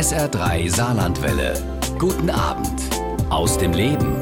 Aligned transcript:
SR3 0.00 0.74
Saarlandwelle. 0.74 1.52
Guten 1.98 2.30
Abend 2.30 2.80
aus 3.28 3.58
dem 3.58 3.74
Leben. 3.74 4.16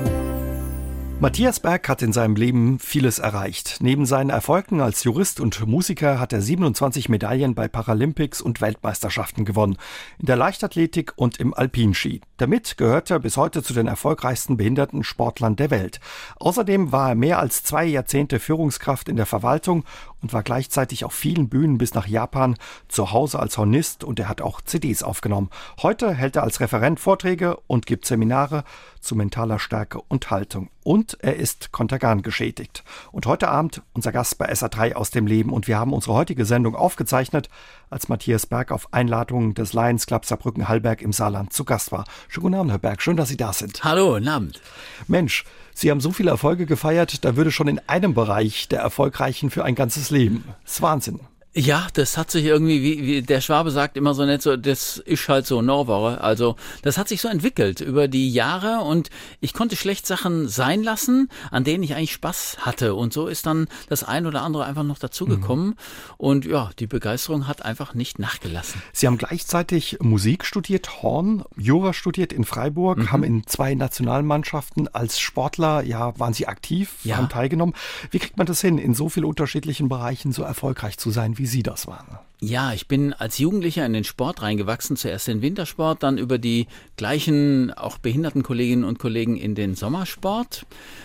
Matthias 1.20 1.60
Berg 1.60 1.88
hat 1.88 2.02
in 2.02 2.12
seinem 2.12 2.34
Leben 2.34 2.80
vieles 2.80 3.20
erreicht. 3.20 3.78
Neben 3.80 4.04
seinen 4.04 4.30
Erfolgen 4.30 4.80
als 4.80 5.04
Jurist 5.04 5.38
und 5.38 5.64
Musiker 5.66 6.18
hat 6.18 6.32
er 6.32 6.40
27 6.40 7.08
Medaillen 7.08 7.54
bei 7.54 7.68
Paralympics 7.68 8.40
und 8.40 8.60
Weltmeisterschaften 8.60 9.44
gewonnen. 9.44 9.76
In 10.18 10.26
der 10.26 10.36
Leichtathletik 10.36 11.12
und 11.14 11.38
im 11.38 11.54
Alpinski. 11.54 12.22
Damit 12.38 12.76
gehört 12.76 13.10
er 13.10 13.20
bis 13.20 13.36
heute 13.36 13.62
zu 13.62 13.72
den 13.72 13.86
erfolgreichsten 13.86 14.56
behinderten 14.56 15.04
Sportlern 15.04 15.54
der 15.54 15.70
Welt. 15.70 16.00
Außerdem 16.40 16.90
war 16.90 17.10
er 17.10 17.14
mehr 17.14 17.38
als 17.38 17.62
zwei 17.62 17.84
Jahrzehnte 17.84 18.40
Führungskraft 18.40 19.08
in 19.08 19.16
der 19.16 19.26
Verwaltung 19.26 19.84
und 20.22 20.32
war 20.32 20.42
gleichzeitig 20.42 21.04
auf 21.04 21.12
vielen 21.12 21.48
Bühnen 21.48 21.78
bis 21.78 21.94
nach 21.94 22.06
Japan 22.06 22.56
zu 22.88 23.12
Hause 23.12 23.38
als 23.38 23.58
Hornist 23.58 24.04
und 24.04 24.18
er 24.18 24.28
hat 24.28 24.40
auch 24.40 24.60
CDs 24.60 25.02
aufgenommen. 25.02 25.50
Heute 25.82 26.12
hält 26.14 26.36
er 26.36 26.42
als 26.42 26.60
Referent 26.60 27.00
Vorträge 27.00 27.56
und 27.66 27.86
gibt 27.86 28.06
Seminare 28.06 28.64
zu 29.00 29.14
mentaler 29.14 29.58
Stärke 29.58 30.00
und 30.08 30.30
Haltung. 30.30 30.70
Und 30.82 31.18
er 31.20 31.36
ist 31.36 31.70
Kontergan 31.70 32.22
geschädigt. 32.22 32.82
Und 33.12 33.26
heute 33.26 33.48
Abend 33.48 33.82
unser 33.92 34.12
Gast 34.12 34.38
bei 34.38 34.50
SA3 34.50 34.94
aus 34.94 35.10
dem 35.10 35.26
Leben. 35.26 35.52
Und 35.52 35.68
wir 35.68 35.78
haben 35.78 35.92
unsere 35.92 36.14
heutige 36.14 36.44
Sendung 36.44 36.74
aufgezeichnet, 36.74 37.48
als 37.90 38.08
Matthias 38.08 38.46
Berg 38.46 38.70
auf 38.70 38.92
Einladung 38.92 39.54
des 39.54 39.72
Lions 39.72 40.06
Club 40.06 40.24
Saarbrücken-Hallberg 40.24 41.02
im 41.02 41.12
Saarland 41.12 41.52
zu 41.52 41.64
Gast 41.64 41.92
war. 41.92 42.04
Schönen 42.28 42.42
guten 42.42 42.54
Abend, 42.54 42.70
Herr 42.72 42.78
Berg. 42.78 43.02
Schön, 43.02 43.16
dass 43.16 43.28
Sie 43.28 43.36
da 43.36 43.52
sind. 43.52 43.84
Hallo, 43.84 44.14
guten 44.14 44.28
Abend. 44.28 44.60
Mensch, 45.06 45.44
Sie 45.74 45.90
haben 45.90 46.00
so 46.00 46.10
viele 46.10 46.30
Erfolge 46.30 46.66
gefeiert, 46.66 47.24
da 47.24 47.36
würde 47.36 47.52
schon 47.52 47.68
in 47.68 47.80
einem 47.86 48.14
Bereich 48.14 48.68
der 48.68 48.80
erfolgreichen 48.80 49.50
für 49.50 49.64
ein 49.64 49.74
ganzes 49.74 50.10
Leben. 50.10 50.44
Das 50.64 50.74
ist 50.74 50.82
Wahnsinn. 50.82 51.20
Ja, 51.54 51.88
das 51.94 52.16
hat 52.16 52.30
sich 52.30 52.44
irgendwie, 52.44 52.82
wie, 52.82 53.06
wie 53.06 53.22
der 53.22 53.40
Schwabe 53.40 53.70
sagt 53.70 53.96
immer 53.96 54.14
so 54.14 54.24
nett, 54.24 54.42
so, 54.42 54.56
das 54.56 54.98
ist 54.98 55.28
halt 55.28 55.46
so 55.46 55.62
Norwoche. 55.62 56.20
Also 56.20 56.56
das 56.82 56.98
hat 56.98 57.08
sich 57.08 57.20
so 57.20 57.28
entwickelt 57.28 57.80
über 57.80 58.06
die 58.06 58.30
Jahre 58.30 58.84
und 58.84 59.08
ich 59.40 59.54
konnte 59.54 59.74
schlecht 59.74 60.06
Sachen 60.06 60.46
sein 60.46 60.82
lassen, 60.82 61.28
an 61.50 61.64
denen 61.64 61.82
ich 61.82 61.94
eigentlich 61.94 62.12
Spaß 62.12 62.58
hatte. 62.60 62.94
Und 62.94 63.12
so 63.12 63.26
ist 63.26 63.46
dann 63.46 63.66
das 63.88 64.04
ein 64.04 64.26
oder 64.26 64.42
andere 64.42 64.66
einfach 64.66 64.84
noch 64.84 64.98
dazugekommen. 64.98 65.68
Mhm. 65.68 65.74
Und 66.16 66.44
ja, 66.44 66.70
die 66.78 66.86
Begeisterung 66.86 67.48
hat 67.48 67.64
einfach 67.64 67.94
nicht 67.94 68.18
nachgelassen. 68.18 68.80
Sie 68.92 69.06
haben 69.06 69.18
gleichzeitig 69.18 69.98
Musik 70.00 70.44
studiert, 70.44 71.02
Horn, 71.02 71.44
Jura 71.56 71.92
studiert 71.92 72.32
in 72.32 72.44
Freiburg, 72.44 72.98
mhm. 72.98 73.12
haben 73.12 73.24
in 73.24 73.46
zwei 73.46 73.74
Nationalmannschaften 73.74 74.86
als 74.94 75.18
Sportler, 75.18 75.82
ja, 75.82 76.16
waren 76.20 76.34
Sie 76.34 76.46
aktiv, 76.46 76.94
ja. 77.04 77.16
haben 77.16 77.30
teilgenommen. 77.30 77.74
Wie 78.10 78.18
kriegt 78.18 78.36
man 78.36 78.46
das 78.46 78.60
hin, 78.60 78.78
in 78.78 78.94
so 78.94 79.08
vielen 79.08 79.26
unterschiedlichen 79.26 79.88
Bereichen 79.88 80.30
so 80.30 80.42
erfolgreich 80.42 80.98
zu 80.98 81.10
sein, 81.10 81.38
wie 81.38 81.47
Sie 81.48 81.62
das 81.62 81.86
waren. 81.86 82.18
Ja, 82.40 82.72
ich 82.72 82.86
bin 82.86 83.12
als 83.12 83.38
Jugendlicher 83.38 83.84
in 83.84 83.92
den 83.92 84.04
Sport 84.04 84.42
reingewachsen, 84.42 84.96
zuerst 84.96 85.28
in 85.28 85.38
den 85.38 85.42
Wintersport, 85.42 86.04
dann 86.04 86.18
über 86.18 86.38
die 86.38 86.68
gleichen 86.96 87.72
auch 87.72 87.98
behinderten 87.98 88.44
Kolleginnen 88.44 88.84
und 88.84 89.00
Kollegen 89.00 89.36
in 89.36 89.56
den 89.56 89.74
Sommersport, 89.74 90.64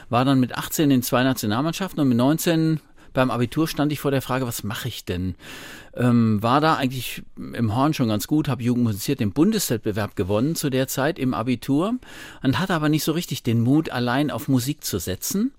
war 0.09 0.25
dann 0.25 0.39
mit 0.39 0.55
18 0.55 0.91
in 0.91 1.01
zwei 1.01 1.23
Nationalmannschaften 1.23 2.01
und 2.01 2.09
mit 2.09 2.17
19 2.17 2.79
beim 3.13 3.29
Abitur 3.29 3.67
stand 3.67 3.91
ich 3.91 3.99
vor 3.99 4.11
der 4.11 4.23
Frage, 4.23 4.47
was 4.47 4.63
mache 4.63 4.87
ich 4.87 5.05
denn? 5.05 5.35
Ähm, 5.95 6.41
war 6.41 6.59
da 6.59 6.75
eigentlich 6.75 7.21
im 7.35 7.75
Horn 7.75 7.93
schon 7.93 8.07
ganz 8.07 8.27
gut, 8.27 8.47
habe 8.47 8.63
Jugend 8.63 8.83
musiziert, 8.83 9.19
den 9.19 9.31
Bundeswettbewerb 9.31 10.15
gewonnen 10.15 10.55
zu 10.55 10.69
der 10.69 10.87
Zeit 10.87 11.19
im 11.19 11.33
Abitur 11.33 11.95
und 12.41 12.59
hatte 12.59 12.73
aber 12.73 12.89
nicht 12.89 13.03
so 13.03 13.11
richtig 13.11 13.43
den 13.43 13.61
Mut, 13.61 13.89
allein 13.89 14.31
auf 14.31 14.47
Musik 14.47 14.83
zu 14.83 14.97
setzen 14.97 15.51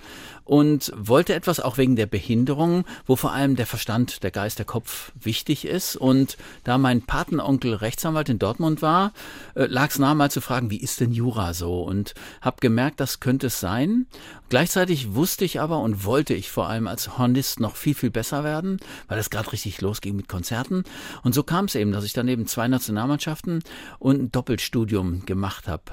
und 0.45 0.93
wollte 0.97 1.35
etwas 1.35 1.59
auch 1.59 1.79
wegen 1.79 1.97
der 1.97 2.07
Behinderung, 2.07 2.85
wo 3.07 3.17
vor 3.17 3.33
allem 3.33 3.57
der 3.57 3.67
Verstand, 3.67 4.23
der 4.23 4.31
Geist, 4.31 4.59
der 4.59 4.67
Kopf 4.67 5.13
wichtig 5.21 5.67
ist. 5.67 5.97
Und 5.97 6.37
da 6.65 6.79
mein 6.79 7.03
Patenonkel 7.03 7.75
Rechtsanwalt 7.75 8.29
in 8.29 8.39
Dortmund 8.39 8.83
war, 8.83 9.13
äh, 9.55 9.65
lag 9.65 9.91
es 9.91 9.99
nahe 9.99 10.15
mal 10.15 10.31
zu 10.31 10.41
fragen, 10.41 10.71
wie 10.71 10.81
ist 10.81 11.01
denn 11.01 11.13
Jura 11.13 11.55
so? 11.55 11.83
Und 11.83 12.15
habe 12.43 12.57
gemerkt, 12.61 13.01
das 13.01 13.21
könnte 13.21 13.47
es 13.47 13.59
sein. 13.59 14.07
Gleichzeitig 14.51 15.15
wusste 15.15 15.45
ich 15.45 15.61
aber 15.61 15.81
und 15.81 16.05
wollte 16.05 16.35
ich 16.35 16.51
vor 16.51 16.69
allem 16.69 16.87
als 16.87 17.19
Hornist 17.19 17.61
noch 17.61 17.77
viel, 17.77 17.95
viel 17.95 18.11
besser 18.11 18.45
werden, 18.45 18.79
weil 19.09 19.19
es 19.19 19.31
gerade 19.31 19.51
richtig 19.53 19.81
losging 19.81 20.17
mit 20.25 20.29
Konzerten. 20.29 20.85
Und 21.23 21.35
so 21.35 21.43
kam 21.43 21.67
es 21.67 21.75
eben, 21.75 21.93
dass 21.93 22.05
ich 22.05 22.13
dann 22.13 22.29
eben 22.29 22.47
zwei 22.47 22.67
Nationalmannschaften 22.69 23.63
und 23.99 24.21
ein 24.21 24.33
Doppelstudium 24.33 25.27
gemacht 25.27 25.69
habe. 25.69 25.85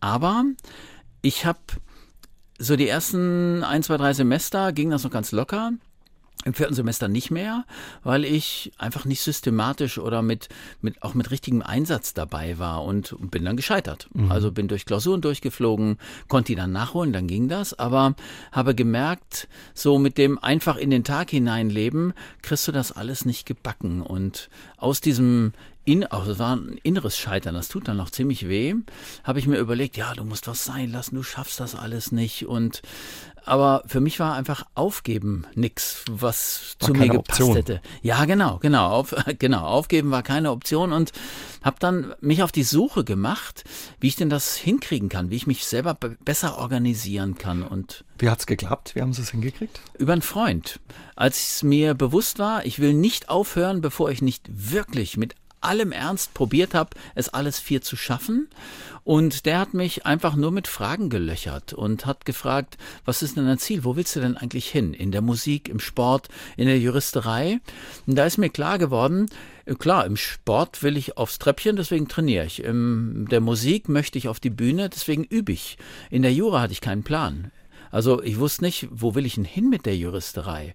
Aber 0.00 0.44
ich 1.22 1.44
habe 1.44 1.60
so 2.58 2.76
die 2.76 2.88
ersten 2.88 3.62
ein, 3.62 3.82
zwei, 3.82 3.98
drei 3.98 4.14
Semester 4.14 4.72
ging 4.72 4.90
das 4.90 5.04
noch 5.04 5.10
ganz 5.10 5.30
locker. 5.32 5.72
Im 6.46 6.54
vierten 6.54 6.74
Semester 6.74 7.08
nicht 7.08 7.32
mehr, 7.32 7.64
weil 8.04 8.24
ich 8.24 8.70
einfach 8.78 9.04
nicht 9.04 9.20
systematisch 9.20 9.98
oder 9.98 10.22
mit, 10.22 10.48
mit 10.80 11.02
auch 11.02 11.14
mit 11.14 11.32
richtigem 11.32 11.60
Einsatz 11.60 12.14
dabei 12.14 12.60
war 12.60 12.84
und 12.84 13.16
bin 13.32 13.44
dann 13.44 13.56
gescheitert. 13.56 14.08
Mhm. 14.14 14.30
Also 14.30 14.52
bin 14.52 14.68
durch 14.68 14.86
Klausuren 14.86 15.20
durchgeflogen, 15.20 15.98
konnte 16.28 16.52
die 16.52 16.54
dann 16.54 16.70
nachholen, 16.70 17.12
dann 17.12 17.26
ging 17.26 17.48
das, 17.48 17.76
aber 17.76 18.14
habe 18.52 18.76
gemerkt, 18.76 19.48
so 19.74 19.98
mit 19.98 20.18
dem 20.18 20.38
einfach 20.38 20.76
in 20.76 20.90
den 20.90 21.02
Tag 21.02 21.30
hineinleben, 21.30 22.12
kriegst 22.42 22.68
du 22.68 22.72
das 22.72 22.92
alles 22.92 23.24
nicht 23.24 23.44
gebacken. 23.44 24.00
Und 24.00 24.48
aus 24.76 25.00
diesem 25.00 25.52
in, 25.86 26.04
also 26.04 26.32
es 26.32 26.38
war 26.38 26.56
ein 26.56 26.78
inneres 26.82 27.16
Scheitern, 27.16 27.54
das 27.54 27.68
tut 27.68 27.86
dann 27.88 27.96
noch 27.96 28.10
ziemlich 28.10 28.48
weh, 28.48 28.74
habe 29.22 29.38
ich 29.38 29.46
mir 29.46 29.58
überlegt, 29.58 29.96
ja, 29.96 30.12
du 30.14 30.24
musst 30.24 30.48
was 30.48 30.64
sein 30.64 30.90
lassen, 30.90 31.14
du 31.14 31.22
schaffst 31.22 31.60
das 31.60 31.76
alles 31.76 32.10
nicht 32.10 32.46
und 32.46 32.82
aber 33.46 33.82
für 33.86 34.00
mich 34.00 34.20
war 34.20 34.34
einfach 34.34 34.64
Aufgeben 34.74 35.46
nix, 35.54 36.04
was 36.10 36.76
war 36.80 36.88
zu 36.88 36.92
mir 36.94 37.08
gepasst 37.08 37.40
Option. 37.40 37.56
hätte. 37.56 37.80
Ja, 38.02 38.24
genau, 38.24 38.58
genau, 38.58 38.88
auf, 38.88 39.14
genau. 39.38 39.64
Aufgeben 39.64 40.10
war 40.10 40.22
keine 40.22 40.50
Option 40.50 40.92
und 40.92 41.12
habe 41.62 41.76
dann 41.78 42.14
mich 42.20 42.42
auf 42.42 42.52
die 42.52 42.64
Suche 42.64 43.04
gemacht, 43.04 43.64
wie 44.00 44.08
ich 44.08 44.16
denn 44.16 44.30
das 44.30 44.56
hinkriegen 44.56 45.08
kann, 45.08 45.30
wie 45.30 45.36
ich 45.36 45.46
mich 45.46 45.64
selber 45.64 45.94
besser 45.94 46.58
organisieren 46.58 47.36
kann 47.38 47.62
und 47.62 48.04
wie 48.18 48.30
hat's 48.30 48.46
geklappt? 48.46 48.94
Wie 48.94 49.02
haben 49.02 49.12
Sie 49.12 49.22
es 49.22 49.30
hingekriegt? 49.30 49.80
Über 49.98 50.14
einen 50.14 50.22
Freund. 50.22 50.80
Als 51.16 51.56
es 51.56 51.62
mir 51.62 51.94
bewusst 51.94 52.38
war, 52.38 52.64
ich 52.64 52.78
will 52.78 52.94
nicht 52.94 53.28
aufhören, 53.28 53.80
bevor 53.80 54.10
ich 54.10 54.22
nicht 54.22 54.46
wirklich 54.50 55.16
mit 55.16 55.34
allem 55.60 55.92
Ernst 55.92 56.34
probiert 56.34 56.74
habe, 56.74 56.90
es 57.14 57.28
alles 57.28 57.58
vier 57.58 57.82
zu 57.82 57.96
schaffen. 57.96 58.48
Und 59.06 59.46
der 59.46 59.60
hat 59.60 59.72
mich 59.72 60.04
einfach 60.04 60.34
nur 60.34 60.50
mit 60.50 60.66
Fragen 60.66 61.10
gelöchert 61.10 61.72
und 61.72 62.06
hat 62.06 62.24
gefragt, 62.24 62.76
was 63.04 63.22
ist 63.22 63.36
denn 63.36 63.46
dein 63.46 63.60
Ziel? 63.60 63.84
Wo 63.84 63.94
willst 63.94 64.16
du 64.16 64.20
denn 64.20 64.36
eigentlich 64.36 64.68
hin? 64.68 64.94
In 64.94 65.12
der 65.12 65.20
Musik, 65.22 65.68
im 65.68 65.78
Sport, 65.78 66.28
in 66.56 66.66
der 66.66 66.80
Juristerei? 66.80 67.60
Und 68.08 68.16
da 68.16 68.26
ist 68.26 68.36
mir 68.36 68.50
klar 68.50 68.78
geworden, 68.78 69.30
klar, 69.78 70.06
im 70.06 70.16
Sport 70.16 70.82
will 70.82 70.96
ich 70.96 71.16
aufs 71.16 71.38
Treppchen, 71.38 71.76
deswegen 71.76 72.08
trainiere 72.08 72.46
ich. 72.46 72.64
In 72.64 73.26
der 73.30 73.40
Musik 73.40 73.88
möchte 73.88 74.18
ich 74.18 74.26
auf 74.26 74.40
die 74.40 74.50
Bühne, 74.50 74.88
deswegen 74.88 75.22
übe 75.22 75.52
ich. 75.52 75.78
In 76.10 76.22
der 76.22 76.32
Jura 76.32 76.62
hatte 76.62 76.72
ich 76.72 76.80
keinen 76.80 77.04
Plan. 77.04 77.52
Also 77.90 78.22
ich 78.22 78.38
wusste 78.38 78.64
nicht, 78.64 78.88
wo 78.90 79.14
will 79.14 79.26
ich 79.26 79.34
denn 79.34 79.44
hin 79.44 79.68
mit 79.68 79.86
der 79.86 79.96
Juristerei? 79.96 80.74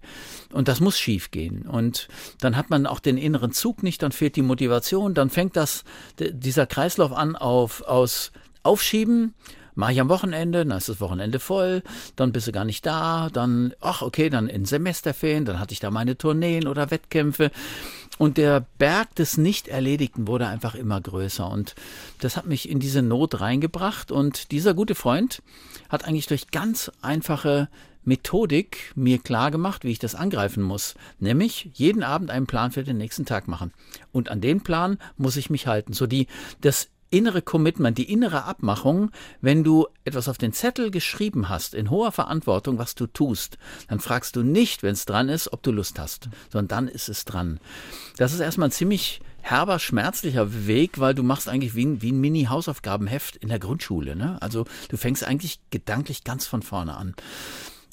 Und 0.52 0.68
das 0.68 0.80
muss 0.80 1.00
schief 1.00 1.32
gehen. 1.32 1.64
Und 1.64 2.08
dann 2.40 2.58
hat 2.58 2.70
man 2.70 2.86
auch 2.86 3.00
den 3.00 3.18
inneren 3.18 3.52
Zug 3.52 3.84
nicht, 3.84 4.02
dann 4.04 4.12
fehlt 4.12 4.36
die 4.36 4.42
Motivation, 4.42 5.14
dann 5.14 5.30
fängt 5.30 5.56
das, 5.56 5.84
dieser 6.20 6.66
Kreislauf 6.66 7.12
an 7.12 7.36
auf, 7.36 7.82
aus 7.82 8.32
Aufschieben, 8.64 9.34
mache 9.76 9.94
ich 9.94 10.02
am 10.02 10.10
Wochenende, 10.10 10.66
dann 10.66 10.78
ist 10.78 10.90
das 10.90 11.02
Wochenende 11.02 11.40
voll, 11.40 11.84
dann 12.16 12.32
bist 12.32 12.48
du 12.48 12.52
gar 12.52 12.66
nicht 12.66 12.86
da, 12.86 13.30
dann, 13.32 13.74
ach 13.82 14.02
okay, 14.02 14.30
dann 14.30 14.48
in 14.48 14.66
Semesterferien, 14.66 15.46
dann 15.46 15.60
hatte 15.60 15.74
ich 15.74 15.80
da 15.80 15.92
meine 15.92 16.18
Tourneen 16.18 16.68
oder 16.68 16.92
Wettkämpfe. 16.92 17.52
Und 18.22 18.38
der 18.38 18.68
Berg 18.78 19.16
des 19.16 19.38
Nicht-Erledigten 19.38 20.28
wurde 20.28 20.46
einfach 20.46 20.76
immer 20.76 21.02
größer. 21.02 21.50
Und 21.50 21.74
das 22.20 22.38
hat 22.38 22.46
mich 22.46 22.70
in 22.70 22.80
diese 22.80 23.02
Not 23.02 23.42
reingebracht. 23.42 24.12
Und 24.12 24.52
dieser 24.52 24.76
gute 24.76 24.94
Freund 24.94 25.42
hat 25.90 26.06
eigentlich 26.06 26.28
durch 26.28 26.52
ganz 26.52 26.92
einfache 27.02 27.68
Methodik 28.04 28.94
mir 28.94 29.18
klar 29.18 29.50
gemacht, 29.50 29.84
wie 29.84 29.90
ich 29.90 29.98
das 29.98 30.14
angreifen 30.14 30.62
muss. 30.62 30.94
Nämlich 31.18 31.72
jeden 31.74 32.04
Abend 32.04 32.30
einen 32.30 32.46
Plan 32.46 32.72
für 32.72 32.84
den 32.84 33.00
nächsten 33.00 33.26
Tag 33.26 33.48
machen. 33.48 33.74
Und 34.12 34.30
an 34.30 34.40
den 34.40 34.62
Plan 34.62 35.00
muss 35.18 35.36
ich 35.36 35.50
mich 35.50 35.66
halten. 35.66 35.94
So 35.94 36.06
die, 36.06 36.28
das 36.62 36.90
innere 37.12 37.42
Commitment, 37.42 37.98
die 37.98 38.12
innere 38.12 38.46
Abmachung, 38.46 39.12
wenn 39.42 39.64
du 39.64 39.88
etwas 40.06 40.28
auf 40.28 40.38
den 40.38 40.54
Zettel 40.54 40.90
geschrieben 40.90 41.50
hast, 41.50 41.76
in 41.76 41.92
hoher 41.92 42.12
Verantwortung, 42.12 42.80
was 42.80 42.96
du 42.96 43.06
tust, 43.06 43.58
dann 43.88 44.00
fragst 44.00 44.36
du 44.36 44.44
nicht, 44.44 44.82
wenn 44.82 44.94
es 44.94 45.06
dran 45.06 45.30
ist, 45.30 45.54
ob 45.54 45.62
du 45.62 45.72
Lust 45.72 46.00
hast, 46.00 46.30
sondern 46.52 46.68
dann 46.70 46.88
ist 46.88 47.10
es 47.10 47.26
dran. 47.26 47.60
Das 48.18 48.34
ist 48.34 48.40
erstmal 48.40 48.70
ein 48.70 48.74
ziemlich 48.74 49.22
herber, 49.42 49.80
schmerzlicher 49.80 50.68
Weg, 50.68 51.00
weil 51.00 51.14
du 51.14 51.24
machst 51.24 51.50
eigentlich 51.50 51.76
wie 51.76 51.86
ein, 51.86 52.02
wie 52.02 52.12
ein 52.12 52.22
Mini-Hausaufgabenheft 52.22 53.36
in 53.36 53.50
der 53.50 53.60
Grundschule. 53.60 54.16
Ne? 54.16 54.38
Also 54.42 54.66
du 54.90 54.98
fängst 54.98 55.24
eigentlich 55.24 55.60
gedanklich 55.70 56.24
ganz 56.24 56.48
von 56.48 56.62
vorne 56.62 56.96
an. 56.96 57.16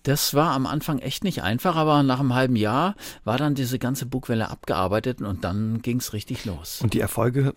Das 0.05 0.33
war 0.33 0.53
am 0.53 0.67
Anfang 0.67 1.01
echt 1.01 1.25
nicht 1.25 1.43
einfach, 1.43 1.75
aber 1.77 2.03
nach 2.03 2.21
einem 2.21 2.35
halben 2.35 2.57
Jahr 2.57 2.95
war 3.25 3.37
dann 3.37 3.55
diese 3.55 3.79
ganze 3.79 4.07
Bugwelle 4.07 4.49
abgearbeitet 4.49 5.21
und 5.21 5.45
dann 5.45 5.83
ging 5.83 5.99
es 5.99 6.13
richtig 6.13 6.45
los. 6.45 6.81
Und 6.83 6.95
die 6.95 7.01
Erfolge 7.01 7.55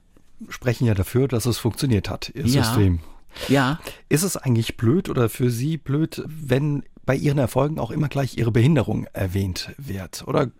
sprechen 0.49 0.85
ja 0.85 0.93
dafür, 0.93 1.27
dass 1.27 1.45
es 1.45 1.57
funktioniert 1.57 2.09
hat, 2.09 2.31
Ihr 2.33 2.45
ja. 2.45 2.63
System. 2.63 2.99
Ja. 3.47 3.79
Ist 4.09 4.23
es 4.23 4.38
eigentlich 4.38 4.77
blöd 4.77 5.09
oder 5.09 5.29
für 5.29 5.49
Sie 5.49 5.77
blöd, 5.77 6.23
wenn 6.27 6.83
bei 7.05 7.15
Ihren 7.15 7.38
Erfolgen 7.38 7.79
auch 7.79 7.91
immer 7.91 8.09
gleich 8.09 8.38
Ihre 8.38 8.51
Behinderung 8.51 9.05
erwähnt 9.13 9.71
wird? 9.77 10.23
Oder 10.27 10.51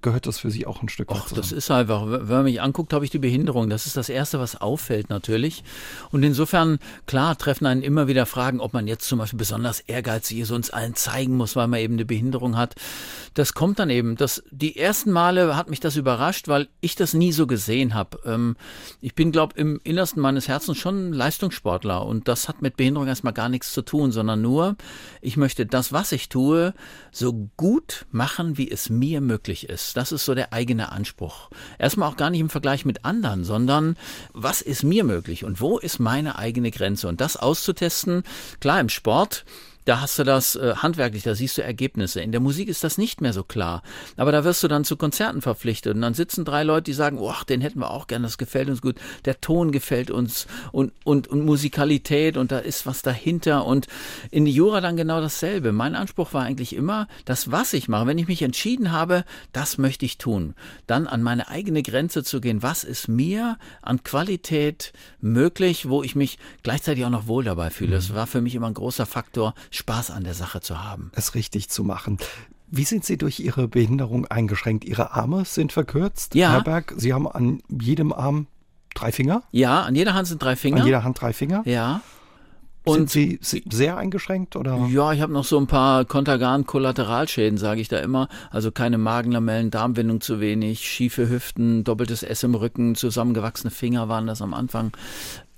gehört 0.00 0.26
das 0.26 0.38
für 0.38 0.50
Sie 0.50 0.66
auch 0.66 0.82
ein 0.82 0.88
Stück 0.88 1.10
weit 1.10 1.18
Och, 1.18 1.32
Das 1.34 1.52
ist 1.52 1.70
einfach, 1.70 2.06
wenn 2.06 2.26
man 2.26 2.44
mich 2.44 2.62
anguckt, 2.62 2.92
habe 2.92 3.04
ich 3.04 3.10
die 3.10 3.18
Behinderung. 3.18 3.68
Das 3.68 3.86
ist 3.86 3.96
das 3.96 4.08
Erste, 4.08 4.40
was 4.40 4.58
auffällt 4.58 5.10
natürlich. 5.10 5.64
Und 6.10 6.22
insofern, 6.22 6.78
klar, 7.06 7.36
treffen 7.36 7.66
einen 7.66 7.82
immer 7.82 8.08
wieder 8.08 8.24
Fragen, 8.24 8.60
ob 8.60 8.72
man 8.72 8.86
jetzt 8.86 9.06
zum 9.06 9.18
Beispiel 9.18 9.38
besonders 9.38 9.80
ehrgeizig 9.80 10.38
ist, 10.38 10.50
uns 10.50 10.70
allen 10.70 10.94
zeigen 10.94 11.36
muss, 11.36 11.56
weil 11.56 11.68
man 11.68 11.80
eben 11.80 11.94
eine 11.94 12.06
Behinderung 12.06 12.56
hat. 12.56 12.74
Das 13.34 13.52
kommt 13.52 13.78
dann 13.78 13.90
eben. 13.90 14.16
Das, 14.16 14.42
die 14.50 14.76
ersten 14.76 15.12
Male 15.12 15.56
hat 15.56 15.68
mich 15.68 15.80
das 15.80 15.96
überrascht, 15.96 16.48
weil 16.48 16.68
ich 16.80 16.96
das 16.96 17.12
nie 17.12 17.32
so 17.32 17.46
gesehen 17.46 17.92
habe. 17.92 18.18
Ähm, 18.24 18.56
ich 19.02 19.14
bin, 19.14 19.30
glaube 19.30 19.54
im 19.56 19.78
Innersten 19.84 20.22
meines 20.22 20.48
Herzens 20.48 20.78
schon 20.78 21.12
Leistungssportler 21.12 22.04
und 22.04 22.28
das 22.28 22.48
hat 22.48 22.62
mit 22.62 22.78
Behinderung 22.78 23.08
erstmal 23.08 23.34
gar 23.34 23.50
nichts 23.50 23.72
zu 23.74 23.82
tun, 23.82 24.10
sondern 24.10 24.40
nur, 24.40 24.76
ich 25.20 25.36
möchte 25.36 25.66
das, 25.66 25.92
was 25.92 26.12
ich 26.12 26.30
tue, 26.30 26.72
so 27.12 27.50
gut 27.58 28.06
machen, 28.10 28.56
wie 28.56 28.70
es 28.70 28.88
mir 28.88 29.20
möglich 29.20 29.64
ist. 29.64 29.65
Das 29.94 30.12
ist 30.12 30.24
so 30.24 30.34
der 30.34 30.52
eigene 30.52 30.92
Anspruch. 30.92 31.50
Erstmal 31.78 32.08
auch 32.10 32.16
gar 32.16 32.30
nicht 32.30 32.40
im 32.40 32.50
Vergleich 32.50 32.84
mit 32.84 33.04
anderen, 33.04 33.44
sondern 33.44 33.96
was 34.32 34.60
ist 34.60 34.82
mir 34.82 35.04
möglich 35.04 35.44
und 35.44 35.60
wo 35.60 35.78
ist 35.78 35.98
meine 35.98 36.38
eigene 36.38 36.70
Grenze? 36.70 37.08
Und 37.08 37.20
das 37.20 37.36
auszutesten, 37.36 38.22
klar 38.60 38.80
im 38.80 38.88
Sport, 38.88 39.44
da 39.86 40.00
hast 40.00 40.18
du 40.18 40.24
das 40.24 40.56
äh, 40.56 40.74
handwerklich, 40.76 41.22
da 41.22 41.34
siehst 41.34 41.56
du 41.56 41.62
Ergebnisse. 41.62 42.20
In 42.20 42.32
der 42.32 42.40
Musik 42.40 42.68
ist 42.68 42.84
das 42.84 42.98
nicht 42.98 43.20
mehr 43.20 43.32
so 43.32 43.44
klar. 43.44 43.82
Aber 44.16 44.32
da 44.32 44.44
wirst 44.44 44.62
du 44.62 44.68
dann 44.68 44.84
zu 44.84 44.96
Konzerten 44.96 45.40
verpflichtet 45.40 45.94
und 45.94 46.02
dann 46.02 46.12
sitzen 46.12 46.44
drei 46.44 46.64
Leute, 46.64 46.82
die 46.84 46.92
sagen, 46.92 47.18
oh, 47.18 47.34
den 47.48 47.60
hätten 47.60 47.78
wir 47.78 47.90
auch 47.90 48.08
gern, 48.08 48.24
das 48.24 48.36
gefällt 48.36 48.68
uns 48.68 48.82
gut, 48.82 48.96
der 49.24 49.40
Ton 49.40 49.70
gefällt 49.70 50.10
uns 50.10 50.48
und, 50.72 50.92
und, 51.04 51.28
und 51.28 51.44
Musikalität 51.44 52.36
und 52.36 52.50
da 52.50 52.58
ist 52.58 52.84
was 52.84 53.02
dahinter 53.02 53.64
und 53.64 53.86
in 54.32 54.44
die 54.44 54.52
Jura 54.52 54.80
dann 54.80 54.96
genau 54.96 55.20
dasselbe. 55.20 55.70
Mein 55.70 55.94
Anspruch 55.94 56.34
war 56.34 56.42
eigentlich 56.42 56.74
immer, 56.74 57.06
das, 57.24 57.52
was 57.52 57.72
ich 57.72 57.88
mache, 57.88 58.08
wenn 58.08 58.18
ich 58.18 58.26
mich 58.26 58.42
entschieden 58.42 58.90
habe, 58.90 59.24
das 59.52 59.78
möchte 59.78 60.04
ich 60.04 60.18
tun, 60.18 60.54
dann 60.88 61.06
an 61.06 61.22
meine 61.22 61.48
eigene 61.48 61.82
Grenze 61.82 62.24
zu 62.24 62.40
gehen, 62.40 62.60
was 62.60 62.82
ist 62.82 63.06
mir 63.06 63.56
an 63.82 64.02
Qualität 64.02 64.92
möglich, 65.20 65.88
wo 65.88 66.02
ich 66.02 66.16
mich 66.16 66.38
gleichzeitig 66.64 67.04
auch 67.04 67.10
noch 67.10 67.28
wohl 67.28 67.44
dabei 67.44 67.70
fühle. 67.70 67.94
Das 67.94 68.12
war 68.12 68.26
für 68.26 68.40
mich 68.40 68.56
immer 68.56 68.66
ein 68.66 68.74
großer 68.74 69.06
Faktor, 69.06 69.54
Spaß 69.76 70.10
an 70.10 70.24
der 70.24 70.34
Sache 70.34 70.60
zu 70.60 70.82
haben. 70.82 71.10
Es 71.14 71.34
richtig 71.34 71.68
zu 71.68 71.84
machen. 71.84 72.18
Wie 72.68 72.84
sind 72.84 73.04
Sie 73.04 73.16
durch 73.16 73.38
Ihre 73.38 73.68
Behinderung 73.68 74.26
eingeschränkt? 74.26 74.84
Ihre 74.84 75.12
Arme 75.12 75.44
sind 75.44 75.72
verkürzt. 75.72 76.34
Ja. 76.34 76.52
Herr 76.52 76.64
Berg, 76.64 76.94
Sie 76.96 77.12
haben 77.12 77.28
an 77.28 77.62
jedem 77.68 78.12
Arm 78.12 78.46
drei 78.94 79.12
Finger? 79.12 79.42
Ja, 79.52 79.82
an 79.82 79.94
jeder 79.94 80.14
Hand 80.14 80.26
sind 80.28 80.42
drei 80.42 80.56
Finger. 80.56 80.80
An 80.80 80.86
jeder 80.86 81.04
Hand 81.04 81.20
drei 81.20 81.32
Finger? 81.32 81.62
Ja. 81.64 82.00
Und 82.86 83.10
sind 83.10 83.42
Sie 83.44 83.62
sehr 83.68 83.96
eingeschränkt 83.96 84.54
oder? 84.54 84.86
Ja, 84.88 85.12
ich 85.12 85.20
habe 85.20 85.32
noch 85.32 85.44
so 85.44 85.58
ein 85.58 85.66
paar 85.66 86.04
Kontergan-Kollateralschäden, 86.04 87.58
sage 87.58 87.80
ich 87.80 87.88
da 87.88 87.98
immer. 87.98 88.28
Also 88.50 88.70
keine 88.70 88.96
Magenlamellen, 88.96 89.72
Darmwindung 89.72 90.20
zu 90.20 90.40
wenig, 90.40 90.86
schiefe 90.86 91.28
Hüften, 91.28 91.82
doppeltes 91.82 92.22
S 92.22 92.44
im 92.44 92.54
Rücken, 92.54 92.94
zusammengewachsene 92.94 93.72
Finger 93.72 94.08
waren 94.08 94.28
das 94.28 94.40
am 94.40 94.54
Anfang 94.54 94.92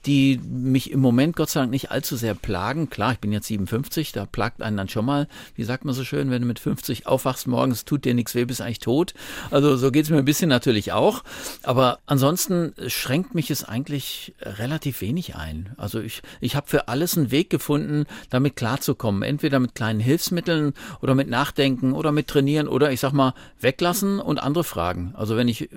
die 0.06 0.40
mich 0.44 0.90
im 0.90 1.00
Moment 1.00 1.36
Gott 1.36 1.50
sei 1.50 1.60
Dank 1.60 1.70
nicht 1.70 1.90
allzu 1.90 2.16
sehr 2.16 2.34
plagen. 2.34 2.88
Klar, 2.88 3.12
ich 3.12 3.18
bin 3.18 3.32
jetzt 3.32 3.46
57, 3.48 4.12
da 4.12 4.26
plagt 4.26 4.62
einen 4.62 4.76
dann 4.76 4.88
schon 4.88 5.04
mal, 5.04 5.28
wie 5.54 5.64
sagt 5.64 5.84
man 5.84 5.94
so 5.94 6.04
schön, 6.04 6.30
wenn 6.30 6.42
du 6.42 6.48
mit 6.48 6.58
50 6.58 7.06
aufwachst 7.06 7.46
morgens, 7.46 7.84
tut 7.84 8.04
dir 8.04 8.14
nichts 8.14 8.34
weh, 8.34 8.44
bist 8.44 8.60
eigentlich 8.60 8.78
tot. 8.78 9.14
Also 9.50 9.76
so 9.76 9.90
geht 9.90 10.04
es 10.04 10.10
mir 10.10 10.18
ein 10.18 10.24
bisschen 10.24 10.48
natürlich 10.48 10.92
auch. 10.92 11.24
Aber 11.62 11.98
ansonsten 12.06 12.74
schränkt 12.86 13.34
mich 13.34 13.50
es 13.50 13.64
eigentlich 13.64 14.34
relativ 14.42 15.00
wenig 15.00 15.34
ein. 15.34 15.74
Also 15.76 16.00
ich, 16.00 16.22
ich 16.40 16.54
habe 16.54 16.68
für 16.68 16.88
alles 16.88 17.16
einen 17.16 17.30
Weg 17.30 17.50
gefunden, 17.50 18.04
damit 18.30 18.56
klarzukommen. 18.56 19.22
Entweder 19.22 19.58
mit 19.58 19.74
kleinen 19.74 20.00
Hilfsmitteln 20.00 20.74
oder 21.02 21.14
mit 21.14 21.28
Nachdenken 21.28 21.92
oder 21.92 22.12
mit 22.12 22.28
Trainieren 22.28 22.68
oder 22.68 22.92
ich 22.92 23.00
sag 23.00 23.12
mal 23.12 23.34
weglassen 23.60 24.20
und 24.20 24.38
andere 24.38 24.64
fragen. 24.64 25.12
Also 25.16 25.36
wenn 25.36 25.48
ich 25.48 25.70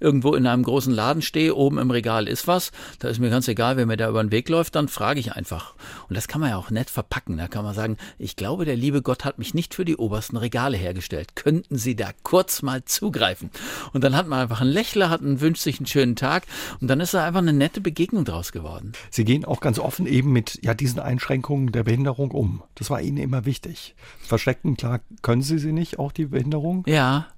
irgendwo 0.00 0.34
in 0.34 0.46
einem 0.46 0.64
großen 0.64 0.92
Laden 0.92 1.22
stehe, 1.22 1.54
oben 1.54 1.78
im 1.78 1.90
Regal 1.90 2.26
ist 2.26 2.46
was, 2.48 2.72
da 2.98 3.08
ist 3.08 3.20
mir 3.20 3.30
ganz 3.30 3.46
egal, 3.52 3.76
wer 3.76 3.86
mir 3.86 3.96
da 3.96 4.08
über 4.08 4.22
den 4.22 4.32
Weg 4.32 4.48
läuft, 4.48 4.74
dann 4.74 4.88
frage 4.88 5.20
ich 5.20 5.32
einfach. 5.32 5.74
Und 6.08 6.16
das 6.16 6.28
kann 6.28 6.40
man 6.40 6.50
ja 6.50 6.56
auch 6.56 6.70
nett 6.70 6.90
verpacken. 6.90 7.36
Da 7.36 7.48
kann 7.48 7.64
man 7.64 7.74
sagen, 7.74 7.96
ich 8.18 8.36
glaube, 8.36 8.64
der 8.64 8.76
liebe 8.76 9.02
Gott 9.02 9.24
hat 9.24 9.38
mich 9.38 9.54
nicht 9.54 9.74
für 9.74 9.84
die 9.84 9.96
obersten 9.96 10.36
Regale 10.36 10.76
hergestellt. 10.76 11.36
Könnten 11.36 11.78
Sie 11.78 11.96
da 11.96 12.10
kurz 12.22 12.62
mal 12.62 12.84
zugreifen? 12.84 13.50
Und 13.92 14.04
dann 14.04 14.16
hat 14.16 14.26
man 14.26 14.40
einfach 14.40 14.60
einen 14.60 14.70
Lächler, 14.70 15.10
hat 15.10 15.20
einen, 15.20 15.40
wünscht 15.40 15.62
sich 15.62 15.78
einen 15.78 15.86
schönen 15.86 16.16
Tag 16.16 16.44
und 16.80 16.88
dann 16.88 17.00
ist 17.00 17.14
da 17.14 17.24
einfach 17.24 17.40
eine 17.40 17.52
nette 17.52 17.80
Begegnung 17.80 18.24
draus 18.24 18.52
geworden. 18.52 18.92
Sie 19.10 19.24
gehen 19.24 19.44
auch 19.44 19.60
ganz 19.60 19.78
offen 19.78 20.06
eben 20.06 20.32
mit 20.32 20.58
ja, 20.62 20.74
diesen 20.74 21.00
Einschränkungen 21.00 21.72
der 21.72 21.84
Behinderung 21.84 22.30
um. 22.30 22.62
Das 22.74 22.90
war 22.90 23.00
Ihnen 23.00 23.18
immer 23.18 23.44
wichtig. 23.44 23.94
Verstecken, 24.20 24.76
klar, 24.76 25.00
können 25.22 25.42
Sie 25.42 25.58
sie 25.58 25.72
nicht, 25.72 25.98
auch 25.98 26.12
die 26.12 26.26
Behinderung. 26.26 26.84
Ja. 26.86 27.28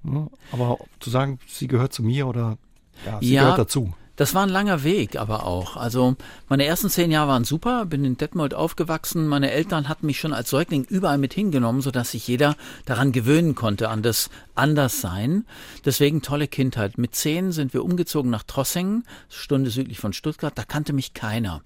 Aber 0.51 0.77
zu 0.99 1.09
sagen, 1.09 1.39
sie 1.47 1.67
gehört 1.67 1.93
zu 1.93 2.03
mir 2.03 2.27
oder 2.27 2.57
ja, 3.05 3.19
sie 3.19 3.33
ja, 3.33 3.41
gehört 3.43 3.59
dazu. 3.59 3.93
Das 4.15 4.33
war 4.33 4.43
ein 4.43 4.49
langer 4.49 4.83
Weg 4.83 5.17
aber 5.17 5.45
auch. 5.45 5.75
Also 5.75 6.15
meine 6.47 6.65
ersten 6.65 6.89
zehn 6.89 7.11
Jahre 7.11 7.29
waren 7.29 7.43
super, 7.43 7.85
bin 7.85 8.05
in 8.05 8.17
Detmold 8.17 8.53
aufgewachsen. 8.53 9.27
Meine 9.27 9.51
Eltern 9.51 9.89
hatten 9.89 10.05
mich 10.05 10.19
schon 10.19 10.33
als 10.33 10.49
Säugling 10.49 10.85
überall 10.85 11.17
mit 11.17 11.33
hingenommen, 11.33 11.81
sodass 11.81 12.11
sich 12.11 12.27
jeder 12.27 12.55
daran 12.85 13.11
gewöhnen 13.11 13.55
konnte, 13.55 13.89
an 13.89 14.03
das 14.03 14.29
Anderssein. 14.55 15.45
Deswegen 15.83 16.21
tolle 16.21 16.47
Kindheit. 16.47 16.97
Mit 16.97 17.15
zehn 17.15 17.51
sind 17.51 17.73
wir 17.73 17.83
umgezogen 17.83 18.31
nach 18.31 18.43
Trossingen, 18.43 19.05
Stunde 19.29 19.69
südlich 19.69 19.99
von 19.99 20.13
Stuttgart. 20.13 20.57
Da 20.57 20.63
kannte 20.63 20.93
mich 20.93 21.13
keiner. 21.13 21.61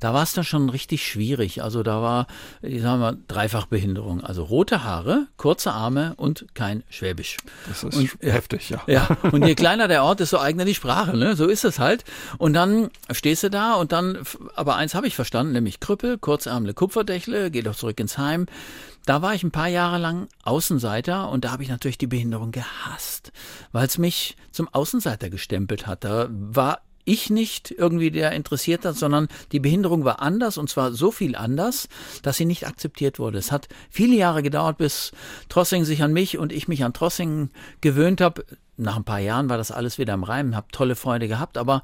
Da 0.00 0.14
war 0.14 0.22
es 0.22 0.32
dann 0.32 0.44
schon 0.44 0.70
richtig 0.70 1.06
schwierig. 1.06 1.62
Also 1.62 1.82
da 1.82 2.02
war, 2.02 2.26
ich 2.62 2.82
sag 2.82 2.98
mal, 2.98 3.18
Dreifachbehinderung. 3.28 4.22
Also 4.22 4.44
rote 4.44 4.84
Haare, 4.84 5.26
kurze 5.36 5.72
Arme 5.72 6.14
und 6.16 6.46
kein 6.54 6.84
Schwäbisch. 6.88 7.36
Das 7.66 7.84
ist 7.84 7.96
und, 7.96 8.10
heftig, 8.20 8.70
ja. 8.70 8.82
Ja, 8.86 9.08
und 9.32 9.46
je 9.46 9.54
kleiner 9.54 9.88
der 9.88 10.04
Ort, 10.04 10.20
desto 10.20 10.38
eigener 10.38 10.64
die 10.64 10.74
Sprache. 10.74 11.16
Ne? 11.16 11.36
So 11.36 11.46
ist 11.46 11.64
es 11.64 11.78
halt. 11.78 12.04
Und 12.38 12.52
dann 12.52 12.90
stehst 13.10 13.42
du 13.42 13.50
da 13.50 13.74
und 13.74 13.92
dann, 13.92 14.18
aber 14.54 14.76
eins 14.76 14.94
habe 14.94 15.06
ich 15.06 15.14
verstanden, 15.14 15.52
nämlich 15.52 15.80
Krüppel, 15.80 16.18
kurzärmle 16.18 16.74
Kupferdächle, 16.74 17.50
geh 17.50 17.62
doch 17.62 17.76
zurück 17.76 17.98
ins 18.00 18.18
Heim. 18.18 18.46
Da 19.08 19.22
war 19.22 19.34
ich 19.34 19.42
ein 19.42 19.50
paar 19.50 19.68
Jahre 19.68 19.96
lang 19.96 20.28
Außenseiter 20.42 21.30
und 21.30 21.46
da 21.46 21.52
habe 21.52 21.62
ich 21.62 21.70
natürlich 21.70 21.96
die 21.96 22.06
Behinderung 22.06 22.50
gehasst, 22.50 23.32
weil 23.72 23.86
es 23.86 23.96
mich 23.96 24.36
zum 24.52 24.68
Außenseiter 24.68 25.30
gestempelt 25.30 25.86
hat. 25.86 26.04
Da 26.04 26.28
war 26.28 26.82
ich 27.06 27.30
nicht 27.30 27.70
irgendwie 27.70 28.10
der 28.10 28.32
interessiert 28.32 28.84
hat, 28.84 28.96
sondern 28.96 29.28
die 29.50 29.60
Behinderung 29.60 30.04
war 30.04 30.20
anders 30.20 30.58
und 30.58 30.68
zwar 30.68 30.92
so 30.92 31.10
viel 31.10 31.36
anders, 31.36 31.88
dass 32.20 32.36
sie 32.36 32.44
nicht 32.44 32.66
akzeptiert 32.66 33.18
wurde. 33.18 33.38
Es 33.38 33.50
hat 33.50 33.68
viele 33.88 34.14
Jahre 34.14 34.42
gedauert, 34.42 34.76
bis 34.76 35.12
Trossing 35.48 35.86
sich 35.86 36.02
an 36.02 36.12
mich 36.12 36.36
und 36.36 36.52
ich 36.52 36.68
mich 36.68 36.84
an 36.84 36.92
Trossing 36.92 37.48
gewöhnt 37.80 38.20
habe. 38.20 38.44
Nach 38.76 38.96
ein 38.96 39.04
paar 39.04 39.20
Jahren 39.20 39.48
war 39.48 39.56
das 39.56 39.70
alles 39.70 39.96
wieder 39.96 40.12
im 40.12 40.22
Reim, 40.22 40.54
habe 40.54 40.66
tolle 40.70 40.96
Freunde 40.96 41.28
gehabt, 41.28 41.56
aber 41.56 41.82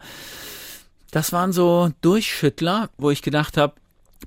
das 1.11 1.32
waren 1.32 1.55
so 1.55 1.91
Durchschüttler, 2.03 2.91
wo 2.98 3.10
ich 3.10 3.22
gedacht 3.22 3.56
habe, 3.56 3.77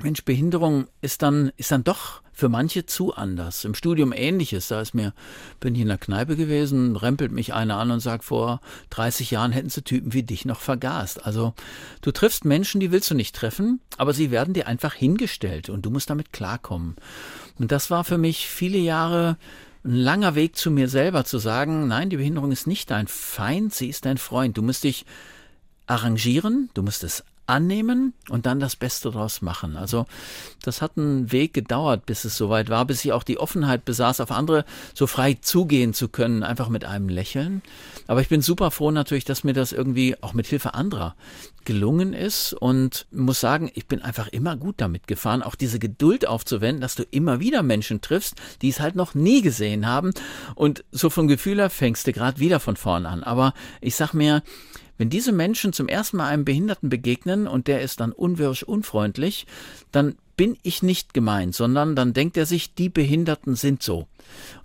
Mensch, 0.02 0.26
Behinderung 0.26 0.88
ist 1.02 1.22
dann, 1.22 1.52
ist 1.58 1.72
dann 1.72 1.84
doch 1.84 2.22
für 2.38 2.50
manche 2.50 2.86
zu 2.86 3.16
anders. 3.16 3.66
Im 3.66 3.74
Studium 3.74 4.14
ähnliches. 4.14 4.68
Da 4.68 4.80
ist 4.80 4.94
mir, 4.94 5.14
bin 5.60 5.74
ich 5.74 5.82
in 5.82 5.88
der 5.88 5.98
Kneipe 5.98 6.36
gewesen, 6.36 6.96
rempelt 6.96 7.32
mich 7.32 7.56
einer 7.56 7.78
an 7.78 7.90
und 7.90 8.00
sagt, 8.00 8.24
vor 8.24 8.62
30 8.92 9.32
Jahren 9.32 9.52
hätten 9.52 9.72
sie 9.72 9.82
Typen 9.82 10.14
wie 10.14 10.22
dich 10.22 10.46
noch 10.46 10.60
vergast. 10.60 11.26
Also 11.26 11.56
du 12.02 12.12
triffst 12.12 12.46
Menschen, 12.46 12.80
die 12.80 12.92
willst 12.92 13.10
du 13.10 13.16
nicht 13.16 13.36
treffen, 13.36 13.82
aber 13.98 14.14
sie 14.14 14.30
werden 14.30 14.54
dir 14.54 14.68
einfach 14.68 14.94
hingestellt 14.94 15.70
und 15.70 15.84
du 15.84 15.90
musst 15.90 16.12
damit 16.12 16.32
klarkommen. 16.32 16.96
Und 17.58 17.72
das 17.72 17.90
war 17.90 18.04
für 18.04 18.20
mich 18.20 18.48
viele 18.48 18.78
Jahre 18.78 19.40
ein 19.84 19.96
langer 19.96 20.36
Weg 20.36 20.56
zu 20.56 20.70
mir 20.70 20.90
selber 20.90 21.26
zu 21.26 21.40
sagen, 21.40 21.88
nein, 21.88 22.12
die 22.12 22.18
Behinderung 22.18 22.52
ist 22.52 22.68
nicht 22.68 22.92
dein 22.92 23.08
Feind, 23.08 23.74
sie 23.74 23.90
ist 23.90 24.06
dein 24.06 24.20
Freund. 24.20 24.56
Du 24.60 24.62
musst 24.62 24.84
dich 24.84 25.08
arrangieren, 25.88 26.70
du 26.76 26.84
musst 26.84 27.04
es 27.04 27.24
annehmen 27.48 28.14
und 28.30 28.46
dann 28.46 28.60
das 28.60 28.76
Beste 28.76 29.10
daraus 29.10 29.42
machen. 29.42 29.78
Also 29.78 30.06
das 30.62 30.82
hat 30.82 30.98
einen 30.98 31.32
Weg 31.32 31.54
gedauert, 31.54 32.06
bis 32.06 32.26
es 32.26 32.38
soweit 32.38 32.70
war, 32.70 32.86
bis 32.86 33.04
ich 33.04 33.14
auch 33.14 33.24
die 33.24 33.40
Offenheit 33.40 33.86
besaß, 33.86 34.20
auf 34.20 34.32
andere 34.32 34.66
so 34.94 35.08
frei 35.08 35.38
zugehen 35.42 35.94
zu 35.94 36.10
können, 36.10 36.44
einfach 36.44 36.70
mit 36.70 36.86
einem 36.86 37.10
Lächeln. 37.10 37.62
Aber 38.06 38.22
ich 38.22 38.30
bin 38.30 38.42
super 38.42 38.72
froh 38.72 38.92
natürlich, 38.92 39.26
dass 39.26 39.44
mir 39.44 39.54
das 39.54 39.72
irgendwie 39.72 40.22
auch 40.22 40.34
mit 40.34 40.48
Hilfe 40.48 40.74
anderer 40.74 41.16
gelungen 41.66 42.14
ist 42.14 42.54
und 42.54 43.08
muss 43.12 43.42
sagen, 43.42 43.70
ich 43.76 43.88
bin 43.88 44.02
einfach 44.02 44.30
immer 44.30 44.56
gut 44.56 44.76
damit 44.78 45.06
gefahren, 45.06 45.44
auch 45.44 45.56
diese 45.56 45.80
Geduld 45.80 46.26
aufzuwenden, 46.26 46.80
dass 46.82 46.96
du 46.96 47.04
immer 47.04 47.42
wieder 47.42 47.62
Menschen 47.62 48.00
triffst, 48.00 48.36
die 48.62 48.70
es 48.70 48.80
halt 48.80 48.96
noch 48.96 49.16
nie 49.16 49.42
gesehen 49.42 49.86
haben 49.86 50.14
und 50.56 50.86
so 50.92 51.10
vom 51.10 51.28
Gefühl 51.28 51.58
her 51.58 51.70
fängst 51.70 52.08
du 52.08 52.14
gerade 52.14 52.40
wieder 52.40 52.62
von 52.62 52.78
vorn 52.78 53.06
an. 53.06 53.24
Aber 53.24 53.54
ich 53.82 53.96
sag 53.96 54.14
mir, 54.14 54.44
wenn 54.98 55.10
diese 55.10 55.32
Menschen 55.32 55.74
zum 55.74 55.88
ersten 55.88 56.18
Mal 56.18 56.28
einem 56.28 56.46
Behinderten 56.46 56.90
begegnen 56.90 57.48
und 57.48 57.68
der 57.68 57.82
ist 57.82 58.00
dann 58.00 58.12
unwirsch 58.12 58.64
unfreundlich, 58.64 59.46
dann 59.92 60.16
bin 60.38 60.56
ich 60.62 60.84
nicht 60.84 61.16
gemeint, 61.16 61.56
sondern 61.56 61.96
dann 61.96 62.14
denkt 62.14 62.38
er 62.38 62.46
sich, 62.46 62.76
die 62.76 62.90
Behinderten 62.90 63.56
sind 63.56 63.82
so. 63.82 64.08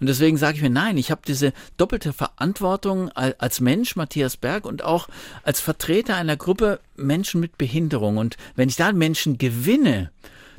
Und 0.00 0.06
deswegen 0.06 0.36
sage 0.36 0.56
ich 0.56 0.62
mir, 0.62 0.70
nein, 0.70 0.98
ich 0.98 1.10
habe 1.10 1.22
diese 1.26 1.54
doppelte 1.78 2.12
Verantwortung 2.12 3.08
als 3.10 3.60
Mensch, 3.60 3.96
Matthias 3.96 4.36
Berg, 4.36 4.66
und 4.66 4.84
auch 4.84 5.08
als 5.42 5.60
Vertreter 5.60 6.16
einer 6.16 6.36
Gruppe 6.36 6.78
Menschen 6.94 7.40
mit 7.40 7.56
Behinderung. 7.56 8.18
Und 8.18 8.36
wenn 8.54 8.68
ich 8.68 8.76
da 8.76 8.92
Menschen 8.92 9.38
gewinne, 9.38 10.10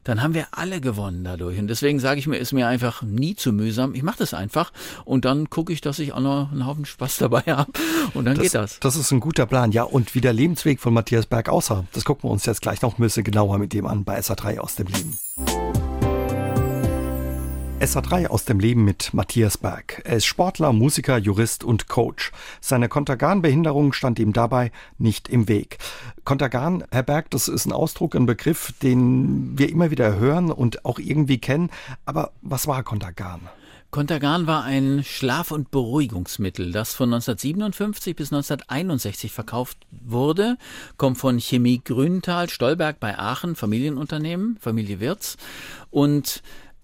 dann 0.03 0.21
haben 0.21 0.33
wir 0.33 0.47
alle 0.51 0.81
gewonnen 0.81 1.23
dadurch. 1.23 1.59
Und 1.59 1.67
deswegen 1.67 1.99
sage 1.99 2.19
ich 2.19 2.27
mir, 2.27 2.37
ist 2.37 2.53
mir 2.53 2.67
einfach 2.67 3.01
nie 3.01 3.35
zu 3.35 3.53
mühsam. 3.53 3.95
Ich 3.95 4.03
mache 4.03 4.19
das 4.19 4.33
einfach 4.33 4.71
und 5.05 5.25
dann 5.25 5.49
gucke 5.49 5.71
ich, 5.73 5.81
dass 5.81 5.99
ich 5.99 6.13
auch 6.13 6.19
noch 6.19 6.51
einen 6.51 6.65
Haufen 6.65 6.85
Spaß 6.85 7.17
dabei 7.19 7.41
habe. 7.41 7.71
Und 8.13 8.25
dann 8.25 8.35
das, 8.35 8.43
geht 8.43 8.55
das. 8.55 8.79
Das 8.79 8.95
ist 8.95 9.11
ein 9.11 9.19
guter 9.19 9.45
Plan. 9.45 9.71
Ja, 9.71 9.83
und 9.83 10.15
wie 10.15 10.21
der 10.21 10.33
Lebensweg 10.33 10.79
von 10.79 10.93
Matthias 10.93 11.25
Berg 11.25 11.49
aussah, 11.49 11.85
das 11.93 12.05
gucken 12.05 12.29
wir 12.29 12.31
uns 12.31 12.45
jetzt 12.45 12.61
gleich 12.61 12.81
noch 12.81 12.97
ein 12.97 13.01
bisschen 13.01 13.23
genauer 13.23 13.57
mit 13.57 13.73
dem 13.73 13.85
an 13.85 14.03
bei 14.03 14.19
SA3 14.19 14.59
aus 14.59 14.75
dem 14.75 14.87
Leben. 14.87 15.17
SA3 17.83 18.27
aus 18.27 18.45
dem 18.45 18.61
Leben 18.61 18.85
mit 18.85 19.13
Matthias 19.13 19.57
Berg. 19.57 20.01
Er 20.05 20.15
ist 20.15 20.25
Sportler, 20.25 20.71
Musiker, 20.71 21.17
Jurist 21.17 21.65
und 21.65 21.89
Coach. 21.89 22.31
Seine 22.61 22.87
Kontergan-Behinderung 22.87 23.91
stand 23.91 24.19
ihm 24.19 24.31
dabei 24.31 24.71
nicht 24.97 25.27
im 25.27 25.49
Weg. 25.49 25.79
Kontergan, 26.23 26.85
Herr 26.91 27.03
Berg, 27.03 27.29
das 27.31 27.49
ist 27.49 27.65
ein 27.65 27.73
Ausdruck, 27.73 28.15
ein 28.15 28.25
Begriff, 28.25 28.71
den 28.81 29.59
wir 29.59 29.69
immer 29.69 29.91
wieder 29.91 30.15
hören 30.17 30.49
und 30.49 30.85
auch 30.85 30.97
irgendwie 30.97 31.39
kennen. 31.39 31.71
Aber 32.05 32.31
was 32.41 32.67
war 32.67 32.83
Kontergan? 32.83 33.41
Contergan 33.91 34.47
war 34.47 34.63
ein 34.63 35.03
Schlaf- 35.03 35.51
und 35.51 35.69
Beruhigungsmittel, 35.69 36.71
das 36.71 36.93
von 36.93 37.13
1957 37.13 38.15
bis 38.15 38.31
1961 38.31 39.33
verkauft 39.33 39.77
wurde, 39.91 40.57
kommt 40.95 41.17
von 41.17 41.37
Chemie 41.37 41.81
Grüntal, 41.83 42.49
Stolberg 42.49 43.01
bei 43.01 43.19
Aachen, 43.19 43.55
Familienunternehmen, 43.55 44.57
Familie 44.61 45.01
Wirz 45.01 45.37
und 45.91 46.41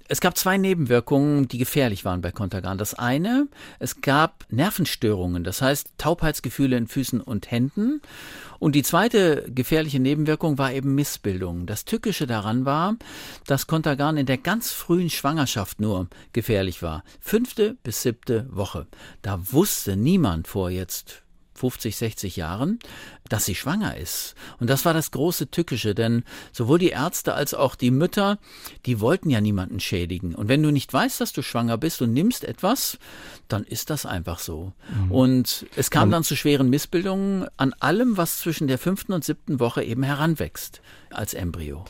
es 0.10 0.22
gab 0.22 0.36
zwei 0.36 0.58
Nebenwirkungen, 0.58 1.48
die 1.48 1.60
gefährlich 1.60 2.04
waren 2.04 2.22
bei 2.22 2.32
Contergan. 2.32 2.80
Das 2.80 2.96
eine, 2.96 3.48
es 3.78 4.02
gab 4.02 4.44
Nervenstörungen, 4.50 5.44
das 5.44 5.62
heißt 5.62 5.94
Taubheitsgefühle 6.00 6.76
in 6.76 6.88
Füßen 6.88 7.22
und 7.22 7.52
Händen. 7.52 8.02
Und 8.58 8.74
die 8.74 8.82
zweite 8.82 9.46
gefährliche 9.54 10.00
Nebenwirkung 10.00 10.58
war 10.58 10.74
eben 10.74 10.96
Missbildung. 10.96 11.68
Das 11.68 11.86
Tückische 11.86 12.26
daran 12.26 12.66
war, 12.66 12.96
dass 13.46 13.68
Contergan 13.68 14.18
in 14.18 14.26
der 14.26 14.40
ganz 14.40 14.72
frühen 14.72 15.12
Schwangerschaft 15.12 15.80
nur 15.80 16.08
gefährlich 16.34 16.82
war. 16.82 17.04
Fünfte 17.22 17.78
bis 17.84 18.02
siebte 18.02 18.48
Woche. 18.50 18.88
Da 19.22 19.40
wusste 19.52 19.96
niemand 19.96 20.48
vor 20.48 20.72
jetzt 20.72 21.22
50, 21.60 21.96
60 21.96 22.36
Jahren, 22.38 22.80
dass 23.28 23.46
sie 23.46 23.56
schwanger 23.56 23.98
ist. 23.98 24.36
Und 24.60 24.70
das 24.70 24.86
war 24.86 24.94
das 24.94 25.12
große 25.12 25.52
Tückische, 25.52 25.94
denn 25.94 26.24
sowohl 26.52 26.80
die 26.80 26.90
Ärzte 26.90 27.34
als 27.34 27.54
auch 27.54 27.76
die 27.76 27.92
Mütter, 27.92 28.40
die 28.86 29.02
wollten 29.02 29.30
ja 29.30 29.42
niemanden 29.42 29.80
schädigen. 29.80 30.34
Und 30.36 30.48
wenn 30.48 30.64
du 30.64 30.72
nicht 30.72 30.92
weißt, 30.92 31.20
dass 31.20 31.34
du 31.34 31.42
schwanger 31.42 31.78
bist 31.78 32.02
und 32.02 32.14
nimmst 32.14 32.44
etwas, 32.46 32.98
dann 33.48 33.64
ist 33.64 33.90
das 33.90 34.06
einfach 34.06 34.40
so. 34.40 34.72
Mhm. 35.06 35.12
Und 35.12 35.66
es 35.76 35.92
kam 35.92 36.12
dann 36.12 36.24
zu 36.24 36.36
schweren 36.36 36.70
Missbildungen 36.70 37.48
an 37.58 37.74
allem, 37.80 38.16
was 38.16 38.40
zwischen 38.40 38.68
der 38.68 38.78
fünften 38.78 39.14
und 39.14 39.26
siebten 39.26 39.60
Woche 39.60 39.84
eben 39.84 40.04
heranwächst 40.04 40.82
als 41.10 41.34
Embryo. 41.34 41.84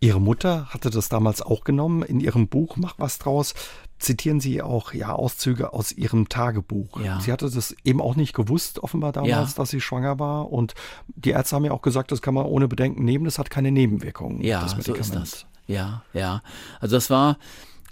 Ihre 0.00 0.20
Mutter 0.20 0.66
hatte 0.70 0.90
das 0.90 1.08
damals 1.08 1.42
auch 1.42 1.64
genommen. 1.64 2.02
In 2.02 2.20
ihrem 2.20 2.46
Buch 2.48 2.76
Mach 2.76 2.94
was 2.98 3.18
draus 3.18 3.54
zitieren 3.98 4.40
Sie 4.40 4.62
auch 4.62 4.92
ja 4.92 5.12
Auszüge 5.12 5.72
aus 5.72 5.92
Ihrem 5.92 6.28
Tagebuch. 6.28 7.00
Ja. 7.00 7.20
Sie 7.20 7.32
hatte 7.32 7.50
das 7.50 7.74
eben 7.84 8.00
auch 8.00 8.16
nicht 8.16 8.34
gewusst, 8.34 8.78
offenbar 8.80 9.12
damals, 9.12 9.30
ja. 9.50 9.56
dass 9.56 9.70
sie 9.70 9.80
schwanger 9.80 10.18
war. 10.18 10.50
Und 10.52 10.74
die 11.08 11.30
Ärzte 11.30 11.56
haben 11.56 11.64
ja 11.64 11.72
auch 11.72 11.82
gesagt, 11.82 12.12
das 12.12 12.22
kann 12.22 12.34
man 12.34 12.46
ohne 12.46 12.68
Bedenken 12.68 13.04
nehmen, 13.04 13.24
das 13.24 13.38
hat 13.38 13.50
keine 13.50 13.70
Nebenwirkungen. 13.70 14.40
Ja, 14.40 14.66
so 14.68 14.94
ist 14.94 15.14
das. 15.14 15.46
Ja, 15.66 16.02
ja. 16.12 16.42
Also 16.80 16.96
das 16.96 17.10
war 17.10 17.38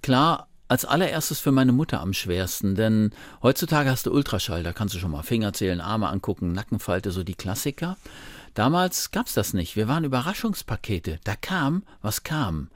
klar 0.02 0.48
als 0.68 0.84
allererstes 0.84 1.38
für 1.38 1.52
meine 1.52 1.72
Mutter 1.72 2.00
am 2.00 2.12
schwersten, 2.12 2.74
denn 2.74 3.10
heutzutage 3.42 3.90
hast 3.90 4.06
du 4.06 4.12
Ultraschall, 4.12 4.62
da 4.62 4.72
kannst 4.72 4.94
du 4.94 4.98
schon 4.98 5.12
mal 5.12 5.22
Finger 5.22 5.52
zählen, 5.52 5.80
Arme 5.80 6.08
angucken, 6.08 6.52
Nackenfalte, 6.52 7.12
so 7.12 7.22
die 7.22 7.34
Klassiker. 7.34 7.96
Damals 8.54 9.10
gab's 9.10 9.34
das 9.34 9.52
nicht. 9.52 9.76
Wir 9.76 9.86
waren 9.86 10.04
Überraschungspakete. 10.04 11.20
Da 11.24 11.36
kam, 11.36 11.82
was 12.00 12.22
kam. 12.22 12.68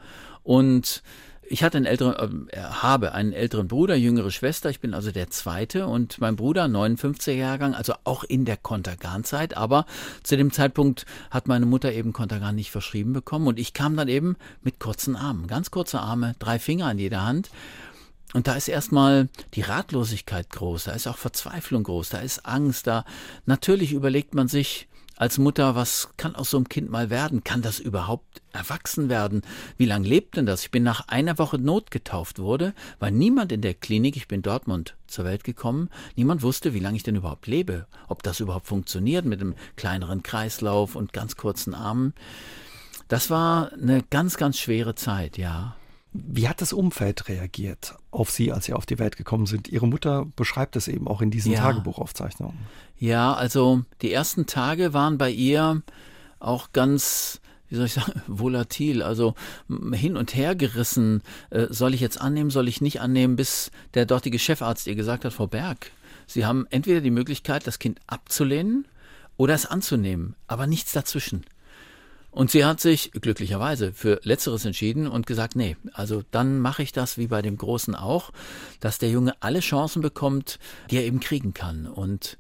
Und 0.43 1.03
ich 1.51 1.65
hatte 1.65 1.79
einen 1.79 1.87
älteren, 1.87 2.49
äh, 2.51 2.61
habe 2.61 3.13
einen 3.13 3.33
älteren 3.33 3.67
Bruder, 3.67 3.97
jüngere 3.97 4.31
Schwester. 4.31 4.71
Ich 4.71 4.79
bin 4.79 4.95
also 4.95 5.11
der 5.11 5.31
Zweite 5.31 5.89
und 5.89 6.21
mein 6.21 6.37
Bruder 6.37 6.65
59er 6.67 7.33
Jahrgang, 7.33 7.75
also 7.75 7.95
auch 8.05 8.23
in 8.23 8.45
der 8.45 8.57
Kontergan-Zeit. 8.57 9.57
Aber 9.57 9.85
zu 10.23 10.37
dem 10.37 10.53
Zeitpunkt 10.53 11.07
hat 11.29 11.49
meine 11.49 11.67
Mutter 11.67 11.93
eben 11.93 12.13
Kontergan 12.13 12.55
nicht 12.55 12.71
verschrieben 12.71 13.13
bekommen 13.13 13.49
und 13.49 13.59
ich 13.59 13.75
kam 13.75 13.97
dann 13.97 14.07
eben 14.07 14.37
mit 14.63 14.79
kurzen 14.79 15.17
Armen, 15.17 15.49
ganz 15.49 15.73
kurze 15.73 15.99
Arme, 16.01 16.37
drei 16.39 16.61
Finger 16.61 16.87
an 16.87 16.99
jeder 16.99 17.25
Hand. 17.25 17.51
Und 18.33 18.47
da 18.47 18.55
ist 18.55 18.69
erstmal 18.69 19.29
die 19.55 19.63
Ratlosigkeit 19.63 20.51
groß, 20.51 20.85
da 20.85 20.93
ist 20.93 21.09
auch 21.09 21.19
Verzweiflung 21.19 21.83
groß, 21.83 22.11
da 22.11 22.19
ist 22.19 22.47
Angst, 22.47 22.87
da 22.87 23.05
natürlich 23.45 23.93
überlegt 23.93 24.35
man 24.37 24.47
sich, 24.47 24.87
als 25.21 25.37
Mutter, 25.37 25.75
was 25.75 26.09
kann 26.17 26.35
aus 26.35 26.49
so 26.49 26.57
einem 26.57 26.71
Kind 26.71 26.89
mal 26.89 27.11
werden? 27.11 27.45
Kann 27.45 27.61
das 27.61 27.79
überhaupt 27.79 28.41
erwachsen 28.55 29.11
werden? 29.11 29.43
Wie 29.77 29.85
lange 29.85 30.09
lebt 30.09 30.39
denn 30.39 30.47
das? 30.47 30.63
Ich 30.63 30.71
bin 30.71 30.83
nach 30.83 31.09
einer 31.09 31.37
Woche 31.37 31.59
notgetauft 31.59 32.39
wurde, 32.39 32.73
weil 33.01 33.13
niemand 33.13 33.53
in 33.53 33.61
der 33.61 33.75
Klinik, 33.75 34.17
ich 34.17 34.29
bin 34.29 34.41
Dortmund 34.41 34.97
zur 35.09 35.27
Welt 35.27 35.45
gekommen, 35.45 35.91
niemand 36.17 36.41
wusste, 36.41 36.73
wie 36.73 36.79
lange 36.79 36.97
ich 36.97 37.03
denn 37.03 37.17
überhaupt 37.17 37.47
lebe, 37.47 37.87
ob 38.09 38.23
das 38.23 38.41
überhaupt 38.41 38.67
funktioniert 38.67 39.27
mit 39.27 39.43
einem 39.43 39.57
kleineren 39.77 40.23
Kreislauf 40.23 40.97
und 40.97 41.13
ganz 41.13 41.37
kurzen 41.37 41.75
Armen. 41.75 42.15
Das 43.09 43.29
war 43.29 43.75
eine 43.75 44.03
ganz, 44.09 44.39
ganz 44.39 44.59
schwere 44.59 44.95
Zeit, 44.95 45.37
ja. 45.37 45.77
Wie 46.13 46.49
hat 46.49 46.61
das 46.61 46.73
Umfeld 46.73 47.29
reagiert 47.29 47.95
auf 48.11 48.31
Sie, 48.31 48.53
als 48.53 48.65
Sie 48.65 48.75
auf 48.75 48.85
die 48.85 48.99
Welt 48.99 49.17
gekommen 49.17 49.47
sind? 49.47 49.69
Ihre 49.69 49.87
Mutter 49.87 50.27
beschreibt 50.35 50.75
es 50.75 50.89
eben 50.89 51.07
auch 51.07 51.23
in 51.23 51.31
diesen 51.31 51.53
ja. 51.53 51.61
Tagebuchaufzeichnungen. 51.61 52.59
Ja, 52.99 53.33
also 53.33 53.83
die 54.03 54.13
ersten 54.13 54.47
Tage 54.47 54.93
waren 54.93 55.19
bei 55.19 55.31
ihr 55.31 55.83
auch 56.41 56.73
ganz, 56.73 57.41
wie 57.69 57.77
soll 57.77 57.87
ich 57.87 57.93
sagen, 57.93 58.21
volatil, 58.27 59.03
also 59.03 59.35
hin 59.93 60.17
und 60.17 60.35
her 60.35 60.57
gerissen. 60.57 61.23
Äh, 61.51 61.67
soll 61.71 61.95
ich 61.95 62.01
jetzt 62.01 62.21
annehmen, 62.21 62.51
soll 62.51 62.67
ich 62.67 62.81
nicht 62.81 63.01
annehmen, 63.01 63.37
bis 63.37 63.71
der 63.95 64.05
dortige 64.05 64.41
Chefarzt 64.41 64.89
ihr 64.89 64.97
gesagt 64.97 65.25
hat, 65.25 65.33
Frau 65.33 65.47
Berg, 65.47 65.93
Sie 66.27 66.45
haben 66.45 66.67
entweder 66.71 67.01
die 67.01 67.11
Möglichkeit, 67.11 67.67
das 67.67 67.79
Kind 67.79 68.01
abzulehnen 68.07 68.87
oder 69.37 69.55
es 69.55 69.67
anzunehmen, 69.67 70.35
aber 70.49 70.67
nichts 70.67 70.93
dazwischen. 70.93 71.45
Und 72.31 72.51
sie 72.51 72.65
hat 72.65 72.81
sich 72.81 73.11
glücklicherweise 73.13 73.93
für 73.93 74.21
Letzteres 74.23 74.65
entschieden 74.65 75.09
und 75.09 75.27
gesagt, 75.27 75.57
nee, 75.57 75.77
also 75.93 76.23
dann 76.31 76.61
mache 76.61 76.83
ich 76.83 76.93
das 76.93 77.19
wie 77.19 77.27
bei 77.27 77.43
dem 77.43 77.57
Großen 77.57 77.95
auch, 77.95 78.31
dass 78.79 78.99
der 78.99 79.11
Junge 79.11 79.35
alle 79.41 79.61
Chancen 79.61 80.01
bekommt, 80.01 80.59
die 80.91 80.97
er 80.97 81.05
eben 81.05 81.21
kriegen 81.21 81.55
kann. 81.55 81.87
Und 81.87 82.39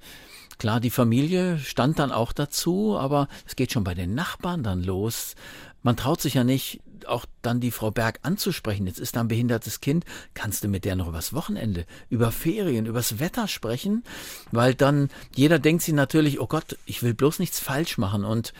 Klar, 0.60 0.78
die 0.78 0.90
Familie 0.90 1.58
stand 1.58 1.98
dann 1.98 2.12
auch 2.12 2.34
dazu, 2.34 2.98
aber 2.98 3.28
es 3.46 3.56
geht 3.56 3.72
schon 3.72 3.82
bei 3.82 3.94
den 3.94 4.14
Nachbarn 4.14 4.62
dann 4.62 4.82
los. 4.82 5.34
Man 5.82 5.96
traut 5.96 6.20
sich 6.20 6.34
ja 6.34 6.44
nicht, 6.44 6.82
auch 7.06 7.24
dann 7.40 7.60
die 7.60 7.70
Frau 7.70 7.90
Berg 7.90 8.20
anzusprechen. 8.24 8.86
Jetzt 8.86 9.00
ist 9.00 9.16
da 9.16 9.20
ein 9.20 9.28
behindertes 9.28 9.80
Kind. 9.80 10.04
Kannst 10.34 10.62
du 10.62 10.68
mit 10.68 10.84
der 10.84 10.96
noch 10.96 11.08
übers 11.08 11.32
Wochenende, 11.32 11.86
über 12.10 12.30
Ferien, 12.30 12.84
übers 12.84 13.18
Wetter 13.18 13.48
sprechen? 13.48 14.04
Weil 14.52 14.74
dann 14.74 15.08
jeder 15.34 15.58
denkt 15.58 15.82
sich 15.82 15.94
natürlich, 15.94 16.40
oh 16.40 16.46
Gott, 16.46 16.76
ich 16.84 17.02
will 17.02 17.14
bloß 17.14 17.38
nichts 17.38 17.58
falsch 17.58 17.96
machen. 17.96 18.26
Und 18.26 18.52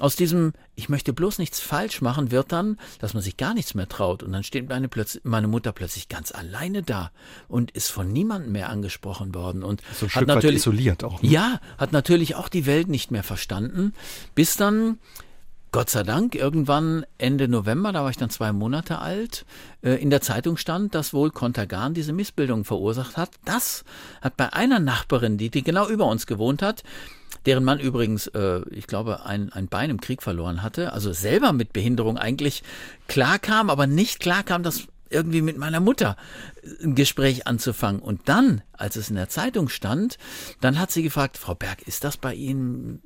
aus 0.00 0.16
diesem, 0.16 0.52
ich 0.74 0.88
möchte 0.88 1.12
bloß 1.12 1.38
nichts 1.38 1.60
falsch 1.60 2.00
machen, 2.02 2.30
wird 2.30 2.52
dann, 2.52 2.78
dass 2.98 3.14
man 3.14 3.22
sich 3.22 3.36
gar 3.36 3.54
nichts 3.54 3.74
mehr 3.74 3.88
traut. 3.88 4.22
Und 4.22 4.32
dann 4.32 4.42
steht 4.42 4.68
meine, 4.68 4.88
meine 5.22 5.48
Mutter 5.48 5.72
plötzlich 5.72 6.08
ganz 6.08 6.32
alleine 6.32 6.82
da 6.82 7.10
und 7.48 7.70
ist 7.70 7.90
von 7.90 8.12
niemandem 8.12 8.52
mehr 8.52 8.70
angesprochen 8.70 9.34
worden. 9.34 9.62
Und 9.62 9.82
so 9.98 10.08
hat 10.08 10.26
natürlich 10.26 10.56
isoliert 10.56 11.04
auch. 11.04 11.22
Ne? 11.22 11.28
Ja, 11.28 11.60
hat 11.78 11.92
natürlich 11.92 12.34
auch 12.34 12.48
die 12.48 12.66
Welt 12.66 12.88
nicht 12.88 13.10
mehr 13.10 13.22
verstanden, 13.22 13.92
bis 14.34 14.56
dann 14.56 14.98
Gott 15.74 15.90
sei 15.90 16.04
Dank, 16.04 16.36
irgendwann 16.36 17.04
Ende 17.18 17.48
November, 17.48 17.90
da 17.90 18.04
war 18.04 18.10
ich 18.10 18.16
dann 18.16 18.30
zwei 18.30 18.52
Monate 18.52 19.00
alt, 19.00 19.44
äh, 19.82 20.00
in 20.00 20.08
der 20.08 20.20
Zeitung 20.20 20.56
stand, 20.56 20.94
dass 20.94 21.12
wohl 21.12 21.32
Kontergan 21.32 21.94
diese 21.94 22.12
Missbildung 22.12 22.64
verursacht 22.64 23.16
hat. 23.16 23.30
Das 23.44 23.82
hat 24.20 24.36
bei 24.36 24.52
einer 24.52 24.78
Nachbarin, 24.78 25.36
die, 25.36 25.50
die 25.50 25.64
genau 25.64 25.88
über 25.88 26.06
uns 26.06 26.26
gewohnt 26.26 26.62
hat, 26.62 26.84
deren 27.46 27.64
Mann 27.64 27.80
übrigens, 27.80 28.26
äh, 28.28 28.60
ich 28.70 28.86
glaube, 28.86 29.24
ein, 29.26 29.52
ein 29.52 29.68
Bein 29.68 29.90
im 29.90 30.00
Krieg 30.00 30.22
verloren 30.22 30.62
hatte, 30.62 30.92
also 30.92 31.12
selber 31.12 31.52
mit 31.52 31.72
Behinderung 31.72 32.18
eigentlich 32.18 32.62
klarkam, 33.08 33.70
aber 33.70 33.86
nicht 33.86 34.20
klarkam, 34.20 34.62
dass 34.62 34.86
irgendwie 35.10 35.42
mit 35.42 35.56
meiner 35.56 35.80
Mutter 35.80 36.16
ein 36.82 36.94
Gespräch 36.94 37.46
anzufangen. 37.46 38.02
Und 38.02 38.22
dann, 38.28 38.62
als 38.72 38.96
es 38.96 39.08
in 39.08 39.16
der 39.16 39.28
Zeitung 39.28 39.68
stand, 39.68 40.18
dann 40.60 40.78
hat 40.78 40.90
sie 40.90 41.02
gefragt, 41.02 41.38
Frau 41.38 41.54
Berg, 41.54 41.86
ist 41.86 42.04
das 42.04 42.16
bei 42.16 42.34
Ihnen, 42.34 43.00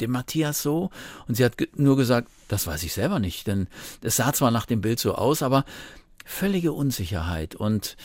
dem 0.00 0.10
Matthias 0.10 0.62
so? 0.62 0.90
Und 1.28 1.36
sie 1.36 1.44
hat 1.44 1.56
nur 1.76 1.96
gesagt, 1.96 2.28
das 2.48 2.66
weiß 2.66 2.82
ich 2.82 2.92
selber 2.92 3.18
nicht, 3.18 3.46
denn 3.46 3.68
es 4.02 4.16
sah 4.16 4.32
zwar 4.32 4.50
nach 4.50 4.66
dem 4.66 4.80
Bild 4.80 4.98
so 4.98 5.14
aus, 5.14 5.42
aber 5.42 5.64
völlige 6.24 6.72
Unsicherheit. 6.72 7.54
Und 7.54 7.96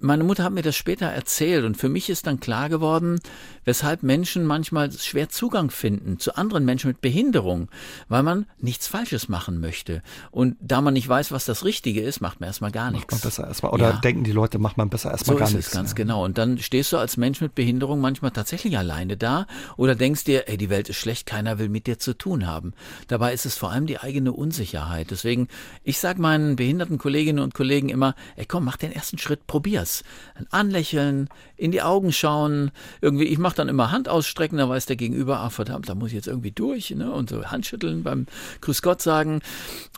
meine 0.00 0.24
Mutter 0.24 0.44
hat 0.44 0.52
mir 0.52 0.62
das 0.62 0.76
später 0.76 1.06
erzählt 1.06 1.64
und 1.64 1.76
für 1.76 1.88
mich 1.88 2.08
ist 2.08 2.26
dann 2.26 2.40
klar 2.40 2.68
geworden, 2.68 3.20
weshalb 3.64 4.02
Menschen 4.02 4.44
manchmal 4.44 4.92
schwer 4.92 5.28
Zugang 5.28 5.70
finden 5.70 6.18
zu 6.18 6.36
anderen 6.36 6.64
Menschen 6.64 6.88
mit 6.88 7.00
Behinderung, 7.00 7.68
weil 8.08 8.22
man 8.22 8.46
nichts 8.58 8.86
Falsches 8.86 9.28
machen 9.28 9.60
möchte. 9.60 10.02
Und 10.30 10.56
da 10.60 10.80
man 10.80 10.94
nicht 10.94 11.08
weiß, 11.08 11.32
was 11.32 11.44
das 11.44 11.64
Richtige 11.64 12.00
ist, 12.00 12.20
macht 12.20 12.40
man 12.40 12.48
erstmal 12.48 12.70
gar 12.70 12.90
nichts. 12.90 13.12
Macht 13.12 13.22
man 13.22 13.28
besser 13.28 13.48
erstmal, 13.48 13.72
oder 13.72 13.90
ja. 13.90 13.96
denken 13.98 14.24
die 14.24 14.32
Leute, 14.32 14.58
macht 14.58 14.76
man 14.76 14.88
besser 14.88 15.10
erstmal 15.10 15.36
so 15.36 15.38
gar 15.38 15.48
ist 15.48 15.54
nichts. 15.54 15.68
Es 15.68 15.74
ganz 15.74 15.90
ja. 15.90 15.96
genau. 15.96 16.24
Und 16.24 16.38
dann 16.38 16.58
stehst 16.58 16.92
du 16.92 16.98
als 16.98 17.16
Mensch 17.16 17.40
mit 17.40 17.54
Behinderung 17.54 18.00
manchmal 18.00 18.30
tatsächlich 18.30 18.78
alleine 18.78 19.16
da 19.16 19.46
oder 19.76 19.94
denkst 19.94 20.24
dir, 20.24 20.48
ey, 20.48 20.56
die 20.56 20.70
Welt 20.70 20.88
ist 20.88 20.96
schlecht, 20.96 21.26
keiner 21.26 21.58
will 21.58 21.68
mit 21.68 21.86
dir 21.86 21.98
zu 21.98 22.16
tun 22.16 22.46
haben. 22.46 22.72
Dabei 23.08 23.32
ist 23.34 23.46
es 23.46 23.56
vor 23.56 23.70
allem 23.72 23.86
die 23.86 23.98
eigene 23.98 24.32
Unsicherheit. 24.32 25.10
Deswegen, 25.10 25.48
ich 25.82 25.98
sage 25.98 26.20
meinen 26.20 26.56
behinderten 26.56 26.98
Kolleginnen 26.98 27.40
und 27.40 27.54
Kollegen 27.54 27.88
immer, 27.88 28.14
ey 28.36 28.46
komm, 28.46 28.64
mach 28.64 28.76
den 28.76 28.92
ersten 28.92 29.18
Schritt, 29.18 29.46
probier's. 29.46 29.87
Ein 30.34 30.46
Anlächeln, 30.50 31.28
in 31.56 31.72
die 31.72 31.82
Augen 31.82 32.12
schauen, 32.12 32.70
irgendwie, 33.00 33.24
ich 33.24 33.38
mache 33.38 33.56
dann 33.56 33.68
immer 33.68 33.90
Hand 33.90 34.08
ausstrecken, 34.08 34.58
da 34.58 34.68
weiß 34.68 34.86
der 34.86 34.96
Gegenüber, 34.96 35.40
ah 35.40 35.50
verdammt, 35.50 35.88
da 35.88 35.94
muss 35.94 36.08
ich 36.08 36.14
jetzt 36.14 36.28
irgendwie 36.28 36.52
durch, 36.52 36.90
ne? 36.90 37.12
Und 37.12 37.30
so 37.30 37.44
Handschütteln 37.44 38.02
beim 38.02 38.26
Grüß 38.60 38.82
Gott 38.82 39.02
sagen. 39.02 39.40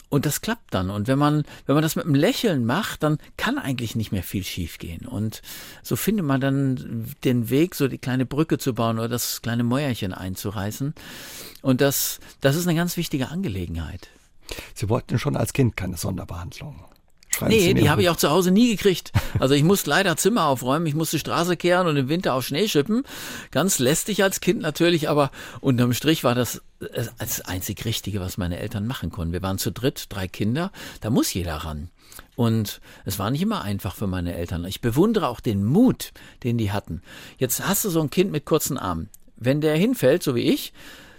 Und 0.09 0.27
das 0.27 0.41
klappt 0.41 0.75
dann. 0.75 0.91
Und 0.91 1.07
wenn 1.07 1.19
man, 1.19 1.45
wenn 1.67 1.75
man 1.75 1.83
das 1.83 1.95
mit 1.95 2.05
einem 2.05 2.17
Lächeln 2.17 2.67
macht, 2.67 3.05
dann 3.05 3.19
kann 3.37 3.59
eigentlich 3.59 3.95
nicht 3.95 4.11
mehr 4.11 4.25
viel 4.25 4.43
schiefgehen. 4.43 5.07
Und 5.07 5.41
so 5.83 5.95
findet 5.95 6.27
man 6.27 6.41
dann 6.41 7.15
den 7.25 7.49
Weg, 7.49 7.77
so 7.77 7.87
die 7.87 7.99
kleine 7.99 8.27
Brücke 8.27 8.59
zu 8.59 8.75
bauen 8.75 8.99
oder 8.99 9.09
das 9.09 9.41
kleine 9.41 9.63
Mäuerchen 9.63 10.13
einzureißen. 10.13 10.95
Und 11.63 11.81
das, 11.81 12.19
das 12.41 12.57
ist 12.57 12.67
eine 12.67 12.77
ganz 12.77 12.97
wichtige 12.97 13.29
Angelegenheit. 13.29 14.09
Sie 14.75 14.89
wollten 14.89 15.19
schon 15.19 15.37
als 15.37 15.53
Kind 15.53 15.77
keine 15.77 15.97
Sonderbehandlung. 15.97 16.85
Schreiben 17.31 17.53
nee, 17.53 17.75
die 17.75 17.89
habe 17.89 18.03
ich 18.03 18.09
auch 18.09 18.17
zu 18.17 18.31
Hause 18.31 18.51
nie 18.51 18.71
gekriegt. 18.71 19.13
Also 19.39 19.55
ich 19.55 19.63
musste 19.63 19.91
leider 19.91 20.17
Zimmer 20.17 20.47
aufräumen, 20.47 20.87
ich 20.87 20.95
musste 20.95 21.19
Straße 21.19 21.57
kehren 21.57 21.87
und 21.87 21.97
im 21.97 22.09
Winter 22.09 22.35
auf 22.35 22.45
Schnee 22.45 22.69
schippen. 22.69 23.05
Ganz 23.53 23.79
lästig 23.79 24.23
als 24.23 24.41
Kind 24.41 24.61
natürlich, 24.61 25.09
aber 25.09 25.31
unterm 25.61 25.93
Strich 25.93 26.25
war 26.25 26.35
das 26.35 26.61
das 27.19 27.43
einzig 27.43 27.85
Richtige, 27.85 28.21
was 28.21 28.39
meine 28.39 28.59
Eltern 28.59 28.87
machen 28.87 29.11
konnten. 29.11 29.33
Wir 29.33 29.43
waren 29.43 29.59
zu 29.59 29.71
dritt, 29.71 30.07
drei 30.09 30.27
Kinder, 30.29 30.73
da 31.01 31.11
muss 31.11 31.33
jeder 31.33 31.57
ran. 31.57 31.91
Und 32.37 32.81
es 33.05 33.19
war 33.19 33.31
nicht 33.31 33.43
immer 33.43 33.63
einfach 33.63 33.95
für 33.95 34.07
meine 34.07 34.35
Eltern. 34.35 34.65
Ich 34.65 34.81
bewundere 34.81 35.29
auch 35.29 35.41
den 35.41 35.65
Mut, 35.65 36.13
den 36.43 36.59
die 36.59 36.73
hatten. 36.73 37.03
Jetzt 37.39 37.67
hast 37.67 37.85
du 37.85 37.91
so 37.91 38.01
ein 38.01 38.11
Kind 38.11 38.33
mit 38.33 38.45
kurzen 38.45 38.79
Armen. 38.79 39.09
Wenn 39.37 39.61
der 39.61 39.77
hinfällt, 39.77 40.23
so 40.23 40.35
wie 40.35 40.43
ich, 40.43 40.73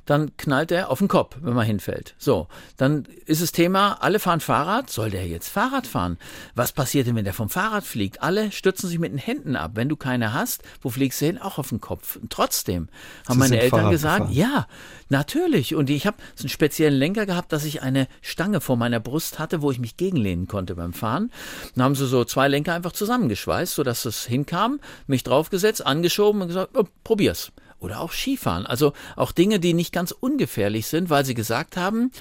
dann 0.06 0.36
knallt 0.38 0.72
er 0.72 0.90
auf 0.90 1.00
den 1.00 1.08
Kopf, 1.08 1.38
wenn 1.42 1.54
man 1.54 1.66
hinfällt. 1.66 2.16
So, 2.18 2.48
dann 2.78 3.06
ist 3.26 3.42
das 3.42 3.52
Thema, 3.52 4.02
alle 4.02 4.20
fahren 4.20 4.40
Fahrrad, 4.40 4.90
soll 4.90 5.12
der 5.12 5.28
jetzt 5.28 5.50
Fahrrad 5.50 5.88
fahren? 5.88 6.18
Was 6.56 6.72
passiert 6.72 7.08
denn, 7.08 7.16
wenn 7.16 7.24
der 7.24 7.34
vom 7.34 7.50
Fahrrad 7.50 7.84
fliegt? 7.84 8.22
Alle 8.22 8.52
stützen 8.52 8.88
sich 8.90 9.00
mit 9.00 9.12
den 9.12 9.20
Händen 9.20 9.56
ab. 9.56 9.72
Wenn 9.76 9.90
du 9.90 9.96
keine 9.96 10.34
hast, 10.34 10.64
wo 10.82 10.90
fliegst 10.90 11.22
du 11.22 11.26
hin? 11.26 11.38
Auch 11.38 11.58
auf 11.58 11.70
den 11.70 11.82
Kopf. 11.82 12.16
Und 12.16 12.32
trotzdem 12.32 12.90
haben 13.28 13.34
Sie 13.36 13.40
meine 13.40 13.60
Eltern 13.60 13.80
Fahrrad 13.80 13.92
gesagt, 13.92 14.20
gefahren. 14.28 14.36
ja, 14.36 14.68
natürlich. 15.10 15.76
Und 15.76 15.90
ich 15.90 16.08
habe 16.08 16.18
so 16.36 16.44
einen 16.44 16.50
speziellen 16.50 16.98
Lenker 16.98 17.26
gehabt, 17.26 17.52
dass 17.54 17.64
ich 17.64 17.82
eine 17.82 18.08
Stange 18.22 18.60
vor 18.60 18.78
meiner 18.78 19.00
Brust 19.00 19.40
hatte, 19.40 19.62
wo 19.62 19.72
ich 19.72 19.80
mich 19.80 19.98
gegenlehnen 19.98 20.48
konnte 20.48 20.76
beim 20.76 20.94
Fahren. 20.94 21.32
Dann 21.76 21.84
haben 21.84 21.96
sie 21.96 22.08
so 22.08 22.26
zwei 22.26 22.48
Lenker 22.48 22.74
einfach 22.74 22.92
zusammengeschweißt, 22.94 23.76
sodass 23.76 24.06
es 24.06 24.26
hinkam, 24.26 24.80
mich 25.06 25.24
draufgesetzt, 25.24 25.86
angeschoben 25.86 26.42
und 26.42 26.48
gesagt, 26.48 26.72
oh, 26.76 26.86
probier's 27.04 27.52
oder 27.82 28.00
auch 28.00 28.14
Skifahren. 28.14 28.66
Also 28.66 28.94
auch 29.18 29.34
Dinge, 29.34 29.60
die 29.60 29.74
nicht 29.74 29.92
ganz 29.92 30.12
ungefährlich 30.12 30.88
sind, 30.88 31.10
weil 31.10 31.26
sie 31.26 31.34
gesagt 31.34 31.76
haben, 31.76 32.12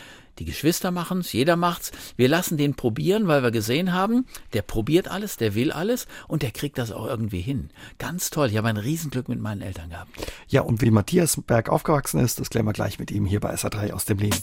die 0.41 0.47
Geschwister 0.47 0.91
machen's, 0.91 1.33
jeder 1.33 1.57
macht's. 1.57 1.93
Wir 2.17 2.29
lassen 2.29 2.57
den 2.57 2.75
probieren, 2.75 3.29
weil 3.29 3.43
wir 3.43 3.51
gesehen 3.51 3.93
haben, 3.93 4.27
der 4.55 4.63
probiert 4.63 5.07
alles, 5.07 5.37
der 5.37 5.55
will 5.55 5.71
alles 5.71 6.07
und 6.29 6.43
der 6.43 6.51
kriegt 6.51 6.79
das 6.79 6.93
auch 6.93 7.07
irgendwie 7.07 7.43
hin. 7.43 7.71
Ganz 7.99 8.31
toll. 8.31 8.49
Ich 8.49 8.57
habe 8.57 8.69
ein 8.69 8.79
Riesenglück 8.79 9.29
mit 9.29 9.39
meinen 9.39 9.61
Eltern 9.61 9.91
gehabt. 9.91 10.11
Ja, 10.49 10.63
und 10.63 10.81
wie 10.81 10.91
Matthias 10.91 11.41
Berg 11.47 11.69
aufgewachsen 11.69 12.21
ist, 12.21 12.41
das 12.41 12.49
klären 12.49 12.67
wir 12.67 12.73
gleich 12.73 12.99
mit 12.99 13.11
ihm 13.11 13.27
hier 13.27 13.41
bei 13.41 13.55
SA3 13.55 13.93
aus 13.93 14.07
dem 14.07 14.19
Leben. 14.19 14.39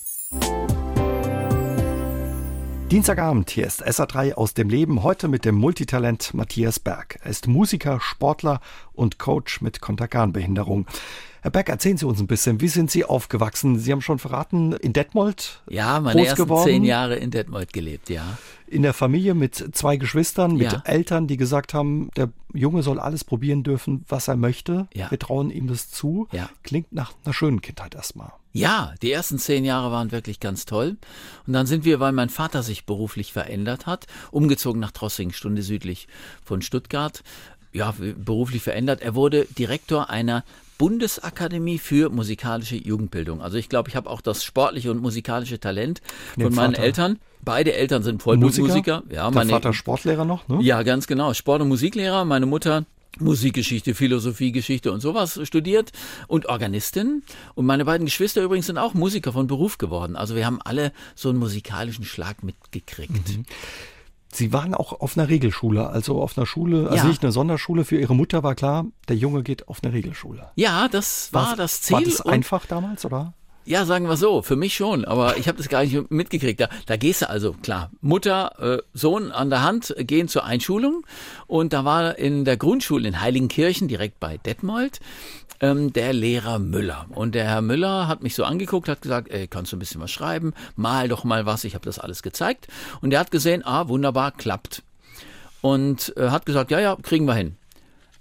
Dienstagabend, 2.90 3.50
hier 3.50 3.68
ist 3.68 3.86
SA3 3.86 4.36
aus 4.36 4.54
dem 4.54 4.70
Leben, 4.70 5.04
heute 5.04 5.28
mit 5.28 5.44
dem 5.44 5.56
Multitalent 5.56 6.34
Matthias 6.34 6.80
Berg. 6.80 7.20
Er 7.22 7.30
ist 7.32 7.46
Musiker, 7.46 8.00
Sportler 8.00 8.62
und 8.94 9.20
Coach 9.20 9.60
mit 9.60 9.82
Kontergan-Behinderung. 9.82 10.88
Herr 11.42 11.52
Berg, 11.52 11.68
erzählen 11.68 11.98
Sie 11.98 12.06
uns 12.06 12.22
ein 12.22 12.28
bisschen, 12.28 12.62
wie 12.62 12.70
sind 12.70 12.90
Sie 12.90 13.04
aufgewachsen? 13.04 13.78
Sie 13.78 13.92
haben 13.92 14.00
schon 14.00 14.20
verraten, 14.20 14.72
in 14.72 14.94
Detmold 14.94 15.62
Ja, 15.70 16.00
meine 16.00 16.26
ersten 16.26 16.44
geworden. 16.44 16.64
zehn 16.66 16.86
Jahre 16.86 17.18
in 17.18 17.30
Detmold 17.30 17.74
gelebt, 17.74 18.10
ja. 18.10 18.24
In 18.68 18.84
der 18.84 18.94
Familie 18.94 19.34
mit 19.34 19.76
zwei 19.76 19.98
Geschwistern, 19.98 20.56
mit 20.56 20.72
ja. 20.72 20.82
Eltern, 20.86 21.28
die 21.28 21.36
gesagt 21.36 21.74
haben, 21.74 22.10
der 22.16 22.30
Junge 22.54 22.84
soll 22.84 23.00
alles 23.00 23.26
probieren 23.26 23.64
dürfen, 23.64 24.06
was 24.08 24.30
er 24.30 24.38
möchte. 24.38 24.88
Ja. 24.94 25.12
Wir 25.12 25.20
trauen 25.20 25.52
ihm 25.52 25.68
das 25.68 25.92
zu. 25.92 26.30
Ja. 26.32 26.50
Klingt 26.64 26.94
nach 26.94 27.12
einer 27.26 27.34
schönen 27.34 27.60
Kindheit 27.60 27.96
erstmal. 27.96 28.32
Ja, 28.54 28.94
die 29.02 29.12
ersten 29.12 29.38
zehn 29.38 29.66
Jahre 29.66 29.92
waren 29.92 30.12
wirklich 30.12 30.40
ganz 30.40 30.66
toll. 30.66 30.98
Und 31.46 31.54
dann 31.54 31.68
sind 31.68 31.86
wir, 31.86 32.00
weil 32.00 32.12
mein 32.12 32.30
Vater 32.30 32.64
sich 32.64 32.86
beruflich 32.86 33.34
verändert 33.34 33.86
hat, 33.86 34.08
umgezogen 34.32 34.80
nach 34.80 34.92
Trossing, 34.92 35.32
Stunde 35.32 35.62
südlich 35.62 36.08
von 36.44 36.62
Stuttgart. 36.62 37.24
Ja, 37.74 37.94
beruflich 38.00 38.64
verändert. 38.64 39.02
Er 39.02 39.14
wurde 39.14 39.46
Direktor 39.58 40.10
einer 40.10 40.44
Bundesakademie 40.78 41.78
für 41.80 42.10
musikalische 42.10 42.76
Jugendbildung. 42.76 43.42
Also 43.42 43.58
ich 43.58 43.70
glaube, 43.70 43.90
ich 43.90 43.96
habe 43.96 44.10
auch 44.10 44.22
das 44.22 44.44
sportliche 44.44 44.92
und 44.92 45.02
musikalische 45.02 45.60
Talent 45.60 46.02
von 46.36 46.54
meinen 46.54 46.74
Vater. 46.74 46.84
Eltern. 46.84 47.20
Beide 47.42 47.74
Eltern 47.74 48.04
sind 48.04 48.22
Vollblutmusiker. 48.22 49.04
Ja, 49.10 49.30
mein 49.32 49.50
Vater 49.50 49.74
Sportlehrer 49.74 50.26
noch, 50.26 50.48
ne? 50.48 50.60
Ja, 50.62 50.84
ganz 50.84 51.08
genau. 51.08 51.34
Sport- 51.34 51.62
und 51.62 51.68
Musiklehrer. 51.68 52.26
Meine 52.26 52.46
Mutter 52.46 52.86
Musikgeschichte, 53.22 53.96
Philosophiegeschichte 53.96 54.92
und 54.92 55.00
sowas 55.00 55.40
studiert 55.44 55.92
und 56.28 56.48
Organistin. 56.48 57.24
Und 57.56 57.66
meine 57.66 57.86
beiden 57.86 58.06
Geschwister 58.06 58.44
übrigens 58.44 58.68
sind 58.68 58.78
auch 58.78 58.94
Musiker 58.94 59.34
von 59.34 59.48
Beruf 59.48 59.78
geworden. 59.78 60.16
Also 60.16 60.36
wir 60.36 60.46
haben 60.46 60.62
alle 60.62 60.92
so 61.16 61.30
einen 61.30 61.40
musikalischen 61.40 62.06
Schlag 62.06 62.44
mitgekriegt. 62.44 63.38
Mhm. 63.38 63.46
Sie 64.32 64.52
waren 64.52 64.74
auch 64.74 65.00
auf 65.00 65.18
einer 65.18 65.30
Regelschule, 65.30 65.88
also 65.88 66.22
auf 66.22 66.38
einer 66.38 66.46
Schule, 66.46 66.90
also 66.90 66.98
ja. 66.98 67.06
nicht 67.06 67.24
eine 67.24 67.32
Sonderschule. 67.32 67.86
Für 67.86 67.98
Ihre 67.98 68.14
Mutter 68.14 68.44
war 68.44 68.56
klar, 68.56 68.86
der 69.08 69.16
Junge 69.16 69.42
geht 69.42 69.68
auf 69.68 69.84
eine 69.84 69.94
Regelschule. 69.94 70.52
Ja, 70.56 70.90
das 70.90 71.32
war, 71.32 71.48
war 71.48 71.56
das 71.56 71.82
Ziel. 71.82 71.96
War 71.96 72.04
das 72.04 72.22
einfach 72.22 72.66
damals, 72.66 73.06
oder? 73.06 73.34
Ja, 73.68 73.84
sagen 73.84 74.08
wir 74.08 74.16
so, 74.16 74.42
für 74.42 74.56
mich 74.56 74.76
schon, 74.76 75.04
aber 75.04 75.36
ich 75.36 75.50
habe 75.50 75.58
das 75.58 75.68
gar 75.68 75.84
nicht 75.84 76.10
mitgekriegt. 76.10 76.62
Da, 76.62 76.70
da 76.86 76.96
gehst 76.96 77.22
du 77.22 77.30
also, 77.30 77.52
klar, 77.52 77.92
Mutter, 78.00 78.78
äh, 78.78 78.82
Sohn 78.94 79.30
an 79.34 79.50
der 79.50 79.62
Hand 79.62 79.94
gehen 80.00 80.30
zur 80.30 80.46
Einschulung 80.46 81.06
und 81.48 81.74
da 81.74 81.84
war 81.84 82.18
in 82.18 82.46
der 82.46 82.56
Grundschule 82.56 83.06
in 83.06 83.20
Heiligenkirchen, 83.20 83.90
direkt 83.90 84.22
bei 84.22 84.38
Detmold, 84.38 85.02
ähm, 85.60 85.92
der 85.92 86.14
Lehrer 86.14 86.60
Müller. 86.60 87.08
Und 87.10 87.36
der 87.36 87.44
Herr 87.44 87.62
Müller 87.62 88.08
hat 88.08 88.24
mich 88.24 88.36
so 88.36 88.46
angeguckt, 88.46 88.88
hat 88.88 89.02
gesagt, 89.02 89.30
ey, 89.32 89.50
kannst 89.50 89.74
du 89.74 89.76
ein 89.76 89.80
bisschen 89.80 90.00
was 90.00 90.12
schreiben, 90.12 90.54
mal 90.78 91.10
doch 91.10 91.26
mal 91.26 91.46
was, 91.46 91.66
ich 91.66 91.76
habe 91.76 91.84
das 91.84 92.00
alles 92.00 92.24
gezeigt. 92.24 92.70
Und 93.02 93.12
er 93.12 93.20
hat 93.20 93.32
gesehen, 93.32 93.66
ah, 93.66 93.90
wunderbar, 93.90 94.32
klappt. 94.32 94.82
Und 95.60 96.16
äh, 96.16 96.30
hat 96.30 96.46
gesagt, 96.46 96.72
ja, 96.72 96.80
ja, 96.80 96.96
kriegen 96.96 97.26
wir 97.26 97.36
hin. 97.36 97.58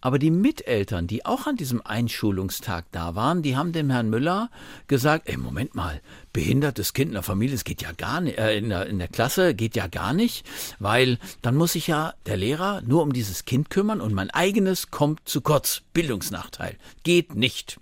Aber 0.01 0.19
die 0.19 0.31
Miteltern, 0.31 1.07
die 1.07 1.25
auch 1.25 1.47
an 1.47 1.57
diesem 1.57 1.85
Einschulungstag 1.85 2.85
da 2.93 3.15
waren, 3.15 3.43
die 3.43 3.57
haben 3.57 3.73
dem 3.73 3.91
Herrn 3.91 4.11
Müller 4.11 4.51
gesagt, 4.89 5.29
ey, 5.29 5.37
Moment 5.37 5.75
mal, 5.75 6.01
behindertes 6.33 6.93
Kind 6.93 7.09
in 7.09 7.15
der 7.15 7.23
Familie, 7.23 7.55
es 7.55 7.65
geht 7.65 7.83
ja 7.83 7.93
gar 7.93 8.21
nicht, 8.21 8.39
äh, 8.39 8.57
in, 8.57 8.69
der, 8.69 8.87
in 8.87 8.99
der 8.99 9.09
Klasse 9.09 9.55
geht 9.55 9.75
ja 9.77 9.87
gar 9.87 10.13
nicht, 10.13 10.47
weil 10.79 11.19
dann 11.43 11.57
muss 11.57 11.73
sich 11.73 11.87
ja 11.87 12.15
der 12.27 12.37
Lehrer 12.37 12.83
nur 12.83 13.03
um 13.03 13.13
dieses 13.13 13.45
Kind 13.45 13.71
kümmern 13.71 14.01
und 14.01 14.13
mein 14.13 14.31
eigenes 14.31 14.91
kommt 14.91 15.29
zu 15.29 15.41
kurz. 15.41 15.83
Bildungsnachteil. 15.93 16.77
Geht 17.03 17.35
nicht. 17.35 17.79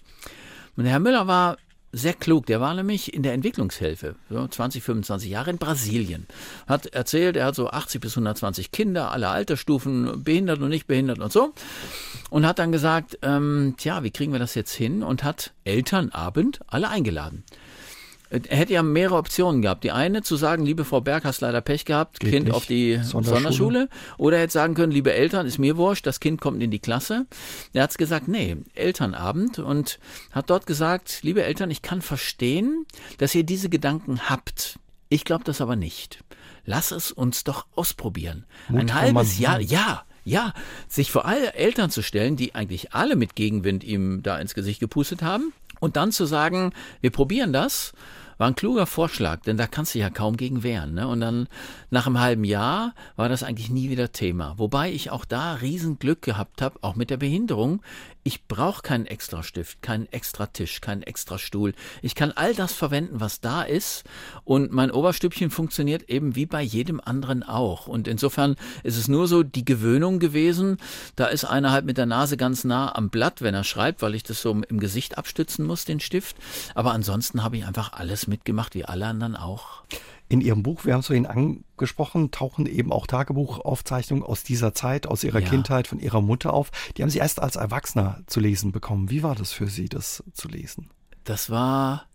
Und 0.77 0.87
Herr 0.87 1.01
Müller 1.01 1.27
war 1.27 1.57
sehr 1.95 2.13
klug. 2.13 2.47
Der 2.47 2.61
war 2.61 2.75
nämlich 2.75 3.15
in 3.15 3.23
der 3.23 3.33
Entwicklungshilfe, 3.33 4.17
so 4.29 4.47
20, 4.47 4.83
25 4.83 5.31
Jahre 5.31 5.51
in 5.51 5.59
Brasilien. 5.59 6.27
Hat 6.67 6.87
erzählt, 6.87 7.37
er 7.37 7.47
hat 7.47 7.55
so 7.55 7.69
80 7.71 8.01
bis 8.01 8.13
120 8.13 8.73
Kinder, 8.73 9.13
alle 9.13 9.29
Altersstufen, 9.29 10.25
behindert 10.25 10.61
und 10.61 10.69
nicht 10.69 10.87
behindert 10.87 11.21
und 11.21 11.33
so. 11.33 11.55
Und 12.31 12.47
hat 12.47 12.59
dann 12.59 12.73
gesagt, 12.73 13.19
ähm, 13.23 13.75
tja, 13.79 14.03
wie 14.03 14.11
kriegen 14.11 14.33
wir 14.33 14.41
das 14.41 14.55
jetzt 14.55 14.75
hin? 14.75 15.03
Und 15.03 15.25
hat 15.25 15.53
Elternabend 15.65 16.61
alle 16.67 16.89
eingeladen. 16.89 17.45
Er 18.35 18.57
hätte 18.57 18.73
ja 18.73 18.83
mehrere 18.83 19.17
Optionen 19.17 19.63
gehabt. 19.63 19.85
Die 19.85 19.93
eine 19.93 20.23
zu 20.23 20.37
sagen, 20.37 20.65
liebe 20.65 20.85
Frau 20.85 21.01
Berg, 21.01 21.25
hast 21.25 21.41
leider 21.41 21.61
Pech 21.61 21.85
gehabt, 21.85 22.21
Geht 22.21 22.33
Kind 22.33 22.47
nicht. 22.47 22.55
auf 22.55 22.67
die 22.67 22.99
Sonderschule. 23.03 23.37
Sonderschule. 23.37 23.89
Oder 24.19 24.39
er 24.39 24.43
hätte 24.45 24.53
sagen 24.53 24.75
können, 24.75 24.93
liebe 24.93 25.13
Eltern, 25.13 25.47
ist 25.47 25.59
mir 25.59 25.77
wurscht, 25.77 26.07
das 26.07 26.21
Kind 26.21 26.41
kommt 26.41 26.63
in 26.63 26.71
die 26.71 26.81
Klasse. 26.81 27.27
Er 27.73 27.85
hat 27.85 27.97
gesagt, 27.97 28.27
nee, 28.29 28.57
Elternabend 28.75 29.59
und 29.59 29.99
hat 30.33 30.51
dort 30.51 30.67
gesagt, 30.67 31.21
liebe 31.23 31.45
Eltern, 31.45 31.71
ich 31.71 31.83
kann 31.83 32.03
verstehen, 32.03 32.87
dass 33.19 33.35
ihr 33.35 33.45
diese 33.45 33.69
Gedanken 33.69 34.29
habt. 34.29 34.79
Ich 35.09 35.25
glaube 35.25 35.45
das 35.45 35.61
aber 35.61 35.77
nicht. 35.77 36.25
Lass 36.65 36.91
es 36.91 37.13
uns 37.13 37.45
doch 37.45 37.67
ausprobieren. 37.77 38.47
Mut 38.69 38.81
Ein 38.81 38.95
halbes 38.95 39.39
Jahr, 39.39 39.61
ja, 39.61 40.03
ja, 40.25 40.55
sich 40.89 41.13
vor 41.13 41.27
alle 41.27 41.55
Eltern 41.55 41.91
zu 41.91 42.03
stellen, 42.03 42.37
die 42.37 42.55
eigentlich 42.55 42.95
alle 42.95 43.15
mit 43.15 43.37
Gegenwind 43.37 43.85
ihm 43.85 44.23
da 44.23 44.39
ins 44.39 44.55
Gesicht 44.55 44.81
gepustet 44.81 45.23
haben 45.23 45.53
und 45.81 45.97
dann 45.97 46.11
zu 46.13 46.25
sagen, 46.25 46.73
wir 47.03 47.11
probieren 47.11 47.53
das 47.53 47.93
war 48.39 48.49
ein 48.49 48.55
kluger 48.55 48.87
Vorschlag, 48.87 49.41
denn 49.43 49.57
da 49.57 49.67
kannst 49.67 49.95
du 49.95 49.99
ja 49.99 50.11
kaum 50.11 50.37
gegen 50.37 50.63
wehren. 50.63 50.95
Ne? 50.95 51.07
Und 51.09 51.21
dann 51.21 51.49
nach 51.91 52.07
einem 52.07 52.21
halben 52.21 52.45
Jahr 52.45 52.95
war 53.17 53.29
das 53.29 53.43
eigentlich 53.43 53.71
nie 53.71 53.91
wieder 53.91 54.13
Thema. 54.13 54.55
Wobei 54.57 54.93
ich 54.93 55.11
auch 55.11 55.25
da 55.25 55.55
Riesenglück 55.55 56.23
gehabt 56.23 56.63
habe, 56.63 56.79
auch 56.83 56.97
mit 56.97 57.11
der 57.11 57.17
Behinderung. 57.17 57.83
Ich 58.27 58.47
brauche 58.47 58.81
keinen 58.81 59.05
extra 59.05 59.43
Stift, 59.43 59.83
keinen 59.83 60.11
extra 60.11 60.47
Tisch, 60.47 60.81
keinen 60.81 61.03
extra 61.03 61.39
Stuhl. 61.39 61.75
Ich 62.01 62.15
kann 62.15 62.33
all 62.33 62.55
das 62.55 62.73
verwenden, 62.73 63.21
was 63.21 63.41
da 63.41 63.63
ist. 63.63 64.05
Und 64.45 64.73
mein 64.73 64.91
Oberstübchen 64.91 65.51
funktioniert 65.51 66.09
eben 66.09 66.35
wie 66.35 66.47
bei 66.47 66.63
jedem 66.63 67.03
anderen 67.05 67.43
auch. 67.43 67.87
Und 67.87 68.09
insofern 68.09 68.57
ist 68.83 68.97
es 68.97 69.09
nur 69.09 69.29
so 69.29 69.43
die 69.43 69.67
Gewöhnung 69.67 70.21
gewesen. 70.21 70.79
Da 71.17 71.27
ist 71.27 71.45
einer 71.45 71.71
halt 71.71 71.85
mit 71.85 71.99
der 71.99 72.07
Nase 72.07 72.39
ganz 72.39 72.65
nah 72.65 72.95
am 72.95 73.11
Blatt, 73.11 73.43
wenn 73.43 73.55
er 73.55 73.65
schreibt, 73.65 74.01
weil 74.01 74.15
ich 74.15 74.23
das 74.23 74.41
so 74.41 74.53
im 74.53 74.81
Gesicht 74.81 75.19
abstützen 75.19 75.67
muss, 75.67 75.85
den 75.85 76.01
Stift. 76.01 76.37
Aber 76.75 76.93
ansonsten 76.93 77.43
habe 77.43 77.59
ich 77.59 77.67
einfach 77.67 77.93
alles 77.93 78.24
mitgemacht, 78.29 78.75
wie 78.75 78.85
alle 78.85 79.07
anderen 79.07 79.37
auch. 79.37 79.83
In 80.29 80.41
Ihrem 80.41 80.63
Buch, 80.63 80.85
wir 80.85 80.95
haben 80.95 81.01
es 81.01 81.07
vorhin 81.07 81.27
angesprochen, 81.27 82.31
tauchen 82.31 82.67
eben 82.67 82.93
auch 82.93 83.07
Tagebuchaufzeichnungen 83.07 84.25
aus 84.25 84.43
dieser 84.43 84.75
Zeit, 84.75 85.07
aus 85.07 85.23
Ihrer 85.23 85.41
ja. 85.41 85.49
Kindheit, 85.49 85.87
von 85.87 86.01
Ihrer 86.01 86.23
Mutter 86.23 86.53
auf. 86.53 86.71
Die 86.97 87.03
haben 87.03 87.11
Sie 87.11 87.19
erst 87.19 87.41
als 87.41 87.57
Erwachsener 87.57 88.23
zu 88.27 88.41
lesen 88.41 88.73
bekommen. 88.73 89.11
Wie 89.11 89.23
war 89.23 89.35
das 89.35 89.53
für 89.53 89.69
Sie, 89.69 89.89
das 89.89 90.25
zu 90.33 90.49
lesen? 90.49 90.91
Das 91.25 91.51
war 91.51 92.07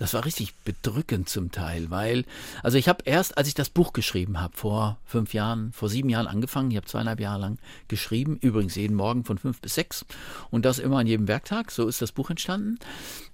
das 0.00 0.14
war 0.14 0.24
richtig 0.24 0.54
bedrückend 0.64 1.28
zum 1.28 1.52
Teil, 1.52 1.90
weil, 1.90 2.24
also 2.62 2.78
ich 2.78 2.88
habe 2.88 3.02
erst, 3.04 3.36
als 3.36 3.48
ich 3.48 3.54
das 3.54 3.68
Buch 3.68 3.92
geschrieben 3.92 4.40
habe, 4.40 4.56
vor 4.56 4.96
fünf 5.04 5.34
Jahren, 5.34 5.74
vor 5.74 5.90
sieben 5.90 6.08
Jahren 6.08 6.26
angefangen, 6.26 6.70
ich 6.70 6.78
habe 6.78 6.86
zweieinhalb 6.86 7.20
Jahre 7.20 7.38
lang 7.38 7.58
geschrieben, 7.86 8.38
übrigens 8.40 8.76
jeden 8.76 8.96
Morgen 8.96 9.24
von 9.24 9.36
fünf 9.36 9.60
bis 9.60 9.74
sechs 9.74 10.06
und 10.50 10.64
das 10.64 10.78
immer 10.78 11.00
an 11.00 11.06
jedem 11.06 11.28
Werktag, 11.28 11.70
so 11.70 11.86
ist 11.86 12.00
das 12.00 12.12
Buch 12.12 12.30
entstanden. 12.30 12.78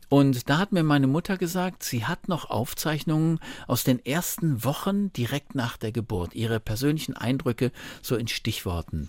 Und 0.09 0.49
da 0.49 0.59
hat 0.59 0.73
mir 0.73 0.85
meine 0.85 1.09
Mutter 1.09 1.37
gesagt, 1.37 1.83
sie 1.83 2.05
hat 2.05 2.29
noch 2.29 2.49
Aufzeichnungen 2.49 3.40
aus 3.66 3.83
den 3.83 4.05
ersten 4.05 4.62
Wochen 4.64 5.12
direkt 5.12 5.55
nach 5.55 5.77
der 5.77 5.90
Geburt, 5.90 6.35
ihre 6.35 6.61
persönlichen 6.61 7.16
Eindrücke 7.16 7.73
so 8.03 8.14
in 8.14 8.29
Stichworten. 8.29 9.09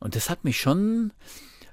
Und 0.00 0.14
das 0.14 0.28
hat 0.28 0.44
mich 0.44 0.60
schon 0.60 1.12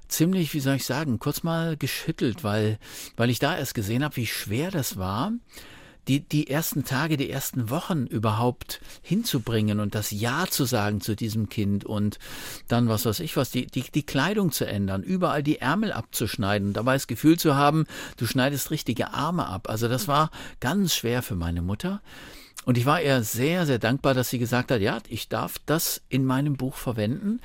ziemlich, 0.08 0.54
wie 0.54 0.60
soll 0.60 0.76
ich 0.76 0.86
sagen, 0.86 1.18
kurz 1.18 1.42
mal 1.42 1.76
geschüttelt, 1.76 2.42
weil, 2.42 2.78
weil 3.16 3.30
ich 3.30 3.38
da 3.38 3.56
erst 3.56 3.74
gesehen 3.74 4.04
habe, 4.04 4.16
wie 4.16 4.26
schwer 4.26 4.70
das 4.70 4.96
war, 4.96 5.32
die, 6.08 6.20
die 6.20 6.48
ersten 6.48 6.84
Tage, 6.84 7.16
die 7.16 7.30
ersten 7.30 7.70
Wochen 7.70 8.06
überhaupt 8.06 8.80
hinzubringen 9.02 9.80
und 9.80 9.94
das 9.94 10.10
Ja 10.10 10.46
zu 10.48 10.64
sagen 10.64 11.00
zu 11.00 11.14
diesem 11.14 11.48
Kind 11.48 11.84
und 11.84 12.18
dann, 12.68 12.88
was 12.88 13.06
weiß 13.06 13.20
ich 13.20 13.36
was, 13.36 13.50
die, 13.50 13.66
die, 13.66 13.82
die 13.82 14.02
Kleidung 14.02 14.52
zu 14.52 14.66
ändern, 14.66 15.02
überall 15.02 15.42
die 15.42 15.58
Ärmel 15.58 15.92
abzuschneiden, 15.92 16.72
dabei 16.72 16.94
das 16.94 17.06
Gefühl 17.06 17.38
zu 17.38 17.54
haben, 17.54 17.86
du 18.16 18.26
schneidest 18.26 18.70
richtige 18.70 19.12
Arme 19.12 19.46
ab. 19.46 19.68
Also 19.68 19.88
das 19.88 20.08
war 20.08 20.30
ganz 20.60 20.94
schwer 20.94 21.22
für 21.22 21.36
meine 21.36 21.62
Mutter. 21.62 22.00
Und 22.64 22.76
ich 22.76 22.86
war 22.86 23.00
ihr 23.00 23.22
sehr, 23.22 23.64
sehr 23.64 23.78
dankbar, 23.78 24.14
dass 24.14 24.28
sie 24.28 24.38
gesagt 24.38 24.70
hat, 24.70 24.80
ja, 24.80 24.98
ich 25.08 25.28
darf 25.28 25.56
das 25.64 26.02
in 26.08 26.24
meinem 26.24 26.56
Buch 26.56 26.76
verwenden 26.76 27.40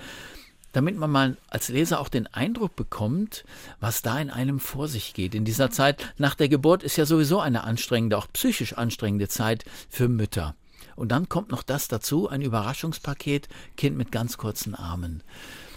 damit 0.75 0.97
man 0.97 1.09
mal 1.09 1.37
als 1.49 1.69
Leser 1.69 2.01
auch 2.01 2.09
den 2.09 2.27
Eindruck 2.27 2.75
bekommt, 2.75 3.45
was 3.79 4.01
da 4.01 4.19
in 4.19 4.29
einem 4.29 4.59
vor 4.59 4.89
sich 4.89 5.13
geht. 5.13 5.33
In 5.33 5.45
dieser 5.45 5.71
Zeit 5.71 6.13
nach 6.17 6.35
der 6.35 6.49
Geburt 6.49 6.83
ist 6.83 6.97
ja 6.97 7.05
sowieso 7.05 7.39
eine 7.39 7.63
anstrengende, 7.63 8.17
auch 8.17 8.27
psychisch 8.33 8.73
anstrengende 8.73 9.29
Zeit 9.29 9.63
für 9.89 10.09
Mütter. 10.09 10.55
Und 10.97 11.13
dann 11.13 11.29
kommt 11.29 11.49
noch 11.49 11.63
das 11.63 11.87
dazu, 11.87 12.27
ein 12.27 12.41
Überraschungspaket, 12.41 13.47
Kind 13.77 13.95
mit 13.95 14.11
ganz 14.11 14.37
kurzen 14.37 14.75
Armen. 14.75 15.23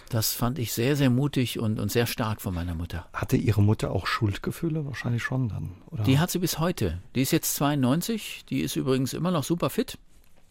Das 0.09 0.33
fand 0.33 0.59
ich 0.59 0.73
sehr, 0.73 0.95
sehr 0.95 1.09
mutig 1.09 1.59
und, 1.59 1.79
und 1.79 1.91
sehr 1.91 2.07
stark 2.07 2.41
von 2.41 2.53
meiner 2.53 2.73
Mutter. 2.73 3.07
Hatte 3.13 3.37
Ihre 3.37 3.61
Mutter 3.61 3.91
auch 3.91 4.07
Schuldgefühle? 4.07 4.85
Wahrscheinlich 4.85 5.23
schon 5.23 5.49
dann, 5.49 5.71
oder? 5.91 6.03
Die 6.03 6.19
hat 6.19 6.31
sie 6.31 6.39
bis 6.39 6.59
heute. 6.59 6.99
Die 7.15 7.21
ist 7.21 7.31
jetzt 7.31 7.55
92, 7.55 8.43
die 8.49 8.61
ist 8.61 8.75
übrigens 8.75 9.13
immer 9.13 9.31
noch 9.31 9.43
super 9.43 9.69
fit 9.69 9.97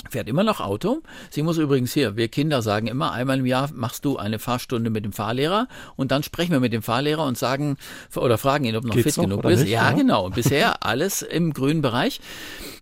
fährt 0.08 0.28
immer 0.28 0.44
noch 0.44 0.60
Auto. 0.60 1.02
Sie 1.30 1.42
muss 1.42 1.58
übrigens 1.58 1.92
hier, 1.92 2.16
wir 2.16 2.28
Kinder 2.28 2.62
sagen 2.62 2.86
immer, 2.86 3.12
einmal 3.12 3.38
im 3.38 3.46
Jahr 3.46 3.70
machst 3.72 4.04
du 4.04 4.16
eine 4.16 4.38
Fahrstunde 4.38 4.90
mit 4.90 5.04
dem 5.04 5.12
Fahrlehrer 5.12 5.68
und 5.96 6.12
dann 6.12 6.22
sprechen 6.22 6.52
wir 6.52 6.60
mit 6.60 6.72
dem 6.72 6.82
Fahrlehrer 6.82 7.26
und 7.26 7.36
sagen 7.36 7.76
oder 8.14 8.38
fragen 8.38 8.64
ihn, 8.64 8.76
ob 8.76 8.84
noch 8.84 8.94
Geht's 8.94 9.14
fit 9.16 9.24
genug 9.24 9.44
ist. 9.44 9.60
Nicht, 9.60 9.70
ja, 9.70 9.90
ja, 9.90 9.96
genau. 9.96 10.30
Bisher 10.38 10.84
alles 10.84 11.22
im 11.22 11.52
grünen 11.52 11.82
Bereich. 11.82 12.20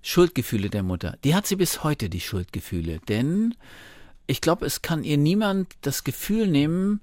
Schuldgefühle 0.03 0.71
der 0.71 0.83
Mutter. 0.83 1.17
Die 1.25 1.35
hat 1.35 1.47
sie 1.47 1.57
bis 1.57 1.83
heute, 1.83 2.09
die 2.09 2.21
Schuldgefühle. 2.21 3.01
Denn 3.09 3.55
ich 4.27 4.41
glaube, 4.41 4.67
es 4.67 4.83
kann 4.83 5.03
ihr 5.03 5.17
niemand 5.17 5.69
das 5.83 6.05
Gefühl 6.05 6.47
nehmen, 6.47 7.01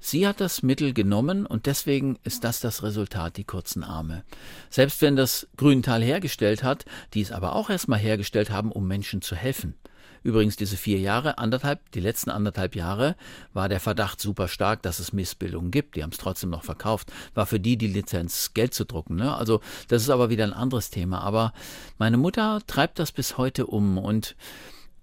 Sie 0.00 0.26
hat 0.26 0.40
das 0.40 0.62
Mittel 0.62 0.92
genommen 0.92 1.44
und 1.44 1.66
deswegen 1.66 2.18
ist 2.22 2.44
das 2.44 2.60
das 2.60 2.82
Resultat, 2.82 3.36
die 3.36 3.44
kurzen 3.44 3.82
Arme. 3.82 4.24
Selbst 4.70 5.02
wenn 5.02 5.16
das 5.16 5.48
Grüntal 5.56 6.02
hergestellt 6.02 6.62
hat, 6.62 6.84
die 7.14 7.20
es 7.20 7.32
aber 7.32 7.54
auch 7.54 7.68
erstmal 7.68 7.98
hergestellt 7.98 8.50
haben, 8.50 8.70
um 8.70 8.86
Menschen 8.86 9.22
zu 9.22 9.34
helfen. 9.34 9.74
Übrigens 10.22 10.56
diese 10.56 10.76
vier 10.76 10.98
Jahre, 10.98 11.38
anderthalb, 11.38 11.90
die 11.92 12.00
letzten 12.00 12.30
anderthalb 12.30 12.74
Jahre 12.74 13.16
war 13.52 13.68
der 13.68 13.80
Verdacht 13.80 14.20
super 14.20 14.48
stark, 14.48 14.82
dass 14.82 14.98
es 14.98 15.12
Missbildungen 15.12 15.70
gibt. 15.70 15.96
Die 15.96 16.02
haben 16.02 16.10
es 16.10 16.18
trotzdem 16.18 16.50
noch 16.50 16.64
verkauft. 16.64 17.12
War 17.34 17.46
für 17.46 17.60
die 17.60 17.76
die 17.76 17.86
Lizenz, 17.86 18.52
Geld 18.54 18.74
zu 18.74 18.84
drucken. 18.84 19.16
Ne? 19.16 19.34
Also 19.34 19.60
das 19.88 20.02
ist 20.02 20.10
aber 20.10 20.30
wieder 20.30 20.44
ein 20.44 20.52
anderes 20.52 20.90
Thema. 20.90 21.20
Aber 21.20 21.52
meine 21.98 22.16
Mutter 22.16 22.60
treibt 22.66 22.98
das 22.98 23.12
bis 23.12 23.38
heute 23.38 23.66
um 23.66 23.98
und 23.98 24.36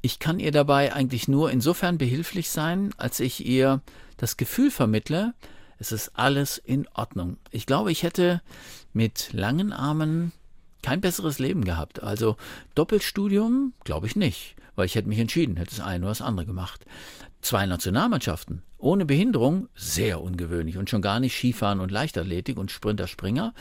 ich 0.02 0.20
kann 0.20 0.40
ihr 0.40 0.52
dabei 0.52 0.94
eigentlich 0.94 1.28
nur 1.28 1.50
insofern 1.50 1.98
behilflich 1.98 2.50
sein, 2.50 2.94
als 2.98 3.20
ich 3.20 3.46
ihr 3.46 3.82
das 4.18 4.38
Gefühl 4.38 4.72
vermittle, 4.72 5.34
es 5.78 5.92
ist 5.92 6.12
alles 6.16 6.58
in 6.58 6.88
Ordnung. 6.94 7.38
Ich 7.52 7.66
glaube, 7.66 7.92
ich 7.92 8.04
hätte 8.04 8.42
mit 8.94 9.34
langen 9.34 9.74
Armen 9.74 10.32
kein 10.82 11.02
besseres 11.02 11.40
Leben 11.40 11.66
gehabt. 11.66 12.02
Also 12.02 12.38
Doppelstudium, 12.76 13.74
glaube 13.84 14.08
ich 14.08 14.16
nicht, 14.16 14.56
weil 14.76 14.86
ich 14.86 14.96
hätte 14.96 15.10
mich 15.10 15.20
entschieden, 15.20 15.58
hätte 15.58 15.76
das 15.76 15.86
eine 15.86 16.06
oder 16.06 16.12
das 16.12 16.22
andere 16.22 16.46
gemacht. 16.46 16.86
Zwei 17.42 17.66
Nationalmannschaften 17.66 18.62
ohne 18.78 19.06
Behinderung, 19.06 19.68
sehr 19.76 20.22
ungewöhnlich 20.22 20.78
und 20.78 20.90
schon 20.90 21.02
gar 21.02 21.20
nicht 21.20 21.36
Skifahren 21.36 21.80
und 21.80 21.92
Leichtathletik 21.92 22.58
und 22.58 22.72
Sprinter 22.72 23.08
Springer. 23.08 23.54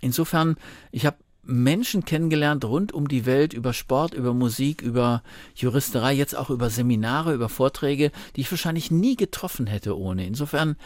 Insofern, 0.00 0.56
ich 0.90 1.06
habe 1.06 1.16
Menschen 1.46 2.04
kennengelernt 2.04 2.64
rund 2.64 2.92
um 2.92 3.08
die 3.08 3.24
Welt 3.26 3.52
über 3.52 3.72
Sport, 3.72 4.14
über 4.14 4.34
Musik, 4.34 4.82
über 4.82 5.22
Juristerei, 5.54 6.12
jetzt 6.12 6.36
auch 6.36 6.50
über 6.50 6.70
Seminare, 6.70 7.34
über 7.34 7.48
Vorträge, 7.48 8.10
die 8.34 8.42
ich 8.42 8.50
wahrscheinlich 8.50 8.90
nie 8.90 9.16
getroffen 9.16 9.66
hätte 9.66 9.98
ohne. 9.98 10.26
Insofern 10.26 10.76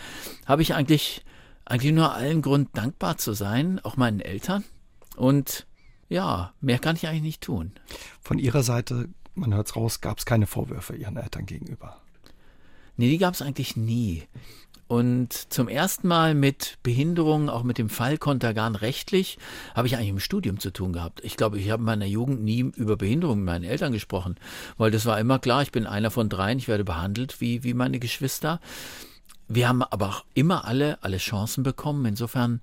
habe 0.46 0.62
ich 0.62 0.74
eigentlich, 0.74 1.24
eigentlich 1.64 1.92
nur 1.92 2.14
allen 2.14 2.42
Grund 2.42 2.70
dankbar 2.74 3.18
zu 3.18 3.32
sein, 3.32 3.80
auch 3.82 3.96
meinen 3.96 4.20
Eltern. 4.20 4.64
Und 5.16 5.66
ja, 6.08 6.52
mehr 6.60 6.78
kann 6.78 6.96
ich 6.96 7.06
eigentlich 7.06 7.22
nicht 7.22 7.42
tun. 7.42 7.72
Von 8.20 8.38
Ihrer 8.38 8.62
Seite, 8.62 9.08
man 9.34 9.54
hört 9.54 9.68
es 9.68 9.76
raus, 9.76 10.00
gab 10.00 10.18
es 10.18 10.26
keine 10.26 10.46
Vorwürfe 10.46 10.96
Ihren 10.96 11.16
Eltern 11.16 11.46
gegenüber. 11.46 12.00
Nee, 12.96 13.08
die 13.08 13.18
gab 13.18 13.34
es 13.34 13.42
eigentlich 13.42 13.76
nie. 13.76 14.24
Und 14.90 15.32
zum 15.52 15.68
ersten 15.68 16.08
Mal 16.08 16.34
mit 16.34 16.78
Behinderung, 16.82 17.48
auch 17.48 17.62
mit 17.62 17.78
dem 17.78 17.88
Fall 17.88 18.18
Kontergan 18.18 18.74
rechtlich, 18.74 19.38
habe 19.72 19.86
ich 19.86 19.94
eigentlich 19.94 20.08
im 20.08 20.18
Studium 20.18 20.58
zu 20.58 20.72
tun 20.72 20.92
gehabt. 20.92 21.20
Ich 21.22 21.36
glaube, 21.36 21.60
ich 21.60 21.70
habe 21.70 21.82
in 21.82 21.86
meiner 21.86 22.06
Jugend 22.06 22.42
nie 22.42 22.72
über 22.74 22.96
Behinderung 22.96 23.38
mit 23.38 23.46
meinen 23.46 23.62
Eltern 23.62 23.92
gesprochen, 23.92 24.34
weil 24.78 24.90
das 24.90 25.06
war 25.06 25.20
immer 25.20 25.38
klar, 25.38 25.62
ich 25.62 25.70
bin 25.70 25.86
einer 25.86 26.10
von 26.10 26.28
dreien, 26.28 26.58
ich 26.58 26.66
werde 26.66 26.82
behandelt 26.82 27.40
wie, 27.40 27.62
wie 27.62 27.72
meine 27.72 28.00
Geschwister. 28.00 28.60
Wir 29.46 29.68
haben 29.68 29.84
aber 29.84 30.08
auch 30.08 30.24
immer 30.34 30.64
alle, 30.64 30.98
alle 31.04 31.18
Chancen 31.18 31.62
bekommen. 31.62 32.04
Insofern 32.04 32.60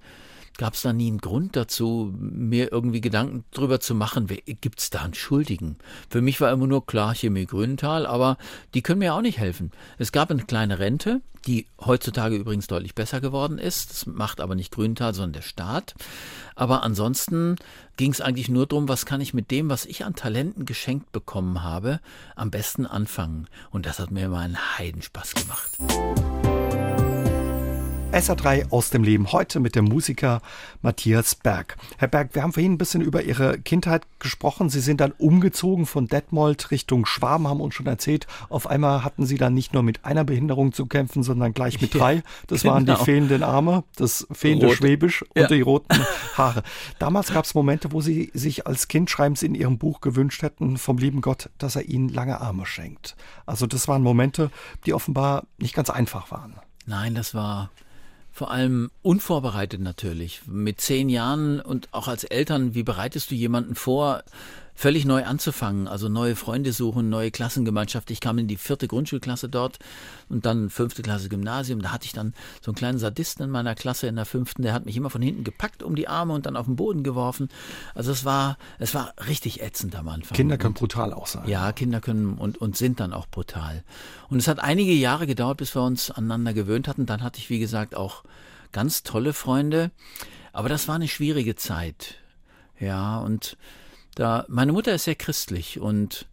gab 0.57 0.73
es 0.73 0.81
da 0.81 0.93
nie 0.93 1.07
einen 1.07 1.19
Grund 1.19 1.55
dazu, 1.55 2.13
mir 2.17 2.71
irgendwie 2.71 3.01
Gedanken 3.01 3.45
drüber 3.51 3.79
zu 3.79 3.95
machen, 3.95 4.27
gibt 4.27 4.79
es 4.79 4.89
da 4.89 5.01
einen 5.01 5.13
Schuldigen? 5.13 5.77
Für 6.09 6.21
mich 6.21 6.41
war 6.41 6.51
immer 6.51 6.67
nur 6.67 6.85
klar 6.85 7.13
Chemie 7.13 7.45
Grünenthal, 7.45 8.05
aber 8.05 8.37
die 8.73 8.81
können 8.81 8.99
mir 8.99 9.13
auch 9.13 9.21
nicht 9.21 9.37
helfen. 9.37 9.71
Es 9.97 10.11
gab 10.11 10.31
eine 10.31 10.43
kleine 10.43 10.79
Rente, 10.79 11.21
die 11.45 11.67
heutzutage 11.79 12.35
übrigens 12.35 12.67
deutlich 12.67 12.95
besser 12.95 13.21
geworden 13.21 13.57
ist. 13.57 13.91
Das 13.91 14.05
macht 14.05 14.41
aber 14.41 14.55
nicht 14.55 14.73
Grünenthal, 14.73 15.13
sondern 15.13 15.33
der 15.33 15.41
Staat. 15.41 15.95
Aber 16.55 16.83
ansonsten 16.83 17.55
ging 17.95 18.11
es 18.11 18.21
eigentlich 18.21 18.49
nur 18.49 18.67
darum, 18.67 18.89
was 18.89 19.05
kann 19.05 19.21
ich 19.21 19.33
mit 19.33 19.51
dem, 19.51 19.69
was 19.69 19.85
ich 19.85 20.03
an 20.03 20.15
Talenten 20.15 20.65
geschenkt 20.65 21.11
bekommen 21.11 21.63
habe, 21.63 21.99
am 22.35 22.51
besten 22.51 22.85
anfangen. 22.85 23.47
Und 23.69 23.85
das 23.85 23.99
hat 23.99 24.11
mir 24.11 24.25
immer 24.25 24.39
einen 24.39 24.77
Heidenspaß 24.77 25.35
gemacht. 25.35 26.46
SA3 28.11 28.71
aus 28.71 28.89
dem 28.89 29.03
Leben 29.03 29.33
heute 29.33 29.59
mit 29.59 29.75
dem 29.75 29.85
Musiker 29.85 30.41
Matthias 30.81 31.35
Berg. 31.35 31.75
Herr 31.97 32.07
Berg, 32.07 32.33
wir 32.33 32.41
haben 32.41 32.53
vorhin 32.53 32.73
ein 32.73 32.77
bisschen 32.77 33.01
über 33.01 33.21
Ihre 33.21 33.59
Kindheit 33.59 34.07
gesprochen. 34.19 34.69
Sie 34.69 34.79
sind 34.79 35.01
dann 35.01 35.11
umgezogen 35.11 35.85
von 35.85 36.07
Detmold 36.07 36.71
Richtung 36.71 37.05
Schwaben, 37.05 37.47
haben 37.47 37.59
uns 37.59 37.75
schon 37.75 37.85
erzählt. 37.85 38.25
Auf 38.47 38.65
einmal 38.65 39.03
hatten 39.03 39.25
Sie 39.25 39.37
dann 39.37 39.53
nicht 39.53 39.73
nur 39.73 39.83
mit 39.83 40.05
einer 40.05 40.23
Behinderung 40.23 40.71
zu 40.71 40.85
kämpfen, 40.85 41.21
sondern 41.21 41.53
gleich 41.53 41.81
mit 41.81 41.93
drei. 41.93 42.23
Das 42.47 42.61
genau. 42.61 42.75
waren 42.75 42.85
die 42.85 42.93
genau. 42.93 43.03
fehlenden 43.03 43.43
Arme, 43.43 43.83
das 43.97 44.25
fehlende 44.31 44.67
Rot. 44.67 44.77
Schwäbisch 44.77 45.23
und 45.23 45.41
ja. 45.41 45.47
die 45.47 45.61
roten 45.61 45.99
Haare. 46.37 46.63
Damals 46.99 47.33
gab 47.33 47.43
es 47.43 47.55
Momente, 47.55 47.91
wo 47.91 47.99
Sie 47.99 48.31
sich 48.33 48.65
als 48.65 48.87
Kind, 48.87 49.09
schreiben 49.09 49.35
Sie 49.35 49.47
in 49.47 49.55
Ihrem 49.55 49.77
Buch, 49.77 49.99
gewünscht 49.99 50.43
hätten 50.43 50.77
vom 50.77 50.97
lieben 50.97 51.19
Gott, 51.19 51.49
dass 51.57 51.75
er 51.75 51.83
Ihnen 51.83 52.07
lange 52.07 52.39
Arme 52.39 52.65
schenkt. 52.65 53.17
Also 53.45 53.67
das 53.67 53.89
waren 53.89 54.01
Momente, 54.01 54.49
die 54.85 54.93
offenbar 54.93 55.43
nicht 55.57 55.75
ganz 55.75 55.89
einfach 55.89 56.31
waren. 56.31 56.55
Nein, 56.85 57.13
das 57.13 57.33
war 57.33 57.69
Vor 58.37 58.51
allem 58.51 58.91
unvorbereitet 59.01 59.81
natürlich. 59.81 60.41
Mit 60.45 60.79
zehn 60.79 61.09
Jahren 61.09 61.59
und 61.59 61.91
auch 61.91 62.07
als 62.07 62.23
Eltern, 62.23 62.75
wie 62.75 62.83
bereitest 62.83 63.31
du 63.31 63.35
jemanden 63.35 63.73
vor, 63.73 64.21
völlig 64.77 65.05
neu 65.05 65.25
anzufangen, 65.25 65.87
also 65.87 66.07
neue 66.07 66.35
Freunde 66.35 66.71
suchen, 66.71 67.09
neue 67.09 67.31
Klassengemeinschaft. 67.31 68.11
Ich 68.11 68.21
kam 68.21 68.37
in 68.37 68.47
die 68.47 68.57
vierte 68.57 68.87
Grundschulklasse 68.87 69.49
dort 69.49 69.79
und 70.29 70.45
dann 70.45 70.69
fünfte 70.69 71.01
Klasse 71.01 71.29
Gymnasium. 71.29 71.81
Da 71.81 71.91
hatte 71.91 72.05
ich 72.05 72.13
dann 72.13 72.35
so 72.61 72.69
einen 72.69 72.75
kleinen 72.75 72.99
Sadisten 72.99 73.43
in 73.43 73.49
meiner 73.49 73.73
Klasse 73.73 74.05
in 74.05 74.15
der 74.15 74.25
fünften, 74.25 74.61
der 74.61 74.73
hat 74.73 74.85
mich 74.85 74.95
immer 74.95 75.09
von 75.09 75.23
hinten 75.23 75.43
gepackt 75.43 75.81
um 75.81 75.95
die 75.95 76.07
Arme 76.07 76.33
und 76.33 76.45
dann 76.45 76.55
auf 76.55 76.67
den 76.67 76.75
Boden 76.75 77.01
geworfen. 77.01 77.49
Also 77.95 78.11
es 78.11 78.23
war, 78.23 78.59
es 78.77 78.93
war 78.93 79.15
richtig 79.27 79.63
ätzend 79.63 79.95
am 79.95 80.07
Anfang. 80.09 80.35
Kinder 80.35 80.59
können 80.59 80.75
brutal 80.75 81.11
auch 81.11 81.25
sein. 81.25 81.47
Ja, 81.49 81.71
Kinder 81.71 81.99
können 81.99 82.35
und, 82.35 82.59
und 82.59 82.77
sind 82.77 82.99
dann 82.99 83.13
auch 83.13 83.25
brutal. 83.25 83.83
Und 84.29 84.37
es 84.37 84.47
hat 84.47 84.59
einige 84.59 84.93
Jahre 84.93 85.25
gedauert, 85.25 85.57
bis 85.57 85.75
wir 85.75 85.81
uns 85.81 86.11
aneinander 86.11 86.53
gewöhnt 86.53 86.87
hatten. 86.87 87.07
Dann 87.07 87.23
hatte 87.23 87.39
ich, 87.39 87.49
wie 87.49 87.59
gesagt, 87.59 87.95
auch 87.95 88.23
ganz 88.71 89.01
tolle 89.01 89.33
Freunde. 89.33 89.89
Aber 90.53 90.69
das 90.69 90.87
war 90.87 90.95
eine 90.95 91.07
schwierige 91.07 91.55
Zeit. 91.55 92.15
Ja, 92.79 93.17
und 93.17 93.57
da, 94.17 94.45
meine 94.47 94.71
Mutter 94.73 94.95
ist 94.95 95.03
sehr 95.03 95.15
christlich 95.15 95.79
und 95.79 96.25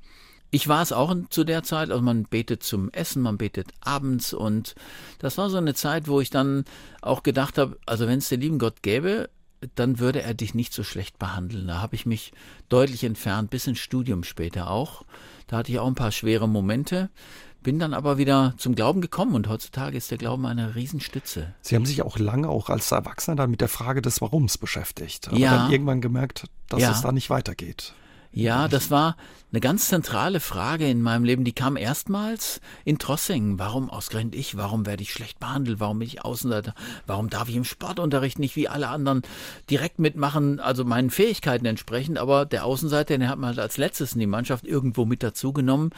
ich 0.50 0.68
war 0.68 0.80
es 0.80 0.92
auch 0.92 1.14
zu 1.28 1.44
der 1.44 1.62
Zeit, 1.64 1.90
also 1.90 2.00
man 2.00 2.24
betet 2.24 2.62
zum 2.62 2.88
Essen, 2.90 3.20
man 3.20 3.36
betet 3.36 3.72
abends 3.80 4.32
und 4.32 4.74
das 5.18 5.36
war 5.36 5.50
so 5.50 5.58
eine 5.58 5.74
Zeit, 5.74 6.08
wo 6.08 6.20
ich 6.20 6.30
dann 6.30 6.64
auch 7.02 7.22
gedacht 7.22 7.58
habe, 7.58 7.76
also 7.84 8.06
wenn 8.06 8.20
es 8.20 8.30
den 8.30 8.40
lieben 8.40 8.58
Gott 8.58 8.82
gäbe, 8.82 9.28
dann 9.74 9.98
würde 9.98 10.22
er 10.22 10.32
dich 10.32 10.54
nicht 10.54 10.72
so 10.72 10.82
schlecht 10.82 11.18
behandeln. 11.18 11.66
Da 11.66 11.82
habe 11.82 11.94
ich 11.94 12.06
mich 12.06 12.32
deutlich 12.70 13.04
entfernt, 13.04 13.50
bis 13.50 13.66
ins 13.66 13.80
Studium 13.80 14.24
später 14.24 14.70
auch. 14.70 15.04
Da 15.46 15.58
hatte 15.58 15.72
ich 15.72 15.78
auch 15.78 15.86
ein 15.86 15.94
paar 15.94 16.12
schwere 16.12 16.48
Momente. 16.48 17.10
Bin 17.64 17.78
dann 17.78 17.94
aber 17.94 18.18
wieder 18.18 18.52
zum 18.58 18.74
Glauben 18.74 19.00
gekommen 19.00 19.34
und 19.34 19.48
heutzutage 19.48 19.96
ist 19.96 20.10
der 20.10 20.18
Glauben 20.18 20.44
eine 20.44 20.74
Riesenstütze. 20.74 21.54
Sie 21.62 21.74
haben 21.74 21.86
sich 21.86 22.02
auch 22.02 22.18
lange 22.18 22.50
auch 22.50 22.68
als 22.68 22.92
Erwachsener 22.92 23.36
dann 23.36 23.50
mit 23.50 23.62
der 23.62 23.68
Frage 23.68 24.02
des 24.02 24.20
Warums 24.20 24.58
beschäftigt. 24.58 25.28
Aber 25.28 25.38
ja. 25.38 25.56
dann 25.56 25.72
irgendwann 25.72 26.02
gemerkt, 26.02 26.44
dass 26.68 26.82
ja. 26.82 26.90
es 26.90 27.00
da 27.00 27.10
nicht 27.10 27.30
weitergeht. 27.30 27.94
Ja, 28.36 28.66
das 28.66 28.90
war 28.90 29.16
eine 29.52 29.60
ganz 29.60 29.86
zentrale 29.86 30.40
Frage 30.40 30.88
in 30.90 31.02
meinem 31.02 31.22
Leben. 31.22 31.44
Die 31.44 31.52
kam 31.52 31.76
erstmals 31.76 32.60
in 32.84 32.98
Trossingen. 32.98 33.60
Warum 33.60 33.90
ausgerechnet 33.90 34.34
ich? 34.34 34.56
Warum 34.56 34.86
werde 34.86 35.04
ich 35.04 35.12
schlecht 35.12 35.38
behandelt? 35.38 35.78
Warum 35.78 36.00
bin 36.00 36.08
ich 36.08 36.24
Außenseiter? 36.24 36.74
Warum 37.06 37.30
darf 37.30 37.48
ich 37.48 37.54
im 37.54 37.62
Sportunterricht 37.62 38.40
nicht 38.40 38.56
wie 38.56 38.68
alle 38.68 38.88
anderen 38.88 39.22
direkt 39.70 40.00
mitmachen, 40.00 40.58
also 40.58 40.84
meinen 40.84 41.10
Fähigkeiten 41.10 41.64
entsprechend? 41.64 42.18
Aber 42.18 42.44
der 42.44 42.64
Außenseiter, 42.64 43.16
den 43.16 43.28
hat 43.28 43.38
man 43.38 43.50
halt 43.50 43.60
als 43.60 43.76
letztes 43.76 44.14
in 44.14 44.18
die 44.18 44.26
Mannschaft 44.26 44.66
irgendwo 44.66 45.04
mit 45.04 45.22
dazugenommen. 45.22 45.90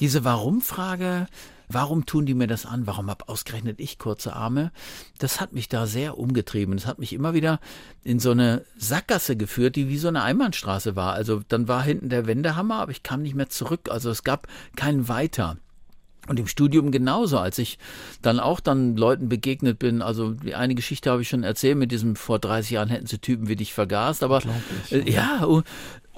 Diese 0.00 0.24
Warum-Frage 0.24 1.26
Warum 1.68 2.06
tun 2.06 2.24
die 2.24 2.34
mir 2.34 2.46
das 2.46 2.64
an? 2.64 2.86
Warum 2.86 3.10
habe 3.10 3.28
ausgerechnet 3.28 3.78
ich 3.78 3.98
kurze 3.98 4.34
Arme? 4.34 4.72
Das 5.18 5.40
hat 5.40 5.52
mich 5.52 5.68
da 5.68 5.86
sehr 5.86 6.18
umgetrieben. 6.18 6.76
Das 6.76 6.86
hat 6.86 6.98
mich 6.98 7.12
immer 7.12 7.34
wieder 7.34 7.60
in 8.04 8.18
so 8.20 8.30
eine 8.30 8.64
Sackgasse 8.76 9.36
geführt, 9.36 9.76
die 9.76 9.88
wie 9.88 9.98
so 9.98 10.08
eine 10.08 10.22
Einbahnstraße 10.22 10.96
war. 10.96 11.12
Also 11.12 11.42
dann 11.46 11.68
war 11.68 11.82
hinten 11.82 12.08
der 12.08 12.26
Wendehammer, 12.26 12.76
aber 12.76 12.92
ich 12.92 13.02
kam 13.02 13.22
nicht 13.22 13.34
mehr 13.34 13.50
zurück. 13.50 13.88
Also 13.90 14.10
es 14.10 14.24
gab 14.24 14.48
kein 14.76 15.08
Weiter. 15.08 15.58
Und 16.28 16.38
im 16.38 16.46
Studium 16.46 16.90
genauso, 16.90 17.38
als 17.38 17.58
ich 17.58 17.78
dann 18.20 18.38
auch 18.38 18.60
dann 18.60 18.96
Leuten 18.96 19.28
begegnet 19.28 19.78
bin, 19.78 20.02
also 20.02 20.32
die 20.32 20.54
eine 20.54 20.74
Geschichte 20.74 21.10
habe 21.10 21.22
ich 21.22 21.28
schon 21.28 21.42
erzählt 21.42 21.78
mit 21.78 21.90
diesem 21.90 22.16
vor 22.16 22.38
30 22.38 22.72
Jahren 22.72 22.88
hätten 22.90 23.06
sie 23.06 23.18
Typen 23.18 23.48
wie 23.48 23.56
dich 23.56 23.72
vergast, 23.72 24.22
aber 24.22 24.42
äh, 24.90 25.10
ja, 25.10 25.46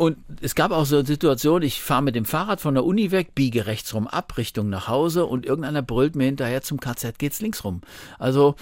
und 0.00 0.16
es 0.40 0.54
gab 0.54 0.70
auch 0.70 0.86
so 0.86 0.96
eine 0.96 1.06
Situation, 1.06 1.60
ich 1.60 1.82
fahre 1.82 2.00
mit 2.00 2.14
dem 2.14 2.24
Fahrrad 2.24 2.62
von 2.62 2.72
der 2.72 2.86
Uni 2.86 3.10
weg, 3.10 3.34
biege 3.34 3.66
rechts 3.66 3.92
rum 3.92 4.06
ab, 4.06 4.38
Richtung 4.38 4.70
nach 4.70 4.88
Hause 4.88 5.26
und 5.26 5.44
irgendeiner 5.44 5.82
brüllt 5.82 6.16
mir 6.16 6.24
hinterher 6.24 6.62
zum 6.62 6.80
KZ 6.80 7.18
geht's 7.18 7.42
links 7.42 7.64
rum. 7.64 7.82
Also 8.18 8.54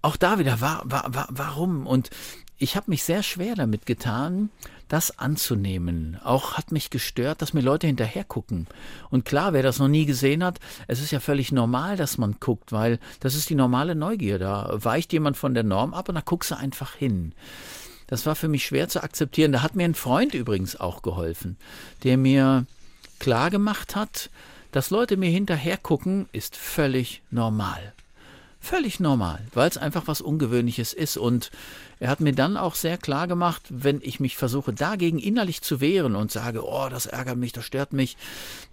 auch 0.00 0.16
da 0.16 0.40
wieder, 0.40 0.60
war, 0.60 0.82
war, 0.84 1.14
war, 1.14 1.28
warum? 1.30 1.86
Und 1.86 2.10
ich 2.58 2.74
habe 2.74 2.90
mich 2.90 3.04
sehr 3.04 3.22
schwer 3.22 3.54
damit 3.54 3.86
getan, 3.86 4.50
das 4.88 5.20
anzunehmen. 5.20 6.18
Auch 6.24 6.54
hat 6.54 6.72
mich 6.72 6.90
gestört, 6.90 7.42
dass 7.42 7.54
mir 7.54 7.60
Leute 7.60 7.86
hinterher 7.86 8.24
gucken. 8.24 8.66
Und 9.08 9.24
klar, 9.24 9.52
wer 9.52 9.62
das 9.62 9.78
noch 9.78 9.86
nie 9.86 10.04
gesehen 10.04 10.42
hat, 10.42 10.58
es 10.88 11.00
ist 11.00 11.12
ja 11.12 11.20
völlig 11.20 11.52
normal, 11.52 11.96
dass 11.96 12.18
man 12.18 12.36
guckt, 12.40 12.72
weil 12.72 12.98
das 13.20 13.36
ist 13.36 13.48
die 13.50 13.54
normale 13.54 13.94
Neugier. 13.94 14.40
Da 14.40 14.68
weicht 14.72 15.12
jemand 15.12 15.36
von 15.36 15.54
der 15.54 15.62
Norm 15.62 15.94
ab 15.94 16.08
und 16.08 16.16
da 16.16 16.22
guckst 16.22 16.50
du 16.50 16.56
einfach 16.56 16.94
hin. 16.94 17.34
Das 18.12 18.26
war 18.26 18.36
für 18.36 18.48
mich 18.48 18.66
schwer 18.66 18.90
zu 18.90 19.02
akzeptieren. 19.02 19.52
Da 19.52 19.62
hat 19.62 19.74
mir 19.74 19.86
ein 19.86 19.94
Freund 19.94 20.34
übrigens 20.34 20.78
auch 20.78 21.00
geholfen, 21.00 21.56
der 22.04 22.18
mir 22.18 22.66
klar 23.18 23.48
gemacht 23.48 23.96
hat, 23.96 24.28
dass 24.70 24.90
Leute 24.90 25.16
mir 25.16 25.30
hinterher 25.30 25.78
gucken, 25.78 26.28
ist 26.30 26.54
völlig 26.54 27.22
normal. 27.30 27.94
Völlig 28.60 29.00
normal, 29.00 29.40
weil 29.54 29.66
es 29.66 29.78
einfach 29.78 30.08
was 30.08 30.20
Ungewöhnliches 30.20 30.92
ist. 30.92 31.16
Und 31.16 31.50
er 32.00 32.10
hat 32.10 32.20
mir 32.20 32.34
dann 32.34 32.58
auch 32.58 32.74
sehr 32.74 32.98
klar 32.98 33.26
gemacht, 33.26 33.62
wenn 33.70 34.00
ich 34.02 34.20
mich 34.20 34.36
versuche, 34.36 34.74
dagegen 34.74 35.18
innerlich 35.18 35.62
zu 35.62 35.80
wehren 35.80 36.14
und 36.14 36.30
sage, 36.30 36.64
oh, 36.64 36.88
das 36.90 37.06
ärgert 37.06 37.38
mich, 37.38 37.52
das 37.52 37.64
stört 37.64 37.94
mich, 37.94 38.18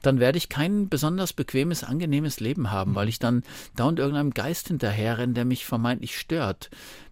dann 0.01 0.19
werde 0.19 0.37
ich 0.37 0.49
kein 0.49 0.89
besonders 0.89 1.31
bequemes, 1.31 1.85
angenehmes 1.85 2.41
Leben 2.41 2.71
haben, 2.71 2.93
weil 2.93 3.07
ich 3.07 3.19
dann 3.19 3.43
dauernd 3.77 3.99
irgendeinem 3.99 4.33
Geist 4.33 4.67
hinterherrenne, 4.67 5.33
der 5.33 5.45
mich 5.45 5.65
vermeintlich 5.65 6.19
stört 6.19 6.69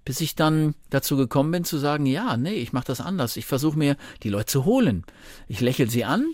bis 0.08 0.22
ich 0.22 0.36
dann 0.36 0.74
dazu 0.90 1.18
gekommen 1.18 1.52
bin 1.52 1.66
zu 1.66 1.78
sagen, 1.78 2.06
ja, 2.06 2.38
nee, 2.38 2.54
ich 2.54 2.72
mache 2.72 2.86
das 2.88 3.02
anders. 3.02 3.36
Ich 3.36 3.46
versuche 3.46 3.78
mir 3.78 3.98
die 4.24 4.30
Leute 4.30 4.46
zu 4.46 4.64
holen. 4.64 5.04
Ich 5.50 5.60
lächle 5.60 5.90
sie 5.90 6.06
an 6.06 6.28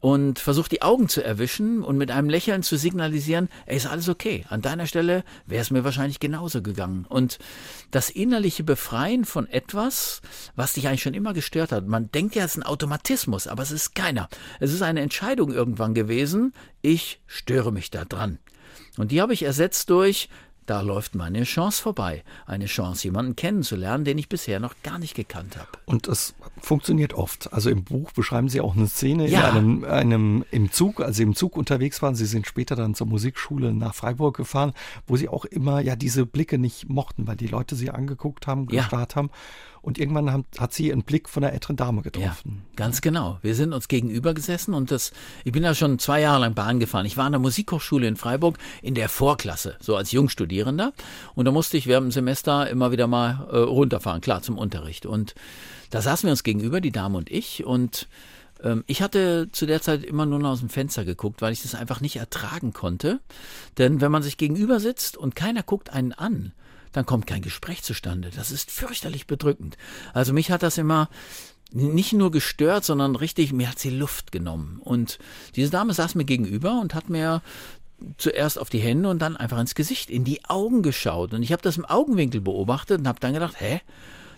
und 0.00 0.38
versuche 0.38 0.70
die 0.70 0.80
Augen 0.80 1.10
zu 1.10 1.22
erwischen 1.22 1.82
und 1.82 1.98
mit 1.98 2.10
einem 2.10 2.30
Lächeln 2.30 2.62
zu 2.62 2.78
signalisieren, 2.78 3.50
ey, 3.66 3.76
ist 3.76 3.84
alles 3.84 4.08
okay. 4.08 4.46
An 4.48 4.62
deiner 4.62 4.86
Stelle 4.86 5.22
wäre 5.44 5.60
es 5.60 5.70
mir 5.70 5.84
wahrscheinlich 5.84 6.18
genauso 6.18 6.62
gegangen. 6.62 7.04
Und 7.06 7.38
das 7.90 8.08
innerliche 8.08 8.64
Befreien 8.64 9.26
von 9.26 9.50
etwas, 9.50 10.22
was 10.56 10.72
dich 10.72 10.88
eigentlich 10.88 11.02
schon 11.02 11.12
immer 11.12 11.34
gestört 11.34 11.72
hat. 11.72 11.86
Man 11.86 12.10
denkt 12.10 12.34
ja, 12.34 12.44
es 12.46 12.52
ist 12.52 12.56
ein 12.56 12.62
Automatismus, 12.62 13.48
aber 13.48 13.62
es 13.62 13.70
ist 13.70 13.94
keiner. 13.94 14.30
Es 14.60 14.72
ist 14.72 14.80
eine 14.80 15.02
Entscheidung 15.02 15.52
irgendwann 15.52 15.92
gewesen, 15.92 16.54
ich 16.80 17.20
störe 17.26 17.70
mich 17.70 17.90
da 17.90 18.06
dran. 18.06 18.38
Und 18.96 19.10
die 19.10 19.20
habe 19.20 19.34
ich 19.34 19.42
ersetzt 19.42 19.90
durch, 19.90 20.30
da 20.66 20.80
läuft 20.80 21.14
meine 21.14 21.44
Chance 21.44 21.82
vorbei. 21.82 22.24
Eine 22.46 22.66
Chance, 22.66 23.04
jemanden 23.04 23.36
kennenzulernen, 23.36 24.04
den 24.04 24.18
ich 24.18 24.28
bisher 24.28 24.60
noch 24.60 24.74
gar 24.82 24.98
nicht 24.98 25.14
gekannt 25.14 25.56
habe. 25.56 25.68
Und 25.84 26.08
es 26.08 26.34
funktioniert 26.60 27.14
oft. 27.14 27.52
Also 27.52 27.70
im 27.70 27.84
Buch 27.84 28.12
beschreiben 28.12 28.48
Sie 28.48 28.60
auch 28.60 28.76
eine 28.76 28.86
Szene 28.86 29.28
ja. 29.28 29.50
in 29.50 29.56
einem, 29.56 29.84
einem, 29.84 30.44
im 30.50 30.72
Zug, 30.72 31.00
als 31.00 31.16
Sie 31.16 31.22
im 31.22 31.34
Zug 31.34 31.56
unterwegs 31.56 32.02
waren. 32.02 32.14
Sie 32.14 32.26
sind 32.26 32.46
später 32.46 32.76
dann 32.76 32.94
zur 32.94 33.06
Musikschule 33.06 33.72
nach 33.72 33.94
Freiburg 33.94 34.36
gefahren, 34.36 34.72
wo 35.06 35.16
Sie 35.16 35.28
auch 35.28 35.44
immer 35.44 35.80
ja 35.80 35.96
diese 35.96 36.26
Blicke 36.26 36.58
nicht 36.58 36.88
mochten, 36.88 37.26
weil 37.26 37.36
die 37.36 37.46
Leute 37.46 37.76
Sie 37.76 37.90
angeguckt 37.90 38.46
haben, 38.46 38.66
gestarrt 38.66 39.12
ja. 39.12 39.16
haben. 39.16 39.30
Und 39.84 39.98
irgendwann 39.98 40.32
hat, 40.32 40.44
hat 40.58 40.72
sie 40.72 40.90
einen 40.90 41.02
Blick 41.02 41.28
von 41.28 41.44
einer 41.44 41.52
älteren 41.52 41.76
Dame 41.76 42.00
getroffen. 42.00 42.62
Ja, 42.70 42.76
ganz 42.76 43.02
genau. 43.02 43.38
Wir 43.42 43.54
sind 43.54 43.74
uns 43.74 43.86
gegenüber 43.86 44.32
gesessen 44.32 44.72
und 44.72 44.90
das, 44.90 45.12
ich 45.44 45.52
bin 45.52 45.62
ja 45.62 45.74
schon 45.74 45.98
zwei 45.98 46.22
Jahre 46.22 46.40
lang 46.40 46.54
Bahn 46.54 46.80
gefahren. 46.80 47.04
Ich 47.04 47.18
war 47.18 47.26
an 47.26 47.32
der 47.32 47.38
Musikhochschule 47.38 48.08
in 48.08 48.16
Freiburg 48.16 48.56
in 48.80 48.94
der 48.94 49.10
Vorklasse, 49.10 49.76
so 49.80 49.94
als 49.94 50.10
Jungstudierender. 50.10 50.94
Und 51.34 51.44
da 51.44 51.52
musste 51.52 51.76
ich 51.76 51.86
während 51.86 52.06
dem 52.06 52.12
Semester 52.12 52.66
immer 52.70 52.92
wieder 52.92 53.06
mal 53.06 53.46
äh, 53.52 53.58
runterfahren, 53.58 54.22
klar, 54.22 54.40
zum 54.40 54.56
Unterricht. 54.56 55.04
Und 55.04 55.34
da 55.90 56.00
saßen 56.00 56.26
wir 56.26 56.30
uns 56.30 56.44
gegenüber, 56.44 56.80
die 56.80 56.90
Dame 56.90 57.18
und 57.18 57.30
ich, 57.30 57.66
und 57.66 58.08
ähm, 58.62 58.84
ich 58.86 59.02
hatte 59.02 59.50
zu 59.52 59.66
der 59.66 59.82
Zeit 59.82 60.02
immer 60.02 60.24
nur 60.24 60.38
noch 60.38 60.52
aus 60.52 60.60
dem 60.60 60.70
Fenster 60.70 61.04
geguckt, 61.04 61.42
weil 61.42 61.52
ich 61.52 61.60
das 61.60 61.74
einfach 61.74 62.00
nicht 62.00 62.16
ertragen 62.16 62.72
konnte. 62.72 63.20
Denn 63.76 64.00
wenn 64.00 64.10
man 64.10 64.22
sich 64.22 64.38
gegenüber 64.38 64.80
sitzt 64.80 65.18
und 65.18 65.36
keiner 65.36 65.62
guckt 65.62 65.90
einen 65.90 66.12
an, 66.12 66.52
dann 66.94 67.04
kommt 67.04 67.26
kein 67.26 67.42
Gespräch 67.42 67.82
zustande. 67.82 68.30
Das 68.34 68.50
ist 68.50 68.70
fürchterlich 68.70 69.26
bedrückend. 69.26 69.76
Also 70.14 70.32
mich 70.32 70.50
hat 70.50 70.62
das 70.62 70.78
immer 70.78 71.10
nicht 71.72 72.12
nur 72.12 72.30
gestört, 72.30 72.84
sondern 72.84 73.16
richtig, 73.16 73.52
mir 73.52 73.68
hat 73.68 73.80
sie 73.80 73.90
Luft 73.90 74.30
genommen. 74.30 74.80
Und 74.82 75.18
diese 75.56 75.70
Dame 75.70 75.92
saß 75.92 76.14
mir 76.14 76.24
gegenüber 76.24 76.80
und 76.80 76.94
hat 76.94 77.10
mir 77.10 77.42
zuerst 78.16 78.60
auf 78.60 78.70
die 78.70 78.78
Hände 78.78 79.08
und 79.08 79.20
dann 79.20 79.36
einfach 79.36 79.58
ins 79.58 79.74
Gesicht, 79.74 80.08
in 80.08 80.22
die 80.22 80.44
Augen 80.44 80.82
geschaut. 80.82 81.34
Und 81.34 81.42
ich 81.42 81.50
habe 81.50 81.62
das 81.62 81.76
im 81.76 81.84
Augenwinkel 81.84 82.40
beobachtet 82.40 83.00
und 83.00 83.08
habe 83.08 83.20
dann 83.20 83.34
gedacht, 83.34 83.56
hä? 83.58 83.80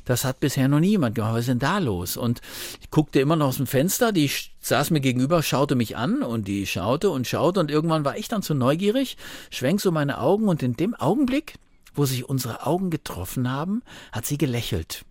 Das 0.07 0.25
hat 0.25 0.39
bisher 0.39 0.69
noch 0.69 0.79
niemand 0.79 1.17
gemacht. 1.17 1.35
Was 1.35 1.41
ist 1.41 1.49
denn 1.49 1.59
da 1.59 1.79
los? 1.79 2.17
Und 2.17 2.41
ich 2.81 2.91
guckte 2.91 3.19
immer 3.19 3.35
noch 3.35 3.49
aus 3.49 3.57
dem 3.57 3.67
Fenster, 3.67 4.13
die 4.13 4.31
saß 4.61 4.91
mir 4.91 5.01
gegenüber, 5.01 5.43
schaute 5.43 5.75
mich 5.75 5.97
an 5.97 6.23
und 6.23 6.47
die 6.47 6.65
schaute 6.67 7.11
und 7.11 7.27
schaute 7.27 7.59
und 7.59 7.73
irgendwann 7.73 8.05
war 8.05 8.17
ich 8.17 8.29
dann 8.29 8.41
zu 8.41 8.55
neugierig, 8.55 9.17
schwenk 9.51 9.81
so 9.81 9.91
meine 9.91 10.21
Augen 10.21 10.49
und 10.49 10.63
in 10.63 10.75
dem 10.75 10.95
Augenblick 10.95 11.57
wo 11.97 12.05
sich 12.05 12.29
unsere 12.29 12.67
Augen 12.67 12.91
getroffen 12.91 13.51
haben, 13.51 13.83
hat 14.13 14.27
sie 14.27 14.39
gelächelt. 14.39 15.05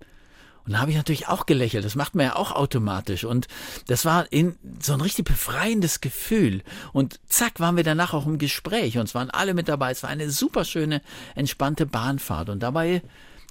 Und 0.66 0.74
da 0.74 0.80
habe 0.80 0.90
ich 0.90 0.98
natürlich 0.98 1.28
auch 1.28 1.46
gelächelt. 1.46 1.86
Das 1.86 1.96
macht 1.96 2.16
man 2.16 2.26
ja 2.26 2.36
auch 2.36 2.52
automatisch. 2.52 3.24
Und 3.24 3.48
das 3.88 4.04
war 4.04 4.32
in, 4.32 4.56
so 4.82 4.94
ein 4.94 5.02
richtig 5.02 5.26
befreiendes 5.26 6.02
Gefühl. 6.02 6.64
Und 6.92 7.20
zack, 7.28 7.60
waren 7.60 7.78
wir 7.78 7.84
danach 7.84 8.14
auch 8.14 8.26
im 8.26 8.40
Gespräch. 8.40 8.98
Und 8.98 9.04
es 9.04 9.14
waren 9.14 9.30
alle 9.30 9.54
mit 9.54 9.68
dabei. 9.68 9.92
Es 9.92 10.02
war 10.02 10.10
eine 10.10 10.32
super 10.32 10.66
schöne, 10.66 11.04
entspannte 11.36 11.86
Bahnfahrt. 11.86 12.50
Und 12.50 12.64
dabei 12.64 13.04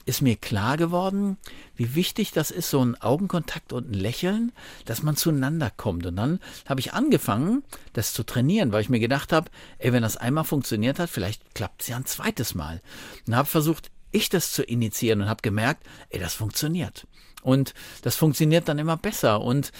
ist 0.06 0.22
mir 0.22 0.36
klar 0.36 0.76
geworden, 0.76 1.38
wie 1.76 1.94
wichtig 1.94 2.32
das 2.32 2.50
ist, 2.50 2.70
so 2.70 2.84
ein 2.84 3.00
Augenkontakt 3.00 3.72
und 3.72 3.90
ein 3.90 3.94
Lächeln, 3.94 4.52
dass 4.84 5.02
man 5.02 5.16
zueinander 5.16 5.70
kommt. 5.70 6.06
Und 6.06 6.16
dann 6.16 6.40
habe 6.66 6.80
ich 6.80 6.92
angefangen, 6.92 7.62
das 7.92 8.12
zu 8.12 8.22
trainieren, 8.22 8.72
weil 8.72 8.82
ich 8.82 8.88
mir 8.88 9.00
gedacht 9.00 9.32
habe, 9.32 9.50
ey, 9.78 9.92
wenn 9.92 10.02
das 10.02 10.16
einmal 10.16 10.44
funktioniert 10.44 10.98
hat, 10.98 11.10
vielleicht 11.10 11.54
klappt 11.54 11.82
es 11.82 11.88
ja 11.88 11.96
ein 11.96 12.06
zweites 12.06 12.54
Mal. 12.54 12.82
Und 13.26 13.36
habe 13.36 13.48
versucht, 13.48 13.90
ich 14.10 14.28
das 14.28 14.52
zu 14.52 14.62
initiieren 14.62 15.22
und 15.22 15.28
habe 15.28 15.42
gemerkt, 15.42 15.84
ey, 16.10 16.20
das 16.20 16.34
funktioniert. 16.34 17.06
Und 17.42 17.74
das 18.02 18.16
funktioniert 18.16 18.68
dann 18.68 18.78
immer 18.78 18.96
besser. 18.96 19.40
Und 19.40 19.72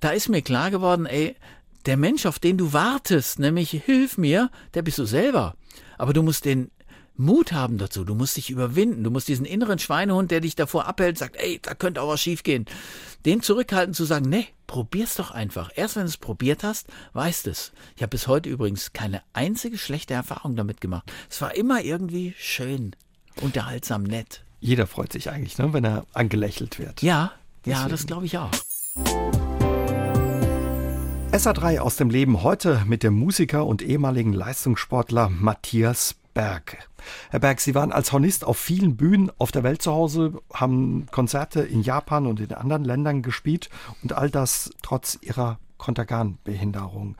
da 0.00 0.10
ist 0.10 0.28
mir 0.28 0.42
klar 0.42 0.70
geworden, 0.70 1.06
ey, 1.06 1.36
der 1.86 1.96
Mensch, 1.96 2.26
auf 2.26 2.38
den 2.38 2.58
du 2.58 2.72
wartest, 2.72 3.38
nämlich 3.38 3.70
hilf 3.70 4.18
mir, 4.18 4.50
der 4.74 4.82
bist 4.82 4.98
du 4.98 5.04
selber. 5.04 5.54
Aber 5.96 6.12
du 6.12 6.22
musst 6.22 6.44
den 6.44 6.70
Mut 7.18 7.52
haben 7.52 7.78
dazu. 7.78 8.04
Du 8.04 8.14
musst 8.14 8.36
dich 8.36 8.48
überwinden. 8.48 9.02
Du 9.02 9.10
musst 9.10 9.26
diesen 9.26 9.44
inneren 9.44 9.80
Schweinehund, 9.80 10.30
der 10.30 10.40
dich 10.40 10.54
davor 10.54 10.86
abhält, 10.86 11.18
sagt, 11.18 11.34
ey, 11.36 11.58
da 11.60 11.74
könnte 11.74 12.00
auch 12.00 12.08
was 12.08 12.20
schiefgehen, 12.20 12.64
den 13.26 13.42
zurückhalten 13.42 13.92
zu 13.92 14.04
sagen, 14.04 14.28
nee, 14.28 14.46
probier's 14.68 15.16
doch 15.16 15.32
einfach. 15.32 15.70
Erst 15.74 15.96
wenn 15.96 16.02
du 16.04 16.08
es 16.08 16.16
probiert 16.16 16.62
hast, 16.62 16.86
weißt 17.14 17.48
es. 17.48 17.72
Ich 17.96 18.02
habe 18.02 18.10
bis 18.10 18.28
heute 18.28 18.48
übrigens 18.48 18.92
keine 18.92 19.20
einzige 19.32 19.78
schlechte 19.78 20.14
Erfahrung 20.14 20.54
damit 20.54 20.80
gemacht. 20.80 21.12
Es 21.28 21.42
war 21.42 21.56
immer 21.56 21.82
irgendwie 21.82 22.34
schön, 22.38 22.94
unterhaltsam, 23.40 24.04
nett. 24.04 24.44
Jeder 24.60 24.86
freut 24.86 25.12
sich 25.12 25.28
eigentlich, 25.28 25.58
ne, 25.58 25.72
wenn 25.72 25.84
er 25.84 26.06
angelächelt 26.12 26.78
wird. 26.78 27.02
Ja, 27.02 27.32
Deswegen. 27.66 27.82
ja, 27.82 27.88
das 27.88 28.06
glaube 28.06 28.26
ich 28.26 28.38
auch. 28.38 28.50
SA3 31.32 31.80
aus 31.80 31.96
dem 31.96 32.10
Leben 32.10 32.42
heute 32.42 32.82
mit 32.86 33.02
dem 33.02 33.14
Musiker 33.14 33.66
und 33.66 33.82
ehemaligen 33.82 34.32
Leistungssportler 34.32 35.28
Matthias 35.28 36.14
Berg. 36.34 36.78
Herr 37.30 37.40
Berg, 37.40 37.60
Sie 37.60 37.74
waren 37.74 37.92
als 37.92 38.12
Hornist 38.12 38.44
auf 38.44 38.58
vielen 38.58 38.96
Bühnen 38.96 39.30
auf 39.38 39.52
der 39.52 39.62
Welt 39.62 39.82
zu 39.82 39.92
Hause, 39.92 40.40
haben 40.52 41.06
Konzerte 41.10 41.60
in 41.60 41.82
Japan 41.82 42.26
und 42.26 42.40
in 42.40 42.52
anderen 42.52 42.84
Ländern 42.84 43.22
gespielt 43.22 43.70
und 44.02 44.12
all 44.12 44.30
das 44.30 44.70
trotz 44.82 45.18
Ihrer 45.20 45.58
Kontergan-Behinderung. 45.78 47.16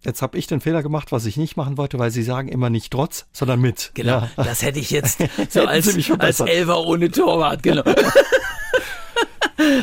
Jetzt 0.00 0.22
habe 0.22 0.38
ich 0.38 0.46
den 0.46 0.60
Fehler 0.60 0.82
gemacht, 0.82 1.10
was 1.10 1.26
ich 1.26 1.36
nicht 1.36 1.56
machen 1.56 1.76
wollte, 1.76 1.98
weil 1.98 2.10
Sie 2.10 2.22
sagen 2.22 2.48
immer 2.48 2.70
nicht 2.70 2.92
trotz, 2.92 3.26
sondern 3.32 3.60
mit. 3.60 3.90
Genau, 3.94 4.20
ja. 4.20 4.30
das 4.36 4.62
hätte 4.62 4.78
ich 4.78 4.90
jetzt 4.90 5.18
so 5.50 5.64
als, 5.64 5.88
als 6.18 6.40
Elfer 6.40 6.80
ohne 6.86 7.10
Torwart, 7.10 7.62
genau. 7.62 7.82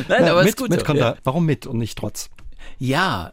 Nein, 0.08 0.24
ja, 0.24 0.30
aber 0.30 0.40
mit, 0.40 0.48
ist 0.50 0.56
gut. 0.56 0.70
Mit 0.70 0.88
ja. 0.88 1.16
Warum 1.22 1.44
mit 1.44 1.66
und 1.66 1.76
nicht 1.78 1.98
trotz? 1.98 2.30
Ja, 2.78 3.32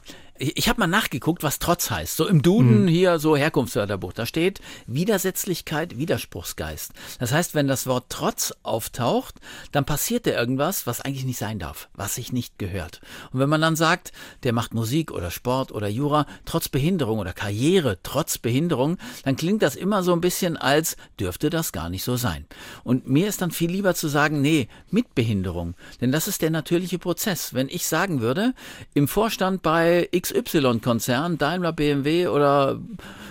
ich 0.55 0.67
habe 0.69 0.81
mal 0.81 0.87
nachgeguckt, 0.87 1.43
was 1.43 1.59
Trotz 1.59 1.89
heißt. 1.89 2.17
So 2.17 2.27
im 2.27 2.41
Duden 2.41 2.81
hm. 2.81 2.87
hier, 2.87 3.19
so 3.19 3.35
Herkunftswörterbuch, 3.35 4.13
da 4.13 4.25
steht 4.25 4.59
Widersetzlichkeit, 4.87 5.97
Widerspruchsgeist. 5.97 6.91
Das 7.19 7.31
heißt, 7.31 7.55
wenn 7.55 7.67
das 7.67 7.87
Wort 7.87 8.05
Trotz 8.09 8.53
auftaucht, 8.63 9.35
dann 9.71 9.85
passiert 9.85 10.27
da 10.27 10.31
irgendwas, 10.31 10.85
was 10.85 11.01
eigentlich 11.01 11.25
nicht 11.25 11.37
sein 11.37 11.59
darf, 11.59 11.89
was 11.93 12.15
sich 12.15 12.33
nicht 12.33 12.59
gehört. 12.59 13.01
Und 13.31 13.39
wenn 13.39 13.49
man 13.49 13.61
dann 13.61 13.75
sagt, 13.75 14.11
der 14.43 14.53
macht 14.53 14.73
Musik 14.73 15.11
oder 15.11 15.31
Sport 15.31 15.71
oder 15.71 15.87
Jura 15.87 16.25
trotz 16.45 16.67
Behinderung 16.67 17.19
oder 17.19 17.33
Karriere 17.33 17.99
trotz 18.03 18.37
Behinderung, 18.37 18.97
dann 19.23 19.35
klingt 19.35 19.61
das 19.61 19.75
immer 19.75 20.03
so 20.03 20.13
ein 20.13 20.21
bisschen 20.21 20.57
als 20.57 20.97
dürfte 21.19 21.49
das 21.49 21.71
gar 21.71 21.89
nicht 21.89 22.03
so 22.03 22.17
sein. 22.17 22.45
Und 22.83 23.07
mir 23.07 23.27
ist 23.27 23.41
dann 23.41 23.51
viel 23.51 23.71
lieber 23.71 23.95
zu 23.95 24.07
sagen, 24.07 24.41
nee, 24.41 24.67
mit 24.89 25.15
Behinderung. 25.15 25.75
Denn 26.01 26.11
das 26.11 26.27
ist 26.27 26.41
der 26.41 26.49
natürliche 26.49 26.99
Prozess. 26.99 27.53
Wenn 27.53 27.69
ich 27.69 27.87
sagen 27.87 28.21
würde, 28.21 28.53
im 28.93 29.07
Vorstand 29.07 29.61
bei 29.61 30.09
XY-Konzern, 30.33 31.37
Daimler, 31.37 31.73
BMW 31.73 32.27
oder 32.27 32.79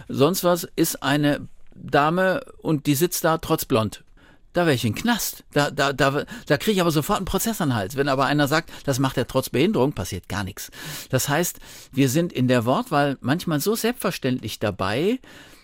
sonst 0.08 0.44
was, 0.44 0.64
ist 0.76 1.02
eine 1.02 1.48
Dame 1.74 2.44
und 2.58 2.86
die 2.86 2.94
sitzt 2.94 3.24
da 3.24 3.38
trotz 3.38 3.64
blond. 3.64 4.04
Da 4.52 4.66
wäre 4.66 4.74
ich 4.74 4.84
in 4.84 4.94
Knast. 4.94 5.44
Da, 5.52 5.70
da, 5.70 5.92
da, 5.92 6.24
da 6.46 6.56
kriege 6.58 6.72
ich 6.72 6.80
aber 6.80 6.90
sofort 6.90 7.18
einen 7.18 7.26
Prozess 7.26 7.60
an 7.60 7.74
Hals. 7.74 7.96
Wenn 7.96 8.08
aber 8.08 8.26
einer 8.26 8.48
sagt, 8.48 8.70
das 8.84 8.98
macht 8.98 9.16
er 9.16 9.26
trotz 9.26 9.48
Behinderung, 9.48 9.92
passiert 9.92 10.28
gar 10.28 10.44
nichts. 10.44 10.70
Das 11.08 11.28
heißt, 11.28 11.58
wir 11.92 12.08
sind 12.08 12.32
in 12.32 12.48
der 12.48 12.66
Wortwahl 12.66 13.16
manchmal 13.20 13.60
so 13.60 13.74
selbstverständlich 13.74 14.58
dabei, 14.58 15.20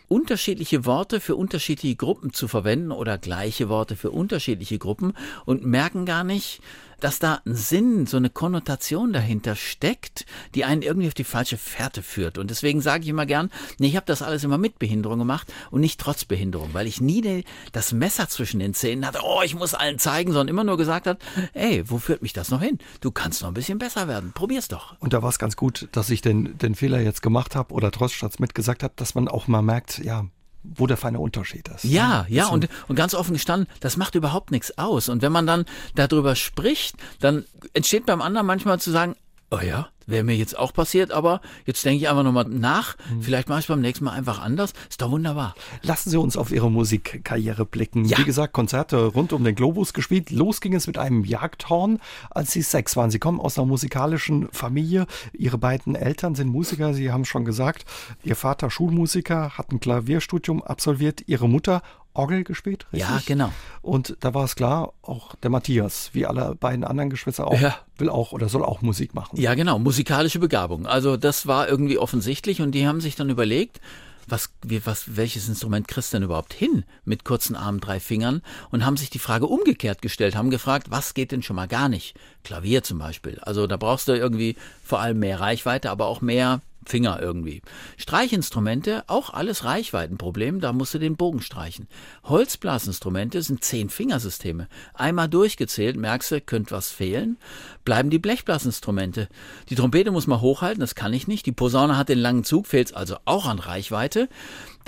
unterschiedliche 0.08 0.86
Worte 0.86 1.20
für 1.20 1.36
unterschiedliche 1.36 1.96
Gruppen 1.96 2.32
zu 2.32 2.48
verwenden 2.48 2.92
oder 2.92 3.18
gleiche 3.18 3.68
Worte 3.68 3.94
für 3.94 4.10
unterschiedliche 4.10 4.78
Gruppen 4.78 5.12
und 5.44 5.66
merken 5.66 6.06
gar 6.06 6.24
nicht, 6.24 6.62
dass 7.00 7.18
da 7.18 7.40
ein 7.46 7.54
Sinn, 7.54 8.06
so 8.06 8.16
eine 8.16 8.30
Konnotation 8.30 9.12
dahinter 9.12 9.56
steckt, 9.56 10.26
die 10.54 10.64
einen 10.64 10.82
irgendwie 10.82 11.08
auf 11.08 11.14
die 11.14 11.24
falsche 11.24 11.56
Fährte 11.56 12.02
führt. 12.02 12.38
Und 12.38 12.50
deswegen 12.50 12.80
sage 12.80 13.04
ich 13.04 13.08
immer 13.08 13.26
gern, 13.26 13.50
nee, 13.78 13.88
ich 13.88 13.96
habe 13.96 14.06
das 14.06 14.22
alles 14.22 14.44
immer 14.44 14.58
mit 14.58 14.78
Behinderung 14.78 15.18
gemacht 15.18 15.52
und 15.70 15.80
nicht 15.80 16.00
trotz 16.00 16.24
Behinderung, 16.24 16.70
weil 16.72 16.86
ich 16.86 17.00
nie 17.00 17.44
das 17.72 17.92
Messer 17.92 18.28
zwischen 18.28 18.60
den 18.60 18.74
Zähnen 18.74 19.06
hatte, 19.06 19.20
oh, 19.24 19.42
ich 19.44 19.54
muss 19.54 19.74
allen 19.74 19.98
zeigen, 19.98 20.32
sondern 20.32 20.48
immer 20.48 20.64
nur 20.64 20.76
gesagt 20.76 21.06
hat, 21.06 21.18
ey, 21.52 21.82
wo 21.88 21.98
führt 21.98 22.22
mich 22.22 22.32
das 22.32 22.50
noch 22.50 22.62
hin? 22.62 22.78
Du 23.00 23.10
kannst 23.10 23.42
noch 23.42 23.48
ein 23.48 23.54
bisschen 23.54 23.78
besser 23.78 24.08
werden, 24.08 24.32
probier's 24.32 24.68
doch. 24.68 24.96
Und 25.00 25.12
da 25.12 25.22
war 25.22 25.30
es 25.30 25.38
ganz 25.38 25.56
gut, 25.56 25.88
dass 25.92 26.10
ich 26.10 26.20
den, 26.20 26.56
den 26.58 26.74
Fehler 26.74 27.00
jetzt 27.00 27.22
gemacht 27.22 27.56
habe 27.56 27.74
oder 27.74 27.90
trotz 27.90 28.12
Schatz 28.12 28.38
mitgesagt 28.38 28.82
habe, 28.82 28.94
dass 28.96 29.14
man 29.14 29.28
auch 29.28 29.48
mal 29.48 29.62
merkt, 29.62 29.98
ja, 29.98 30.26
wo 30.74 30.86
der 30.86 30.96
feine 30.96 31.20
Unterschied 31.20 31.68
ist. 31.68 31.84
Ja, 31.84 32.26
ja, 32.28 32.48
und, 32.48 32.68
und 32.88 32.96
ganz 32.96 33.14
offen 33.14 33.34
gestanden, 33.34 33.68
das 33.80 33.96
macht 33.96 34.14
überhaupt 34.14 34.50
nichts 34.50 34.76
aus. 34.78 35.08
Und 35.08 35.22
wenn 35.22 35.32
man 35.32 35.46
dann 35.46 35.64
darüber 35.94 36.36
spricht, 36.36 36.96
dann 37.20 37.44
entsteht 37.74 38.06
beim 38.06 38.22
anderen 38.22 38.46
manchmal 38.46 38.80
zu 38.80 38.90
sagen, 38.90 39.16
oh 39.50 39.60
ja, 39.60 39.88
wäre 40.08 40.24
mir 40.24 40.34
jetzt 40.34 40.58
auch 40.58 40.72
passiert, 40.72 41.12
aber 41.12 41.40
jetzt 41.66 41.84
denke 41.84 42.02
ich 42.02 42.08
einfach 42.08 42.22
nochmal 42.22 42.46
nach. 42.48 42.96
Mhm. 43.10 43.22
Vielleicht 43.22 43.48
mache 43.48 43.60
ich 43.60 43.66
beim 43.68 43.80
nächsten 43.80 44.04
Mal 44.04 44.12
einfach 44.12 44.40
anders. 44.40 44.72
Ist 44.88 45.00
doch 45.02 45.10
wunderbar. 45.10 45.54
Lassen 45.82 46.10
Sie 46.10 46.16
uns 46.16 46.36
auf 46.36 46.50
Ihre 46.50 46.70
Musikkarriere 46.70 47.64
blicken. 47.64 48.04
Ja. 48.04 48.18
Wie 48.18 48.24
gesagt, 48.24 48.52
Konzerte 48.52 49.04
rund 49.04 49.32
um 49.32 49.44
den 49.44 49.54
Globus 49.54 49.92
gespielt. 49.92 50.30
Los 50.30 50.60
ging 50.60 50.74
es 50.74 50.86
mit 50.86 50.98
einem 50.98 51.24
Jagdhorn, 51.24 52.00
als 52.30 52.52
Sie 52.52 52.62
sechs 52.62 52.96
waren. 52.96 53.10
Sie 53.10 53.18
kommen 53.18 53.40
aus 53.40 53.58
einer 53.58 53.66
musikalischen 53.66 54.48
Familie. 54.50 55.06
Ihre 55.32 55.58
beiden 55.58 55.94
Eltern 55.94 56.34
sind 56.34 56.48
Musiker. 56.48 56.94
Sie 56.94 57.12
haben 57.12 57.24
schon 57.24 57.44
gesagt, 57.44 57.84
Ihr 58.24 58.36
Vater 58.36 58.70
Schulmusiker, 58.70 59.58
hat 59.58 59.70
ein 59.70 59.80
Klavierstudium 59.80 60.62
absolviert. 60.62 61.22
Ihre 61.26 61.48
Mutter 61.48 61.82
Orgel 62.18 62.42
gespielt, 62.42 62.86
richtig? 62.92 63.08
Ja, 63.08 63.20
genau. 63.24 63.52
Und 63.80 64.16
da 64.20 64.34
war 64.34 64.44
es 64.44 64.56
klar, 64.56 64.92
auch 65.02 65.36
der 65.36 65.50
Matthias, 65.50 66.10
wie 66.14 66.26
alle 66.26 66.56
beiden 66.56 66.82
anderen 66.82 67.10
Geschwister 67.10 67.46
auch, 67.46 67.60
ja. 67.60 67.76
will 67.96 68.08
auch 68.10 68.32
oder 68.32 68.48
soll 68.48 68.64
auch 68.64 68.82
Musik 68.82 69.14
machen. 69.14 69.40
Ja, 69.40 69.54
genau, 69.54 69.78
musikalische 69.98 70.38
Begabung. 70.38 70.86
Also 70.86 71.16
das 71.16 71.48
war 71.48 71.68
irgendwie 71.68 71.98
offensichtlich 71.98 72.60
und 72.60 72.70
die 72.70 72.86
haben 72.86 73.00
sich 73.00 73.16
dann 73.16 73.30
überlegt, 73.30 73.80
was, 74.28 74.50
was, 74.84 75.16
welches 75.16 75.48
Instrument 75.48 75.88
kriegst 75.88 76.12
du 76.12 76.18
denn 76.18 76.22
überhaupt 76.22 76.52
hin 76.52 76.84
mit 77.04 77.24
kurzen 77.24 77.56
Armen, 77.56 77.80
drei 77.80 77.98
Fingern 77.98 78.42
und 78.70 78.86
haben 78.86 78.96
sich 78.96 79.10
die 79.10 79.18
Frage 79.18 79.46
umgekehrt 79.46 80.00
gestellt, 80.00 80.36
haben 80.36 80.50
gefragt, 80.50 80.92
was 80.92 81.14
geht 81.14 81.32
denn 81.32 81.42
schon 81.42 81.56
mal 81.56 81.66
gar 81.66 81.88
nicht? 81.88 82.14
Klavier 82.44 82.84
zum 82.84 83.00
Beispiel. 83.00 83.40
Also 83.40 83.66
da 83.66 83.76
brauchst 83.76 84.06
du 84.06 84.12
irgendwie 84.12 84.54
vor 84.84 85.00
allem 85.00 85.18
mehr 85.18 85.40
Reichweite, 85.40 85.90
aber 85.90 86.06
auch 86.06 86.20
mehr 86.20 86.60
Finger 86.88 87.20
irgendwie. 87.20 87.62
Streichinstrumente, 87.96 89.04
auch 89.06 89.30
alles 89.30 89.64
Reichweitenproblem, 89.64 90.60
da 90.60 90.72
musst 90.72 90.94
du 90.94 90.98
den 90.98 91.16
Bogen 91.16 91.40
streichen. 91.40 91.86
Holzblasinstrumente 92.24 93.42
sind 93.42 93.62
zehn 93.62 93.90
Fingersysteme. 93.90 94.68
Einmal 94.94 95.28
durchgezählt, 95.28 95.96
merkst 95.96 96.32
du, 96.32 96.40
könnte 96.40 96.72
was 96.72 96.90
fehlen. 96.90 97.38
Bleiben 97.84 98.10
die 98.10 98.18
Blechblasinstrumente. 98.18 99.28
Die 99.68 99.74
Trompete 99.74 100.10
muss 100.10 100.26
man 100.26 100.40
hochhalten, 100.40 100.80
das 100.80 100.94
kann 100.94 101.12
ich 101.12 101.28
nicht. 101.28 101.46
Die 101.46 101.52
Posaune 101.52 101.96
hat 101.96 102.08
den 102.08 102.18
langen 102.18 102.44
Zug, 102.44 102.66
fehlt 102.66 102.94
also 102.94 103.16
auch 103.24 103.46
an 103.46 103.58
Reichweite 103.58 104.28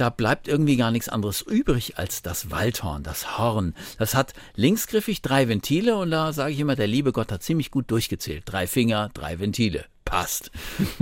da 0.00 0.08
bleibt 0.08 0.48
irgendwie 0.48 0.76
gar 0.76 0.90
nichts 0.90 1.10
anderes 1.10 1.42
übrig 1.42 1.98
als 1.98 2.22
das 2.22 2.50
Waldhorn, 2.50 3.02
das 3.02 3.36
Horn. 3.36 3.74
Das 3.98 4.14
hat 4.14 4.32
linksgriffig 4.54 5.20
drei 5.20 5.46
Ventile 5.46 5.96
und 5.96 6.10
da 6.10 6.32
sage 6.32 6.54
ich 6.54 6.60
immer, 6.60 6.74
der 6.74 6.86
liebe 6.86 7.12
Gott 7.12 7.30
hat 7.30 7.42
ziemlich 7.42 7.70
gut 7.70 7.90
durchgezählt. 7.90 8.44
Drei 8.46 8.66
Finger, 8.66 9.10
drei 9.12 9.40
Ventile 9.40 9.84
passt. 10.10 10.50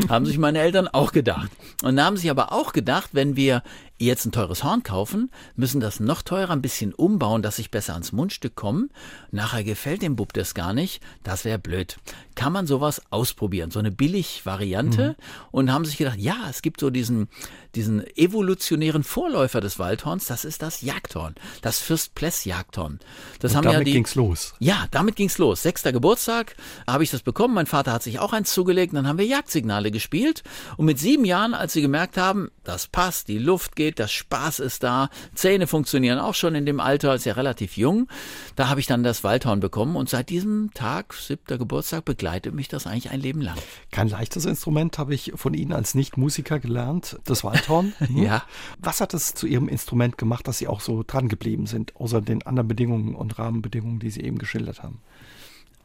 haben 0.09 0.27
sich 0.27 0.39
meine 0.39 0.61
Eltern 0.61 0.87
auch 0.87 1.13
gedacht. 1.13 1.51
Und 1.83 2.01
haben 2.01 2.17
sich 2.17 2.31
aber 2.31 2.53
auch 2.53 2.73
gedacht, 2.73 3.11
wenn 3.13 3.35
wir 3.37 3.63
jetzt 3.99 4.25
ein 4.25 4.33
teures 4.33 4.65
Horn 4.65 4.83
kaufen, 4.83 5.31
müssen 5.57 5.81
das 5.81 6.01
noch 6.01 6.23
teurer 6.23 6.53
ein 6.53 6.63
bisschen 6.63 6.95
umbauen, 6.95 7.43
dass 7.43 7.59
ich 7.59 7.71
besser 7.71 7.95
ans 7.95 8.13
Mundstück 8.13 8.55
komme. 8.55 8.89
Nachher 9.31 9.65
gefällt 9.65 10.03
dem 10.03 10.17
Bub 10.17 10.33
das 10.33 10.55
gar 10.55 10.73
nicht. 10.73 11.03
Das 11.25 11.45
wäre 11.45 11.59
blöd. 11.59 11.99
Kann 12.35 12.53
man 12.53 12.67
sowas 12.67 13.03
ausprobieren? 13.11 13.71
So 13.71 13.79
eine 13.79 13.91
Billig-Variante? 13.91 15.17
Mhm. 15.19 15.49
Und 15.51 15.73
haben 15.73 15.85
sich 15.85 15.97
gedacht, 15.97 16.19
ja, 16.19 16.37
es 16.49 16.63
gibt 16.63 16.81
so 16.81 16.91
diesen, 16.91 17.29
diesen 17.75 18.07
evolutionären 18.17 19.03
Vorläufer 19.03 19.61
des 19.61 19.79
Waldhorns. 19.79 20.27
Das 20.27 20.45
ist 20.45 20.63
das 20.63 20.83
Jagdhorn. 20.83 21.35
Das 21.63 21.81
Fürst-Pless-Jagdhorn. 21.81 23.01
Das 23.41 23.53
Und 23.53 23.57
haben 23.59 23.65
damit 23.65 23.81
ja 23.81 23.85
die, 23.85 23.93
ging's 23.93 24.15
los. 24.15 24.55
Ja, 24.61 24.87
damit 24.93 25.17
ging's 25.17 25.39
los. 25.39 25.63
Sechster 25.63 25.93
Geburtstag 25.93 26.55
habe 26.87 27.03
ich 27.03 27.11
das 27.11 27.23
bekommen. 27.23 27.55
Mein 27.55 27.67
Vater 27.67 27.93
hat 27.93 28.03
sich 28.03 28.21
auch 28.21 28.33
eins 28.33 28.53
zugelegt. 28.53 28.95
Dann 28.95 29.09
haben 29.09 29.19
wir 29.19 29.27
Jagdsignale 29.27 29.91
gespielt. 29.91 30.45
Und 30.77 30.87
mit 30.87 30.99
sieben 30.99 31.25
Jahren, 31.25 31.55
als 31.55 31.73
sie 31.73 31.83
gemerkt 31.83 32.17
haben, 32.17 32.51
das 32.63 32.87
passt, 32.87 33.29
die 33.29 33.39
Luft 33.39 33.75
geht, 33.75 33.88
geht, 33.89 33.99
das 33.99 34.13
Spaß 34.13 34.61
ist 34.61 34.83
da, 34.83 35.09
Zähne 35.35 35.67
funktionieren 35.67 36.19
auch 36.19 36.35
schon 36.35 36.55
in 36.55 36.67
dem 36.67 36.81
Alter, 36.81 37.15
ist 37.15 37.25
ja 37.25 37.33
relativ 37.33 37.77
jung. 37.77 38.09
Da 38.55 38.69
habe 38.69 38.81
ich 38.81 38.87
dann 38.87 39.03
das 39.03 39.25
Waldhorn 39.25 39.61
bekommen 39.61 39.97
und 39.97 40.11
seit 40.11 40.29
diesem 40.29 40.71
Tag, 40.75 41.15
siebter 41.15 41.57
Geburtstag, 41.57 42.05
begleitet 42.05 42.55
mich 42.55 42.69
das 42.69 42.87
eigentlich 42.87 43.11
ein 43.11 43.21
Leben 43.21 43.41
lang. 43.41 43.57
Kein 43.91 44.09
leichtes 44.09 44.45
Instrument 44.45 44.99
habe 44.99 45.15
ich 45.15 45.33
von 45.37 45.55
Ihnen 45.55 45.73
als 45.73 45.95
Nicht-Musiker 45.95 46.59
gelernt, 46.59 47.19
das 47.25 47.45
Waldhorn. 47.45 47.95
Hm? 48.09 48.23
ja. 48.23 48.45
Was 48.79 49.01
hat 49.01 49.13
es 49.13 49.35
zu 49.35 49.47
Ihrem 49.47 49.69
Instrument 49.69 50.19
gemacht, 50.19 50.47
dass 50.47 50.59
Sie 50.59 50.69
auch 50.69 50.81
so 50.81 51.03
dran 51.07 51.29
geblieben 51.29 51.67
sind, 51.67 51.97
außer 51.97 52.21
den 52.21 52.43
anderen 52.45 52.69
Bedingungen 52.69 53.15
und 53.15 53.39
Rahmenbedingungen, 53.39 53.99
die 53.99 54.11
Sie 54.11 54.21
eben 54.21 54.39
geschildert 54.39 54.83
haben? 54.83 55.01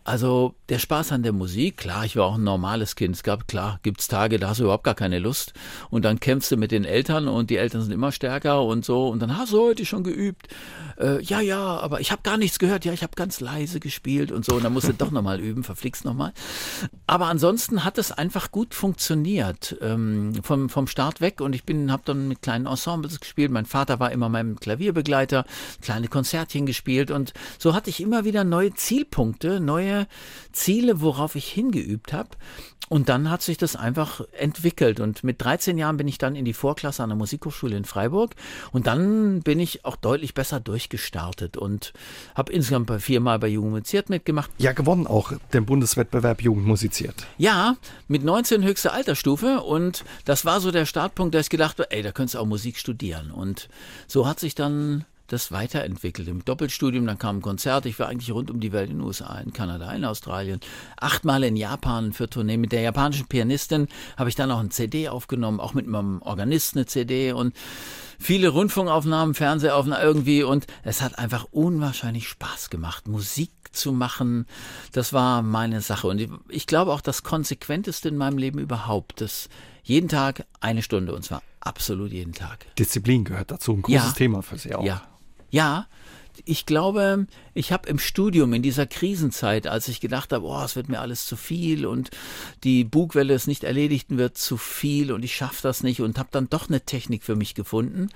Also 0.06 0.56
der 0.68 0.80
Spaß 0.80 1.14
an 1.14 1.24
der 1.24 1.32
Musik, 1.32 1.78
klar, 1.78 2.04
ich 2.04 2.18
war 2.18 2.26
auch 2.26 2.36
ein 2.36 2.44
normales 2.44 2.96
Kind. 2.96 3.16
Es 3.16 3.24
gab, 3.24 3.48
klar, 3.48 3.80
gibt's 3.84 4.10
Tage, 4.10 4.38
da 4.38 4.50
hast 4.50 4.60
du 4.60 4.66
überhaupt 4.66 4.84
gar 4.84 4.96
keine 4.96 5.20
Lust. 5.20 5.54
Und 5.90 6.04
dann 6.04 6.20
kämpfst 6.20 6.52
du 6.52 6.58
mit 6.58 6.72
den 6.72 6.84
Eltern 6.84 7.30
und 7.30 7.50
die 7.50 7.56
Eltern 7.56 7.82
sind 7.82 7.94
immer 7.94 8.12
stärker 8.12 8.64
und 8.64 8.84
so. 8.84 9.08
Und 9.08 9.22
dann 9.22 9.38
hast 9.38 9.54
du 9.54 9.62
heute 9.62 9.86
schon 9.86 10.04
geübt. 10.04 10.50
Äh, 11.00 11.22
ja, 11.24 11.40
ja, 11.40 11.80
aber 11.80 12.02
ich 12.02 12.12
habe 12.12 12.22
gar 12.22 12.38
nichts 12.38 12.60
gehört. 12.60 12.84
Ja, 12.84 12.92
ich 12.92 13.02
habe 13.02 13.14
ganz 13.16 13.40
leise 13.40 13.80
gespielt 13.80 14.34
und 14.34 14.44
so. 14.44 14.56
Und 14.56 14.66
dann 14.66 14.74
musst 14.74 14.90
du 14.90 14.94
doch 14.94 15.12
nochmal 15.12 15.40
üben, 15.40 15.64
verflixt 15.64 16.04
nochmal. 16.04 16.34
Aber 17.08 17.28
ansonsten 17.28 17.86
hat 17.86 17.98
es 17.98 18.12
einfach 18.12 18.52
gut 18.52 18.74
funktioniert 18.74 19.78
ähm, 19.80 20.34
vom, 20.44 20.68
vom 20.68 20.88
Start 20.88 21.22
weg. 21.22 21.40
Und 21.40 21.54
ich 21.54 21.64
bin, 21.64 21.94
habe 21.94 22.04
dann 22.06 22.28
mit 22.28 22.42
kleinen 22.42 22.66
Ensembles 22.66 23.22
gespielt. 23.22 23.52
Mein 23.52 23.66
Vater 23.66 24.02
war 24.02 24.12
immer 24.12 24.28
mein 24.28 24.58
Klavierbegleiter, 24.58 25.46
kleine 25.82 26.10
Konzertchen 26.10 26.66
gespielt. 26.66 27.10
Und 27.10 27.34
so 27.58 27.74
hatte 27.74 27.90
ich 27.90 28.02
immer 28.02 28.26
wieder 28.26 28.44
neue 28.44 28.74
Zielpunkte, 28.74 29.62
neue 29.62 29.93
Ziele, 30.52 31.02
worauf 31.02 31.36
ich 31.36 31.48
hingeübt 31.48 32.14
habe. 32.14 32.30
Und 32.90 33.10
dann 33.10 33.32
hat 33.32 33.42
sich 33.42 33.58
das 33.58 33.76
einfach 33.76 34.22
entwickelt. 34.38 35.00
Und 35.00 35.24
mit 35.24 35.42
13 35.42 35.78
Jahren 35.78 35.98
bin 35.98 36.08
ich 36.08 36.18
dann 36.18 36.36
in 36.36 36.46
die 36.46 36.54
Vorklasse 36.54 37.02
an 37.02 37.10
der 37.10 37.18
Musikhochschule 37.18 37.76
in 37.76 37.86
Freiburg. 37.86 38.36
Und 38.72 38.88
dann 38.88 39.42
bin 39.42 39.60
ich 39.60 39.86
auch 39.86 39.96
deutlich 39.96 40.34
besser 40.34 40.60
durchgestartet 40.60 41.58
und 41.58 41.94
habe 42.36 42.52
insgesamt 42.52 42.88
bei 42.88 43.00
viermal 43.00 43.40
bei 43.40 43.48
Jugend 43.48 43.72
musiziert 43.72 44.10
mitgemacht. 44.10 44.52
Ja, 44.58 44.74
gewonnen 44.74 45.08
auch 45.08 45.32
den 45.54 45.66
Bundeswettbewerb 45.66 46.42
Jugend 46.42 46.68
musiziert. 46.68 47.26
Ja, 47.38 47.78
mit 48.08 48.24
19 48.24 48.64
höchste 48.64 48.92
Altersstufe. 48.92 49.62
Und 49.62 50.04
das 50.26 50.46
war 50.46 50.60
so 50.60 50.70
der 50.70 50.86
Startpunkt, 50.86 51.34
da 51.34 51.40
ich 51.40 51.50
gedacht 51.50 51.80
habe, 51.80 51.90
ey, 51.90 52.04
da 52.04 52.12
könntest 52.12 52.36
du 52.36 52.40
auch 52.40 52.46
Musik 52.46 52.78
studieren. 52.78 53.32
Und 53.32 53.70
so 54.08 54.28
hat 54.28 54.40
sich 54.40 54.56
dann 54.56 55.06
das 55.28 55.52
weiterentwickelt. 55.52 56.28
Im 56.28 56.44
Doppelstudium, 56.44 57.06
dann 57.06 57.18
kam 57.18 57.38
ein 57.38 57.42
Konzert. 57.42 57.86
Ich 57.86 57.98
war 58.00 58.08
eigentlich 58.08 58.32
rund 58.32 58.52
um 58.52 58.60
die 58.60 58.72
Welt 58.72 58.90
in 58.90 58.98
den 58.98 59.06
USA, 59.06 59.38
in 59.40 59.54
Kanada, 59.54 59.92
in 59.92 60.06
Australien, 60.06 60.60
achtmal 60.98 61.44
in 61.44 61.56
Japan 61.56 62.14
für 62.14 62.30
Tournee. 62.30 62.58
Mit 62.58 62.72
der 62.72 62.82
japanischen 62.82 63.28
Pianistin 63.28 63.88
habe 64.18 64.30
ich 64.30 64.36
dann 64.36 64.52
auch 64.52 64.60
ein 64.60 64.72
CD 64.72 65.10
aufgenommen, 65.10 65.60
auch 65.60 65.74
mit 65.74 65.88
meinem 65.88 66.22
Organist 66.22 66.76
eine 66.76 66.86
CD 66.86 67.32
und 67.32 67.56
viele 68.20 68.50
Rundfunkaufnahmen, 68.50 69.34
Fernsehaufnahmen 69.34 70.04
irgendwie. 70.04 70.44
Und 70.44 70.68
es 70.84 71.02
hat 71.02 71.18
einfach 71.18 71.48
unwahrscheinlich 71.52 72.28
Spaß 72.28 72.70
gemacht, 72.70 73.08
Musik 73.08 73.52
zu 73.72 73.92
machen. 73.92 74.46
Das 74.92 75.14
war 75.14 75.42
meine 75.42 75.82
Sache. 75.82 76.08
Und 76.08 76.28
ich 76.50 76.68
glaube 76.68 76.92
auch 76.92 77.02
das 77.02 77.24
Konsequenteste 77.24 78.10
in 78.10 78.18
meinem 78.18 78.38
Leben 78.38 78.60
überhaupt. 78.60 79.22
Das 79.22 79.50
jeden 79.84 80.08
Tag 80.08 80.46
eine 80.62 80.82
Stunde 80.82 81.14
und 81.14 81.24
zwar 81.24 81.42
absolut 81.60 82.12
jeden 82.12 82.34
Tag. 82.34 82.66
Disziplin 82.78 83.24
gehört 83.24 83.52
dazu, 83.52 83.74
ein 83.74 83.82
großes 83.82 84.06
ja, 84.06 84.12
Thema 84.12 84.42
für 84.42 84.58
Sie 84.58 84.74
auch. 84.74 84.84
Ja, 84.84 85.04
ja, 85.54 85.86
ich 86.46 86.66
glaube, 86.66 87.28
ich 87.54 87.72
habe 87.72 87.88
im 87.88 88.00
Studium 88.00 88.54
in 88.54 88.64
dieser 88.64 88.88
Krisenzeit, 88.88 89.68
als 89.68 89.88
ich 89.88 90.02
gedacht 90.02 90.34
habe, 90.34 90.48
oh, 90.48 90.64
es 90.64 90.76
wird 90.76 90.90
mir 90.90 91.00
alles 91.00 91.28
zu 91.28 91.36
viel 91.36 91.86
und 91.86 92.10
die 92.64 92.84
Bugwelle 92.84 93.36
ist 93.36 93.46
nicht 93.46 93.64
erledigt 93.64 94.08
wird 94.10 94.36
zu 94.36 94.58
viel 94.58 95.12
und 95.12 95.24
ich 95.24 95.36
schaffe 95.36 95.62
das 95.62 95.84
nicht 95.84 96.02
und 96.02 96.18
habe 96.18 96.30
dann 96.32 96.50
doch 96.50 96.70
eine 96.70 96.82
Technik 96.82 97.22
für 97.22 97.36
mich 97.36 97.54
gefunden. 97.54 98.10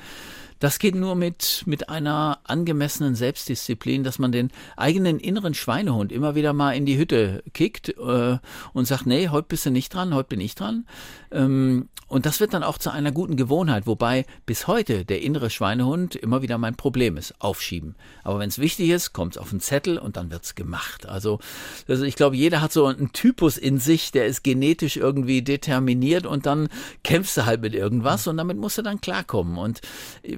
Das 0.60 0.80
geht 0.80 0.96
nur 0.96 1.16
mit, 1.16 1.64
mit 1.66 1.90
einer 1.90 2.40
angemessenen 2.44 3.16
Selbstdisziplin, 3.16 4.04
dass 4.04 4.20
man 4.20 4.32
den 4.32 4.52
eigenen 4.76 5.20
inneren 5.20 5.54
Schweinehund 5.54 6.12
immer 6.12 6.36
wieder 6.36 6.54
mal 6.54 6.72
in 6.72 6.86
die 6.86 6.98
Hütte 6.98 7.44
kickt 7.54 7.90
äh, 7.90 8.38
und 8.74 8.86
sagt, 8.86 9.06
nee, 9.06 9.30
heute 9.30 9.48
bist 9.50 9.66
du 9.66 9.72
nicht 9.72 9.94
dran, 9.94 10.14
heute 10.14 10.30
bin 10.30 10.42
ich 10.42 10.56
dran. 10.56 10.86
Ähm, 11.32 11.90
und 12.08 12.26
das 12.26 12.40
wird 12.40 12.54
dann 12.54 12.64
auch 12.64 12.78
zu 12.78 12.90
einer 12.90 13.12
guten 13.12 13.36
Gewohnheit, 13.36 13.86
wobei 13.86 14.26
bis 14.46 14.68
heute 14.68 15.04
der 15.04 15.22
innere 15.22 15.50
Schweinehund 15.50 16.16
immer 16.16 16.42
wieder 16.42 16.58
mein 16.58 16.76
Problem 16.76 17.18
ist, 17.18 17.36
aufschieben. 17.40 17.96
Aber 18.24 18.40
wenn 18.40 18.48
es 18.48 18.60
wichtig 18.60 18.90
ist, 18.90 19.12
kommt 19.12 19.36
es 19.36 19.38
auf 19.38 19.50
den 19.50 19.60
Zettel 19.60 19.98
und 19.98 20.16
dann 20.16 20.32
wird's 20.32 20.56
gemacht. 20.56 21.06
Also, 21.06 21.40
also 21.88 22.06
ich 22.06 22.16
glaube, 22.16 22.38
jeder 22.38 22.62
hat 22.62 22.72
so 22.72 22.86
einen 22.86 23.12
Typus 23.12 23.58
in 23.58 23.78
sich, 23.78 24.12
der 24.14 24.26
ist 24.26 24.44
genetisch 24.44 24.96
irgendwie 24.96 25.42
determiniert 25.42 26.26
und 26.26 26.46
dann 26.46 26.70
kämpfst 27.04 27.36
du 27.36 27.46
halt 27.46 27.62
mit 27.62 27.76
irgendwas 27.76 28.26
und 28.28 28.38
damit 28.38 28.58
musst 28.58 28.78
du 28.78 28.84
dann 28.84 29.02
klarkommen. 29.02 29.58
Und 29.58 29.82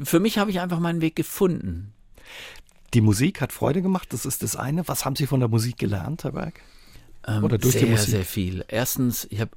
für 0.09 0.19
mich 0.19 0.37
habe 0.37 0.51
ich 0.51 0.59
einfach 0.59 0.79
meinen 0.79 1.01
Weg 1.01 1.15
gefunden. 1.15 1.93
Die 2.93 3.01
Musik 3.01 3.41
hat 3.41 3.53
Freude 3.53 3.81
gemacht, 3.81 4.11
das 4.11 4.25
ist 4.25 4.41
das 4.41 4.55
eine. 4.55 4.87
Was 4.87 5.05
haben 5.05 5.15
Sie 5.15 5.27
von 5.27 5.39
der 5.39 5.49
Musik 5.49 5.77
gelernt, 5.77 6.23
Herr 6.23 6.31
Berg? 6.31 6.61
Ähm, 7.27 7.43
Oder 7.43 7.59
durch 7.59 7.73
sehr, 7.73 7.83
die 7.83 7.91
Musik? 7.91 8.09
Sehr 8.09 8.25
viel. 8.25 8.65
Erstens, 8.67 9.27
ich 9.29 9.39
habe 9.39 9.51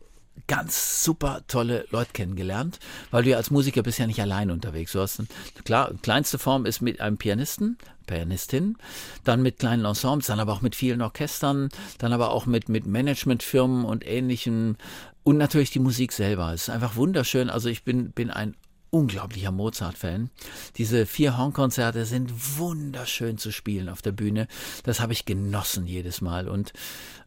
ganz 0.47 1.03
super 1.05 1.43
tolle 1.49 1.87
Leute 1.91 2.13
kennengelernt, 2.13 2.79
weil 3.11 3.23
du 3.23 3.31
ja 3.31 3.39
als 3.39 3.51
Musiker 3.51 3.83
bist 3.83 3.99
ja 3.99 4.07
nicht 4.07 4.21
allein 4.21 4.51
unterwegs. 4.51 4.93
Du 4.93 5.01
hast 5.01 5.21
ein, 5.21 5.29
klar, 5.65 5.93
kleinste 6.03 6.39
Form 6.39 6.67
ist 6.67 6.83
mit 6.83 7.01
einem 7.01 7.17
Pianisten, 7.17 7.79
Pianistin, 8.07 8.77
dann 9.25 9.43
mit 9.43 9.59
kleinen 9.59 9.87
Ensembles, 9.87 10.27
dann 10.27 10.41
aber 10.41 10.53
auch 10.53 10.61
mit 10.61 10.75
vielen 10.75 11.01
Orchestern, 11.01 11.71
dann 11.99 12.13
aber 12.13 12.31
auch 12.31 12.45
mit, 12.45 12.69
mit 12.69 12.87
Managementfirmen 12.87 13.85
und 13.85 14.07
ähnlichem 14.07 14.77
und 15.23 15.39
natürlich 15.39 15.71
die 15.71 15.79
Musik 15.79 16.13
selber. 16.13 16.53
Es 16.53 16.65
ist 16.65 16.71
einfach 16.71 16.97
wunderschön. 16.97 17.49
Also 17.49 17.69
ich 17.69 17.85
bin, 17.85 18.11
bin 18.11 18.31
ein 18.31 18.55
unglaublicher 18.93 19.51
Mozart-Fan. 19.51 20.31
Diese 20.77 21.07
vier 21.07 21.39
Hornkonzerte 21.39 22.05
sind 22.05 22.59
wunderschön 22.59 23.39
zu 23.39 23.51
spielen 23.51 23.89
auf 23.89 24.03
der 24.03 24.13
Bühne. 24.13 24.47
Das 24.85 25.01
habe 25.01 25.15
ich 25.15 25.25
genossen 25.25 25.87
jedes 25.87 26.21
Mal 26.21 26.49
und 26.49 26.73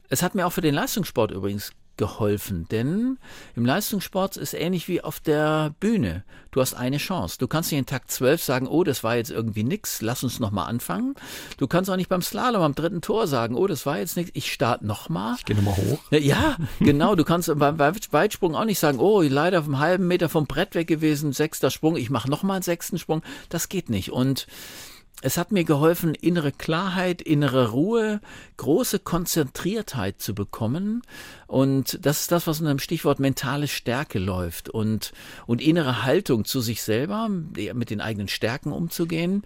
es 0.07 0.21
hat 0.21 0.35
mir 0.35 0.45
auch 0.45 0.53
für 0.53 0.61
den 0.61 0.75
Leistungssport 0.75 1.31
übrigens 1.31 1.71
geholfen. 1.97 2.67
Denn 2.69 3.17
im 3.55 3.65
Leistungssport 3.65 4.37
ist 4.37 4.53
ähnlich 4.53 4.87
wie 4.87 5.01
auf 5.01 5.19
der 5.19 5.73
Bühne. 5.79 6.23
Du 6.51 6.61
hast 6.61 6.73
eine 6.73 6.97
Chance. 6.97 7.37
Du 7.39 7.47
kannst 7.47 7.71
nicht 7.71 7.79
in 7.79 7.85
Takt 7.85 8.11
12 8.11 8.41
sagen, 8.41 8.67
oh, 8.67 8.83
das 8.83 9.03
war 9.03 9.15
jetzt 9.15 9.31
irgendwie 9.31 9.63
nix, 9.63 10.01
lass 10.01 10.23
uns 10.23 10.39
nochmal 10.39 10.67
anfangen. 10.67 11.15
Du 11.57 11.67
kannst 11.67 11.89
auch 11.89 11.97
nicht 11.97 12.09
beim 12.09 12.21
Slalom 12.21 12.61
am 12.61 12.75
dritten 12.75 13.01
Tor 13.01 13.27
sagen, 13.27 13.55
oh, 13.55 13.67
das 13.67 13.85
war 13.85 13.99
jetzt 13.99 14.15
nix, 14.15 14.31
ich 14.33 14.51
starte 14.51 14.85
nochmal. 14.85 15.35
Ich 15.37 15.45
gehe 15.45 15.55
nochmal 15.55 15.75
hoch. 15.77 15.99
Ja, 16.11 16.57
genau. 16.79 17.15
Du 17.15 17.25
kannst 17.25 17.51
beim 17.57 17.77
Weitsprung 17.77 18.55
auch 18.55 18.65
nicht 18.65 18.79
sagen, 18.79 18.99
oh, 18.99 19.21
leider 19.21 19.59
auf 19.59 19.65
einem 19.65 19.79
halben 19.79 20.07
Meter 20.07 20.29
vom 20.29 20.47
Brett 20.47 20.75
weg 20.75 20.87
gewesen, 20.87 21.33
sechster 21.33 21.71
Sprung, 21.71 21.97
ich 21.97 22.09
mache 22.09 22.29
nochmal 22.29 22.55
einen 22.55 22.63
sechsten 22.63 22.97
Sprung. 22.97 23.21
Das 23.49 23.69
geht 23.69 23.89
nicht. 23.89 24.11
Und 24.11 24.47
es 25.21 25.37
hat 25.37 25.51
mir 25.51 25.63
geholfen, 25.63 26.13
innere 26.13 26.51
Klarheit, 26.51 27.21
innere 27.21 27.71
Ruhe, 27.71 28.21
große 28.57 28.99
Konzentriertheit 28.99 30.21
zu 30.21 30.35
bekommen. 30.35 31.01
Und 31.47 31.99
das 32.05 32.21
ist 32.21 32.31
das, 32.31 32.47
was 32.47 32.59
unter 32.59 32.73
dem 32.73 32.79
Stichwort 32.79 33.19
mentale 33.19 33.67
Stärke 33.67 34.19
läuft 34.19 34.69
und, 34.69 35.13
und 35.47 35.61
innere 35.61 36.03
Haltung 36.03 36.45
zu 36.45 36.59
sich 36.59 36.83
selber, 36.83 37.29
mit 37.29 37.89
den 37.89 38.01
eigenen 38.01 38.27
Stärken 38.27 38.71
umzugehen, 38.71 39.43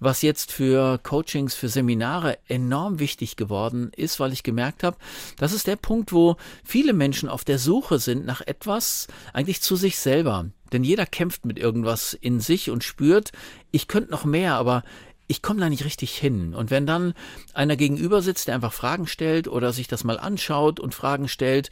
was 0.00 0.22
jetzt 0.22 0.52
für 0.52 0.98
Coachings, 0.98 1.54
für 1.54 1.68
Seminare 1.68 2.38
enorm 2.48 2.98
wichtig 2.98 3.36
geworden 3.36 3.92
ist, 3.96 4.20
weil 4.20 4.32
ich 4.32 4.42
gemerkt 4.42 4.82
habe, 4.82 4.96
das 5.38 5.52
ist 5.52 5.66
der 5.66 5.76
Punkt, 5.76 6.12
wo 6.12 6.36
viele 6.64 6.92
Menschen 6.92 7.28
auf 7.28 7.44
der 7.44 7.58
Suche 7.58 7.98
sind 7.98 8.26
nach 8.26 8.40
etwas 8.40 9.06
eigentlich 9.32 9.62
zu 9.62 9.76
sich 9.76 9.98
selber. 9.98 10.46
Denn 10.74 10.82
jeder 10.82 11.06
kämpft 11.06 11.46
mit 11.46 11.56
irgendwas 11.56 12.14
in 12.14 12.40
sich 12.40 12.68
und 12.68 12.82
spürt, 12.82 13.30
ich 13.70 13.86
könnte 13.86 14.10
noch 14.10 14.24
mehr, 14.24 14.56
aber 14.56 14.82
ich 15.28 15.40
komme 15.40 15.60
da 15.60 15.68
nicht 15.68 15.84
richtig 15.84 16.16
hin. 16.16 16.52
Und 16.52 16.72
wenn 16.72 16.84
dann 16.84 17.14
einer 17.54 17.76
gegenüber 17.76 18.22
sitzt, 18.22 18.48
der 18.48 18.56
einfach 18.56 18.72
Fragen 18.72 19.06
stellt 19.06 19.46
oder 19.46 19.72
sich 19.72 19.86
das 19.86 20.02
mal 20.02 20.18
anschaut 20.18 20.80
und 20.80 20.92
Fragen 20.92 21.28
stellt 21.28 21.70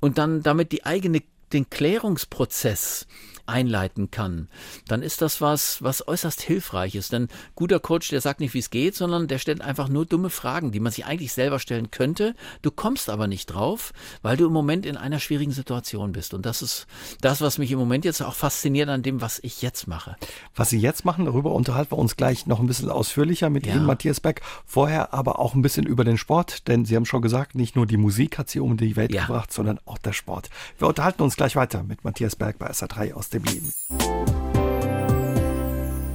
und 0.00 0.16
dann 0.16 0.44
damit 0.44 0.70
die 0.70 0.86
eigene, 0.86 1.22
den 1.52 1.68
Klärungsprozess 1.68 3.08
einleiten 3.46 4.10
kann, 4.10 4.48
dann 4.88 5.02
ist 5.02 5.22
das 5.22 5.40
was, 5.40 5.82
was 5.82 6.06
äußerst 6.06 6.40
hilfreich 6.40 6.94
ist. 6.94 7.12
Denn 7.12 7.28
guter 7.54 7.80
Coach, 7.80 8.08
der 8.08 8.20
sagt 8.20 8.40
nicht, 8.40 8.54
wie 8.54 8.58
es 8.58 8.70
geht, 8.70 8.94
sondern 8.94 9.28
der 9.28 9.38
stellt 9.38 9.60
einfach 9.60 9.88
nur 9.88 10.06
dumme 10.06 10.30
Fragen, 10.30 10.72
die 10.72 10.80
man 10.80 10.92
sich 10.92 11.06
eigentlich 11.06 11.32
selber 11.32 11.58
stellen 11.58 11.90
könnte. 11.90 12.34
Du 12.62 12.70
kommst 12.70 13.08
aber 13.10 13.26
nicht 13.26 13.46
drauf, 13.46 13.92
weil 14.22 14.36
du 14.36 14.46
im 14.46 14.52
Moment 14.52 14.86
in 14.86 14.96
einer 14.96 15.20
schwierigen 15.20 15.52
Situation 15.52 16.12
bist. 16.12 16.34
Und 16.34 16.46
das 16.46 16.62
ist 16.62 16.86
das, 17.20 17.40
was 17.40 17.58
mich 17.58 17.70
im 17.70 17.78
Moment 17.78 18.04
jetzt 18.04 18.22
auch 18.22 18.34
fasziniert 18.34 18.88
an 18.88 19.02
dem, 19.02 19.20
was 19.20 19.38
ich 19.42 19.62
jetzt 19.62 19.86
mache. 19.86 20.16
Was 20.54 20.70
Sie 20.70 20.78
jetzt 20.78 21.04
machen, 21.04 21.24
darüber 21.24 21.52
unterhalten 21.52 21.92
wir 21.92 21.98
uns 21.98 22.16
gleich 22.16 22.46
noch 22.46 22.60
ein 22.60 22.66
bisschen 22.66 22.90
ausführlicher 22.90 23.50
mit 23.50 23.66
ja. 23.66 23.74
Ihnen, 23.74 23.84
Matthias 23.84 24.20
Beck. 24.20 24.42
Vorher 24.64 25.14
aber 25.14 25.38
auch 25.38 25.54
ein 25.54 25.62
bisschen 25.62 25.86
über 25.86 26.04
den 26.04 26.18
Sport, 26.18 26.68
denn 26.68 26.84
Sie 26.84 26.96
haben 26.96 27.06
schon 27.06 27.22
gesagt, 27.22 27.54
nicht 27.54 27.76
nur 27.76 27.86
die 27.86 27.96
Musik 27.96 28.38
hat 28.38 28.50
Sie 28.50 28.60
um 28.60 28.76
die 28.76 28.96
Welt 28.96 29.12
ja. 29.12 29.22
gebracht, 29.26 29.52
sondern 29.52 29.78
auch 29.84 29.98
der 29.98 30.12
Sport. 30.12 30.50
Wir 30.78 30.88
unterhalten 30.88 31.22
uns 31.22 31.36
gleich 31.36 31.56
weiter 31.56 31.82
mit 31.82 32.04
Matthias 32.04 32.36
Berg 32.36 32.58
bei 32.58 32.70
SA3 32.70 33.14
aus 33.14 33.28
dem 33.28 33.35
Leben. 33.38 34.45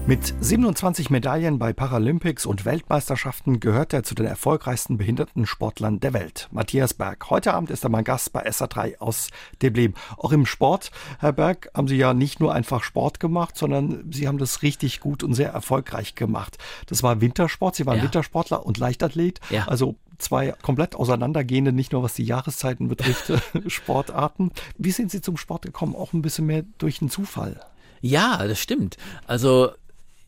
Mit 0.07 0.33
27 0.41 1.11
Medaillen 1.11 1.59
bei 1.59 1.73
Paralympics 1.73 2.47
und 2.47 2.65
Weltmeisterschaften 2.65 3.59
gehört 3.59 3.93
er 3.93 4.01
zu 4.01 4.15
den 4.15 4.25
erfolgreichsten 4.25 4.97
behinderten 4.97 5.45
Sportlern 5.45 5.99
der 5.99 6.13
Welt. 6.13 6.49
Matthias 6.51 6.95
Berg. 6.95 7.29
Heute 7.29 7.53
Abend 7.53 7.69
ist 7.69 7.83
er 7.83 7.91
mein 7.91 8.03
Gast 8.03 8.33
bei 8.33 8.45
SA3 8.45 8.97
aus 8.97 9.29
Deblem. 9.61 9.93
Auch 10.17 10.31
im 10.31 10.47
Sport, 10.47 10.91
Herr 11.19 11.33
Berg, 11.33 11.69
haben 11.75 11.87
Sie 11.87 11.97
ja 11.97 12.15
nicht 12.15 12.39
nur 12.39 12.51
einfach 12.53 12.83
Sport 12.83 13.19
gemacht, 13.19 13.55
sondern 13.55 14.11
Sie 14.11 14.27
haben 14.27 14.39
das 14.39 14.63
richtig 14.63 15.01
gut 15.01 15.23
und 15.23 15.35
sehr 15.35 15.51
erfolgreich 15.51 16.15
gemacht. 16.15 16.57
Das 16.87 17.03
war 17.03 17.21
Wintersport. 17.21 17.75
Sie 17.75 17.85
waren 17.85 17.97
ja. 17.97 18.03
Wintersportler 18.03 18.65
und 18.65 18.79
Leichtathlet. 18.79 19.39
Ja. 19.51 19.67
Also 19.67 19.95
zwei 20.17 20.53
komplett 20.63 20.95
auseinandergehende, 20.95 21.71
nicht 21.71 21.91
nur 21.91 22.01
was 22.01 22.15
die 22.15 22.25
Jahreszeiten 22.25 22.87
betrifft, 22.87 23.31
Sportarten. 23.67 24.51
Wie 24.79 24.91
sind 24.91 25.11
Sie 25.11 25.21
zum 25.21 25.37
Sport 25.37 25.61
gekommen? 25.61 25.95
Auch 25.95 26.13
ein 26.13 26.23
bisschen 26.23 26.47
mehr 26.47 26.63
durch 26.79 27.01
einen 27.01 27.11
Zufall. 27.11 27.61
Ja, 28.01 28.47
das 28.47 28.59
stimmt. 28.59 28.97
Also 29.27 29.71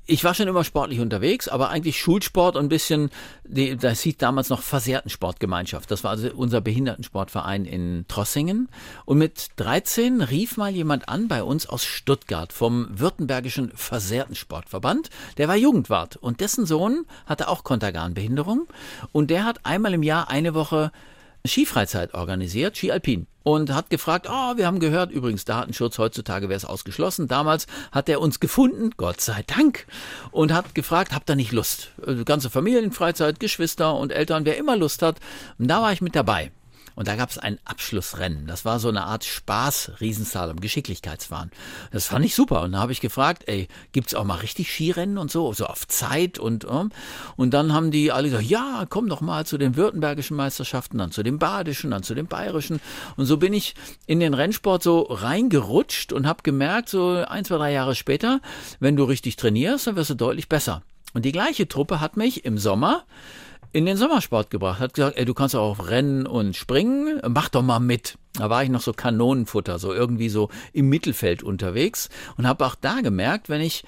ich 0.05 0.23
war 0.23 0.33
schon 0.33 0.47
immer 0.47 0.63
sportlich 0.63 0.99
unterwegs, 0.99 1.47
aber 1.47 1.69
eigentlich 1.69 1.99
Schulsport 1.99 2.57
und 2.57 2.65
ein 2.65 2.69
bisschen, 2.69 3.09
das 3.45 4.01
hieß 4.01 4.17
damals 4.17 4.49
noch 4.49 4.61
Versehrtensportgemeinschaft. 4.61 5.89
Das 5.89 6.03
war 6.03 6.11
also 6.11 6.29
unser 6.33 6.59
Behindertensportverein 6.59 7.65
in 7.65 8.05
Trossingen. 8.09 8.67
Und 9.05 9.17
mit 9.17 9.51
13 9.55 10.21
rief 10.21 10.57
mal 10.57 10.71
jemand 10.71 11.07
an 11.07 11.29
bei 11.29 11.41
uns 11.41 11.67
aus 11.67 11.85
Stuttgart 11.85 12.51
vom 12.51 12.87
Württembergischen 12.91 13.71
Versehrtensportverband. 13.75 15.09
Der 15.37 15.47
war 15.47 15.55
Jugendwart 15.55 16.17
und 16.17 16.41
dessen 16.41 16.65
Sohn 16.65 17.05
hatte 17.25 17.47
auch 17.47 17.63
Konterganbehinderung 17.63 18.67
und 19.13 19.29
der 19.29 19.45
hat 19.45 19.65
einmal 19.65 19.93
im 19.93 20.03
Jahr 20.03 20.29
eine 20.29 20.53
Woche 20.53 20.91
Skifreizeit 21.45 22.13
organisiert, 22.13 22.77
Ski 22.77 22.91
Alpin 22.91 23.27
und 23.43 23.73
hat 23.73 23.89
gefragt, 23.89 24.27
oh, 24.29 24.57
wir 24.57 24.65
haben 24.65 24.79
gehört, 24.79 25.11
übrigens 25.11 25.43
Datenschutz, 25.43 25.97
heutzutage 25.97 26.47
wäre 26.47 26.57
es 26.57 26.63
ausgeschlossen. 26.63 27.27
Damals 27.27 27.67
hat 27.91 28.07
er 28.07 28.21
uns 28.21 28.39
gefunden, 28.39 28.91
Gott 28.95 29.19
sei 29.19 29.43
Dank, 29.45 29.85
und 30.31 30.53
hat 30.53 30.73
gefragt, 30.73 31.13
habt 31.13 31.29
ihr 31.29 31.35
nicht 31.35 31.51
Lust? 31.51 31.91
Also 32.05 32.23
ganze 32.23 32.49
Familienfreizeit, 32.49 33.41
Geschwister 33.41 33.95
und 33.95 34.13
Eltern, 34.13 34.45
wer 34.45 34.57
immer 34.57 34.77
Lust 34.77 35.01
hat. 35.01 35.19
Und 35.59 35.67
da 35.67 35.81
war 35.81 35.91
ich 35.91 36.01
mit 36.01 36.15
dabei. 36.15 36.51
Und 36.95 37.07
da 37.07 37.15
gab 37.15 37.29
es 37.29 37.37
ein 37.37 37.59
Abschlussrennen. 37.65 38.47
Das 38.47 38.65
war 38.65 38.79
so 38.79 38.89
eine 38.89 39.03
Art 39.05 39.23
Spaß, 39.23 39.93
Riesenslalom, 39.99 40.59
Geschicklichkeitsfahren. 40.59 41.51
Das 41.91 42.05
fand 42.05 42.25
ich 42.25 42.35
super. 42.35 42.61
Und 42.61 42.73
da 42.73 42.79
habe 42.79 42.91
ich 42.91 43.01
gefragt, 43.01 43.43
ey, 43.47 43.67
gibt's 43.91 44.13
auch 44.13 44.23
mal 44.23 44.35
richtig 44.35 44.71
Skirennen 44.71 45.17
und 45.17 45.31
so, 45.31 45.53
so 45.53 45.65
auf 45.65 45.87
Zeit 45.87 46.39
und 46.39 46.65
um? 46.65 46.91
und 47.35 47.53
dann 47.53 47.73
haben 47.73 47.91
die 47.91 48.11
alle 48.11 48.29
gesagt, 48.29 48.49
ja, 48.49 48.85
komm 48.89 49.09
doch 49.09 49.21
mal 49.21 49.45
zu 49.45 49.57
den 49.57 49.75
württembergischen 49.75 50.37
Meisterschaften, 50.37 50.97
dann 50.97 51.11
zu 51.11 51.23
den 51.23 51.39
badischen, 51.39 51.91
dann 51.91 52.03
zu 52.03 52.15
den 52.15 52.27
bayerischen. 52.27 52.79
Und 53.17 53.25
so 53.25 53.37
bin 53.37 53.53
ich 53.53 53.75
in 54.05 54.19
den 54.19 54.33
Rennsport 54.33 54.83
so 54.83 55.01
reingerutscht 55.01 56.13
und 56.13 56.27
habe 56.27 56.43
gemerkt, 56.43 56.89
so 56.89 57.23
ein, 57.27 57.45
zwei, 57.45 57.57
drei 57.57 57.71
Jahre 57.71 57.95
später, 57.95 58.39
wenn 58.79 58.95
du 58.95 59.03
richtig 59.03 59.35
trainierst, 59.35 59.87
dann 59.87 59.95
wirst 59.95 60.09
du 60.09 60.15
deutlich 60.15 60.49
besser. 60.49 60.81
Und 61.13 61.25
die 61.25 61.31
gleiche 61.31 61.67
Truppe 61.67 61.99
hat 61.99 62.17
mich 62.17 62.43
im 62.45 62.57
Sommer 62.57 63.03
in 63.73 63.85
den 63.85 63.97
Sommersport 63.97 64.51
gebracht, 64.51 64.79
hat 64.79 64.93
gesagt, 64.93 65.17
ey, 65.17 65.25
du 65.25 65.33
kannst 65.33 65.55
auch 65.55 65.89
rennen 65.89 66.27
und 66.27 66.55
springen, 66.55 67.19
mach 67.27 67.49
doch 67.49 67.63
mal 67.63 67.79
mit. 67.79 68.17
Da 68.33 68.49
war 68.49 68.63
ich 68.63 68.69
noch 68.69 68.81
so 68.81 68.93
Kanonenfutter, 68.93 69.79
so 69.79 69.93
irgendwie 69.93 70.29
so 70.29 70.49
im 70.73 70.89
Mittelfeld 70.89 71.43
unterwegs 71.43 72.09
und 72.37 72.47
habe 72.47 72.65
auch 72.65 72.75
da 72.75 73.01
gemerkt, 73.01 73.49
wenn 73.49 73.61
ich 73.61 73.83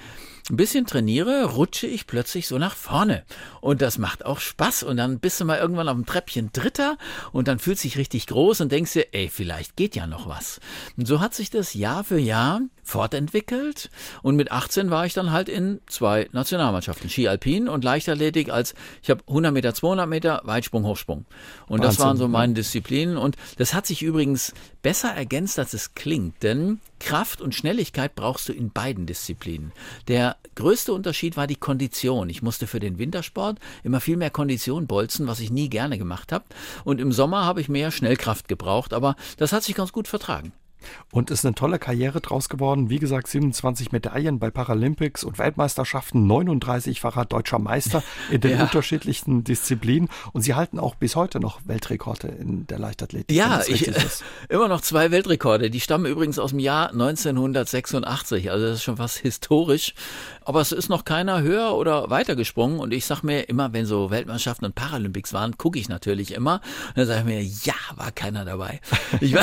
ein 0.49 0.57
bisschen 0.57 0.85
trainiere, 0.85 1.45
rutsche 1.45 1.87
ich 1.87 2.07
plötzlich 2.07 2.47
so 2.47 2.57
nach 2.57 2.75
vorne. 2.75 3.23
Und 3.61 3.81
das 3.81 3.97
macht 3.97 4.25
auch 4.25 4.39
Spaß. 4.39 4.83
Und 4.83 4.97
dann 4.97 5.19
bist 5.19 5.39
du 5.39 5.45
mal 5.45 5.57
irgendwann 5.57 5.89
auf 5.89 5.95
dem 5.95 6.05
Treppchen 6.05 6.51
Dritter 6.53 6.97
und 7.31 7.47
dann 7.47 7.59
fühlst 7.59 7.83
du 7.83 7.87
dich 7.87 7.97
richtig 7.97 8.27
groß 8.27 8.61
und 8.61 8.71
denkst 8.71 8.93
dir, 8.93 9.07
ey, 9.13 9.29
vielleicht 9.29 9.75
geht 9.75 9.95
ja 9.95 10.05
noch 10.07 10.27
was. 10.27 10.59
Und 10.97 11.07
so 11.07 11.19
hat 11.19 11.33
sich 11.33 11.49
das 11.49 11.73
Jahr 11.73 12.03
für 12.03 12.19
Jahr 12.19 12.61
fortentwickelt. 12.83 13.89
Und 14.21 14.35
mit 14.35 14.51
18 14.51 14.91
war 14.91 15.05
ich 15.05 15.13
dann 15.13 15.31
halt 15.31 15.49
in 15.49 15.81
zwei 15.87 16.29
Nationalmannschaften, 16.31 17.09
Ski 17.09 17.27
Alpin 17.27 17.67
und 17.67 17.83
Leichtathletik 17.83 18.49
als, 18.49 18.75
ich 19.01 19.09
habe 19.09 19.23
100 19.27 19.51
Meter, 19.51 19.73
200 19.73 20.07
Meter, 20.07 20.41
Weitsprung, 20.43 20.85
Hochsprung. 20.85 21.25
Und 21.67 21.79
Wahnsinn, 21.79 21.81
das 21.81 21.99
waren 21.99 22.17
so 22.17 22.27
meine 22.27 22.53
Disziplinen. 22.53 23.17
Und 23.17 23.35
das 23.57 23.73
hat 23.73 23.87
sich 23.87 24.03
übrigens 24.03 24.53
besser 24.85 25.09
ergänzt, 25.09 25.57
als 25.57 25.73
es 25.73 25.95
klingt. 25.95 26.43
Denn 26.43 26.79
Kraft 26.99 27.41
und 27.41 27.55
Schnelligkeit 27.55 28.13
brauchst 28.13 28.47
du 28.47 28.53
in 28.53 28.69
beiden 28.69 29.07
Disziplinen. 29.07 29.71
Der 30.07 30.37
größte 30.53 30.93
Unterschied 30.93 31.35
war 31.37 31.47
die 31.47 31.55
Kondition. 31.55 32.29
Ich 32.29 32.43
musste 32.43 32.67
für 32.67 32.79
den 32.79 32.99
Wintersport 32.99 33.57
immer 33.83 33.99
viel 33.99 34.15
mehr 34.15 34.29
Kondition 34.29 34.85
bolzen, 34.85 35.25
was 35.25 35.39
ich 35.39 35.49
nie 35.49 35.69
gerne 35.69 35.97
gemacht 35.97 36.31
habe. 36.31 36.45
Und 36.83 37.01
im 37.01 37.11
Sommer 37.11 37.45
habe 37.45 37.61
ich 37.61 37.67
mehr 37.67 37.89
Schnellkraft 37.89 38.47
gebraucht, 38.47 38.93
aber 38.93 39.15
das 39.37 39.53
hat 39.53 39.63
sich 39.63 39.73
ganz 39.73 39.91
gut 39.91 40.07
vertragen. 40.07 40.53
Und 41.11 41.31
ist 41.31 41.45
eine 41.45 41.55
tolle 41.55 41.79
Karriere 41.79 42.21
draus 42.21 42.49
geworden. 42.49 42.89
Wie 42.89 42.99
gesagt, 42.99 43.27
27 43.27 43.91
Medaillen 43.91 44.39
bei 44.39 44.51
Paralympics 44.51 45.23
und 45.23 45.37
Weltmeisterschaften, 45.37 46.29
39-facher 46.29 47.25
deutscher 47.25 47.59
Meister 47.59 48.03
in 48.31 48.41
den 48.41 48.51
ja. 48.57 48.63
unterschiedlichsten 48.63 49.43
Disziplinen. 49.43 50.09
Und 50.33 50.41
Sie 50.41 50.53
halten 50.53 50.79
auch 50.79 50.95
bis 50.95 51.15
heute 51.15 51.39
noch 51.39 51.61
Weltrekorde 51.65 52.27
in 52.27 52.67
der 52.67 52.79
Leichtathletik. 52.79 53.35
Ja, 53.35 53.61
ich, 53.67 53.91
immer 54.49 54.67
noch 54.67 54.81
zwei 54.81 55.11
Weltrekorde. 55.11 55.69
Die 55.69 55.79
stammen 55.79 56.05
übrigens 56.05 56.39
aus 56.39 56.51
dem 56.51 56.59
Jahr 56.59 56.89
1986. 56.91 58.51
Also 58.51 58.65
das 58.65 58.75
ist 58.77 58.83
schon 58.83 58.97
was 58.97 59.15
historisch. 59.25 59.93
Aber 60.43 60.61
es 60.61 60.71
ist 60.71 60.89
noch 60.89 61.05
keiner 61.05 61.41
höher 61.41 61.75
oder 61.75 62.09
weiter 62.09 62.35
gesprungen. 62.35 62.79
Und 62.79 62.93
ich 62.93 63.05
sage 63.05 63.25
mir 63.25 63.49
immer, 63.49 63.73
wenn 63.73 63.85
so 63.85 64.11
Weltmeisterschaften 64.11 64.65
und 64.65 64.75
Paralympics 64.75 65.33
waren, 65.33 65.57
gucke 65.57 65.79
ich 65.79 65.89
natürlich 65.89 66.33
immer. 66.33 66.61
Und 66.89 66.97
dann 66.97 67.07
sage 67.07 67.19
ich 67.19 67.25
mir, 67.25 67.41
ja, 67.41 67.73
war 67.95 68.11
keiner 68.11 68.45
dabei. 68.45 68.79
Ich, 69.21 69.35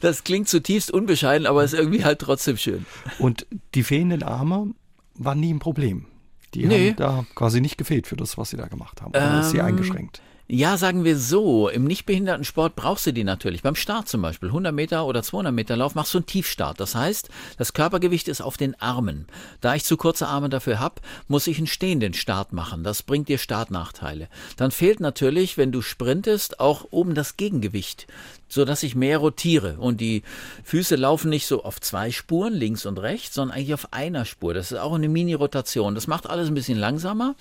das 0.00 0.24
klingt 0.24 0.48
zutiefst 0.48 0.89
unbescheiden, 0.90 1.46
aber 1.46 1.64
ist 1.64 1.74
irgendwie 1.74 2.04
halt 2.04 2.18
trotzdem 2.20 2.56
schön. 2.56 2.86
Und 3.18 3.46
die 3.74 3.82
fehlenden 3.82 4.22
Arme 4.22 4.74
waren 5.14 5.40
nie 5.40 5.52
ein 5.52 5.58
Problem. 5.58 6.06
Die 6.54 6.66
nee. 6.66 6.88
haben 6.88 6.96
da 6.96 7.26
quasi 7.34 7.60
nicht 7.60 7.78
gefehlt 7.78 8.06
für 8.06 8.16
das, 8.16 8.36
was 8.36 8.50
sie 8.50 8.56
da 8.56 8.66
gemacht 8.66 9.02
haben. 9.02 9.12
Ähm, 9.14 9.40
ist 9.40 9.50
sie 9.50 9.60
eingeschränkt? 9.60 10.20
Ja, 10.52 10.76
sagen 10.76 11.04
wir 11.04 11.16
so, 11.16 11.68
im 11.68 11.84
Nichtbehindertensport 11.84 12.74
brauchst 12.74 13.06
du 13.06 13.12
die 13.12 13.22
natürlich. 13.22 13.62
Beim 13.62 13.76
Start 13.76 14.08
zum 14.08 14.20
Beispiel, 14.20 14.48
100 14.48 14.74
Meter 14.74 15.06
oder 15.06 15.22
200 15.22 15.54
Meter 15.54 15.76
Lauf, 15.76 15.94
machst 15.94 16.12
du 16.12 16.18
einen 16.18 16.26
Tiefstart. 16.26 16.80
Das 16.80 16.96
heißt, 16.96 17.28
das 17.56 17.72
Körpergewicht 17.72 18.26
ist 18.26 18.40
auf 18.40 18.56
den 18.56 18.74
Armen. 18.80 19.26
Da 19.60 19.76
ich 19.76 19.84
zu 19.84 19.96
kurze 19.96 20.26
Arme 20.26 20.48
dafür 20.48 20.80
habe, 20.80 20.96
muss 21.28 21.46
ich 21.46 21.58
einen 21.58 21.68
stehenden 21.68 22.14
Start 22.14 22.52
machen. 22.52 22.82
Das 22.82 23.04
bringt 23.04 23.28
dir 23.28 23.38
Startnachteile. 23.38 24.28
Dann 24.56 24.72
fehlt 24.72 24.98
natürlich, 24.98 25.56
wenn 25.56 25.70
du 25.70 25.82
sprintest, 25.82 26.58
auch 26.58 26.88
oben 26.90 27.14
das 27.14 27.36
Gegengewicht 27.36 28.08
so 28.50 28.64
dass 28.66 28.82
ich 28.82 28.94
mehr 28.94 29.18
rotiere 29.18 29.76
und 29.78 30.00
die 30.00 30.22
Füße 30.64 30.96
laufen 30.96 31.30
nicht 31.30 31.46
so 31.46 31.64
auf 31.64 31.80
zwei 31.80 32.10
Spuren, 32.10 32.52
links 32.52 32.84
und 32.84 32.98
rechts, 32.98 33.34
sondern 33.34 33.56
eigentlich 33.56 33.74
auf 33.74 33.92
einer 33.92 34.24
Spur. 34.26 34.52
Das 34.52 34.72
ist 34.72 34.78
auch 34.78 34.92
eine 34.92 35.08
Mini-Rotation. 35.08 35.94
Das 35.94 36.06
macht 36.06 36.28
alles 36.28 36.48
ein 36.48 36.54
bisschen 36.54 36.78
langsamer 36.78 37.36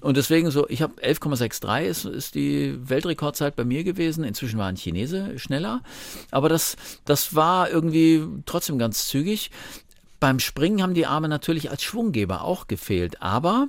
und 0.00 0.16
deswegen 0.16 0.50
so, 0.50 0.68
ich 0.68 0.82
habe 0.82 0.94
11,63 1.02 1.80
ist, 1.82 2.04
ist 2.04 2.34
die 2.34 2.78
Weltrekordzeit 2.88 3.56
bei 3.56 3.64
mir 3.64 3.82
gewesen. 3.82 4.22
Inzwischen 4.22 4.58
war 4.58 4.68
ein 4.68 4.76
Chinese 4.76 5.38
schneller, 5.38 5.82
aber 6.30 6.48
das, 6.48 6.76
das 7.06 7.34
war 7.34 7.70
irgendwie 7.70 8.22
trotzdem 8.44 8.78
ganz 8.78 9.08
zügig. 9.08 9.50
Beim 10.20 10.38
Springen 10.38 10.82
haben 10.82 10.92
die 10.92 11.06
Arme 11.06 11.28
natürlich 11.28 11.70
als 11.70 11.82
Schwunggeber 11.82 12.44
auch 12.44 12.66
gefehlt, 12.68 13.22
aber 13.22 13.68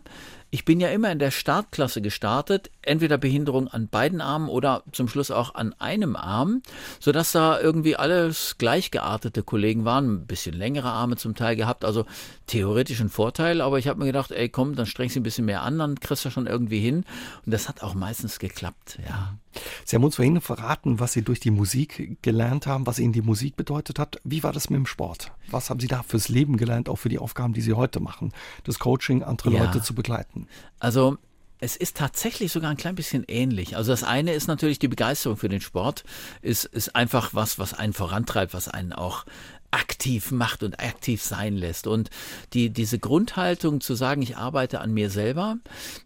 ich 0.54 0.66
bin 0.66 0.82
ja 0.82 0.90
immer 0.90 1.10
in 1.10 1.20
der 1.20 1.32
Startklasse 1.32 2.02
gestartet, 2.02 2.70
entweder 2.84 3.18
Behinderung 3.18 3.68
an 3.68 3.88
beiden 3.88 4.22
Armen 4.22 4.50
oder 4.50 4.84
zum 4.92 5.08
Schluss 5.08 5.32
auch 5.32 5.56
an 5.56 5.74
einem 5.80 6.16
Arm, 6.16 6.62
sodass 7.00 7.32
da 7.32 7.60
irgendwie 7.60 7.96
alles 7.96 8.58
gleichgeartete 8.58 9.44
Kollegen 9.44 9.86
waren, 9.86 10.14
ein 10.14 10.28
bisschen 10.28 10.56
längere 10.56 10.90
Arme 10.90 11.16
zum 11.16 11.36
Teil 11.36 11.56
gehabt, 11.56 11.86
also 11.86 12.06
theoretisch 12.48 13.02
ein 13.02 13.10
Vorteil, 13.10 13.62
aber 13.62 13.80
ich 13.80 13.88
habe 13.88 14.00
mir 14.00 14.06
gedacht, 14.06 14.32
ey 14.32 14.50
komm, 14.50 14.76
dann 14.76 14.86
strengst 14.86 15.16
du 15.16 15.20
ein 15.20 15.24
bisschen 15.24 15.46
mehr 15.46 15.62
an, 15.62 15.80
dann 15.80 16.00
kriegst 16.00 16.26
du 16.26 16.30
schon 16.30 16.48
irgendwie 16.48 16.80
hin 16.80 17.06
und 17.46 17.54
das 17.54 17.70
hat 17.70 17.84
auch 17.84 17.94
meistens 17.94 18.40
geklappt, 18.40 19.00
ja. 19.08 19.38
Sie 19.86 19.96
haben 19.96 20.04
uns 20.04 20.16
vorhin 20.16 20.40
verraten, 20.40 21.00
was 21.00 21.14
Sie 21.14 21.24
durch 21.24 21.40
die 21.40 21.52
Musik 21.52 22.20
gelernt 22.22 22.68
haben, 22.68 22.88
was 22.88 23.00
Ihnen 23.00 23.12
die 23.12 23.22
Musik 23.22 23.58
bedeutet 23.58 24.00
hat. 24.00 24.20
Wie 24.24 24.44
war 24.44 24.54
das 24.54 24.70
mit 24.70 24.78
dem 24.78 24.86
Sport? 24.86 25.34
Was 25.50 25.70
haben 25.70 25.82
Sie 25.82 25.88
da 25.88 26.04
fürs 26.04 26.30
Leben 26.30 26.56
gelernt, 26.56 26.88
auch 26.88 26.96
für 26.96 27.10
die 27.10 27.20
Aufgaben, 27.20 27.54
die 27.54 27.62
Sie 27.62 27.74
heute 27.74 28.00
machen? 28.00 28.32
Das 28.64 28.80
Coaching, 28.80 29.24
andere 29.24 29.52
ja. 29.52 29.66
Leute 29.66 29.82
zu 29.82 29.94
begleiten? 29.94 30.48
Also 30.80 31.18
es 31.62 31.76
ist 31.76 31.96
tatsächlich 31.96 32.52
sogar 32.52 32.72
ein 32.72 32.78
klein 32.78 32.96
bisschen 32.96 33.24
ähnlich. 33.28 33.78
Also 33.78 33.92
das 33.92 34.04
eine 34.04 34.34
ist 34.34 34.48
natürlich 34.48 34.80
die 34.80 34.88
Begeisterung 34.88 35.38
für 35.38 35.48
den 35.48 35.62
Sport, 35.62 36.04
ist, 36.42 36.66
ist 36.66 36.96
einfach 36.96 37.34
was, 37.34 37.60
was 37.60 37.76
einen 37.76 37.94
vorantreibt, 37.94 38.54
was 38.54 38.68
einen 38.68 38.94
auch 38.94 39.26
aktiv 39.70 40.32
macht 40.32 40.64
und 40.64 40.80
aktiv 40.80 41.22
sein 41.22 41.56
lässt. 41.56 41.86
Und 41.88 42.10
die, 42.54 42.72
diese 42.72 43.00
Grundhaltung 43.00 43.80
zu 43.80 43.94
sagen, 43.94 44.24
ich 44.24 44.38
arbeite 44.38 44.82
an 44.82 44.92
mir 44.92 45.10
selber, 45.10 45.58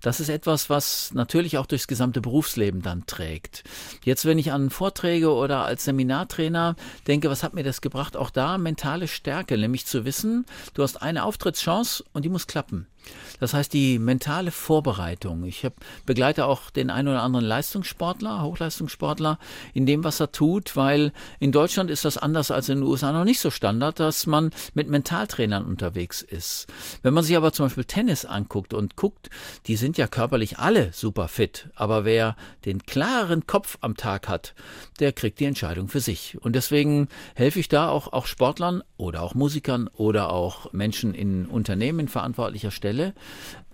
das 0.02 0.20
ist 0.20 0.30
etwas, 0.30 0.70
was 0.70 1.14
natürlich 1.14 1.58
auch 1.58 1.66
durchs 1.66 1.88
gesamte 1.88 2.22
Berufsleben 2.22 2.82
dann 2.82 3.06
trägt. 3.08 3.64
Jetzt, 4.04 4.26
wenn 4.26 4.38
ich 4.38 4.52
an 4.52 4.70
Vorträge 4.70 5.32
oder 5.32 5.66
als 5.66 5.86
Seminartrainer 5.86 6.76
denke, 7.08 7.30
was 7.30 7.44
hat 7.44 7.54
mir 7.54 7.64
das 7.64 7.82
gebracht? 7.82 8.18
Auch 8.18 8.30
da 8.30 8.58
mentale 8.58 9.08
Stärke, 9.08 9.58
nämlich 9.58 9.86
zu 9.86 10.06
wissen, 10.06 10.46
du 10.74 10.84
hast 10.84 11.02
eine 11.02 11.24
Auftrittschance 11.24 12.04
und 12.14 12.24
die 12.24 12.30
muss 12.30 12.48
klappen. 12.48 12.88
Das 13.40 13.54
heißt, 13.54 13.74
die 13.74 14.00
mentale 14.00 14.52
Vorbereitung. 14.52 15.44
Ich 15.46 15.66
hab, 15.66 15.74
begleite 16.06 16.46
auch 16.46 16.70
den 16.70 16.90
einen 16.90 17.10
oder 17.10 17.22
anderen 17.22 17.46
Leistungssportler, 17.46 18.44
Hochleistungssportler 18.44 19.40
in 19.74 19.86
dem, 19.86 20.04
was 20.04 20.20
er 20.20 20.32
tut, 20.32 20.76
weil 20.76 21.12
in 21.40 21.52
Deutschland 21.52 21.92
ist 21.92 22.06
das 22.06 22.18
anders 22.18 22.52
als 22.52 22.70
in 22.70 22.80
den 22.80 22.88
USA 22.88 23.12
noch 23.12 23.26
nicht 23.26 23.40
so 23.40 23.52
Standard, 23.52 24.00
dass 24.00 24.26
man 24.26 24.52
mit 24.74 24.90
Mentaltrainern 24.90 25.66
unterwegs 25.66 26.22
ist. 26.22 26.68
Wenn 27.02 27.14
man 27.14 27.24
sich 27.24 27.36
aber 27.36 27.52
zum 27.52 27.66
Beispiel 27.66 27.86
Tennis 27.86 28.26
anguckt 28.26 28.74
und 28.74 28.96
guckt, 28.96 29.30
die 29.68 29.76
sind 29.76 29.98
ja 29.98 30.08
körperlich 30.08 30.60
alle 30.60 30.94
super 30.94 31.28
fit, 31.28 31.70
aber 31.76 32.06
wer 32.06 32.36
den 32.66 32.86
klaren 32.86 33.48
Kopf 33.48 33.78
am 33.82 33.98
Tag 33.98 34.28
hat, 34.28 34.54
der 35.00 35.12
kriegt 35.12 35.40
die 35.40 35.46
Entscheidung 35.46 35.88
für 35.90 36.00
sich. 36.00 36.38
Und 36.42 36.56
deswegen 36.56 37.10
helfe 37.36 37.60
ich 37.60 37.68
da 37.68 37.90
auch, 37.90 38.14
auch 38.14 38.26
Sportlern 38.26 38.82
oder 38.98 39.22
auch 39.22 39.36
Musikern 39.36 39.90
oder 39.90 40.32
auch 40.32 40.72
Menschen 40.72 41.14
in 41.14 41.46
Unternehmen 41.46 42.00
in 42.00 42.08
verantwortlicher 42.08 42.72
Stelle, 42.72 42.95
Stelle 42.96 43.14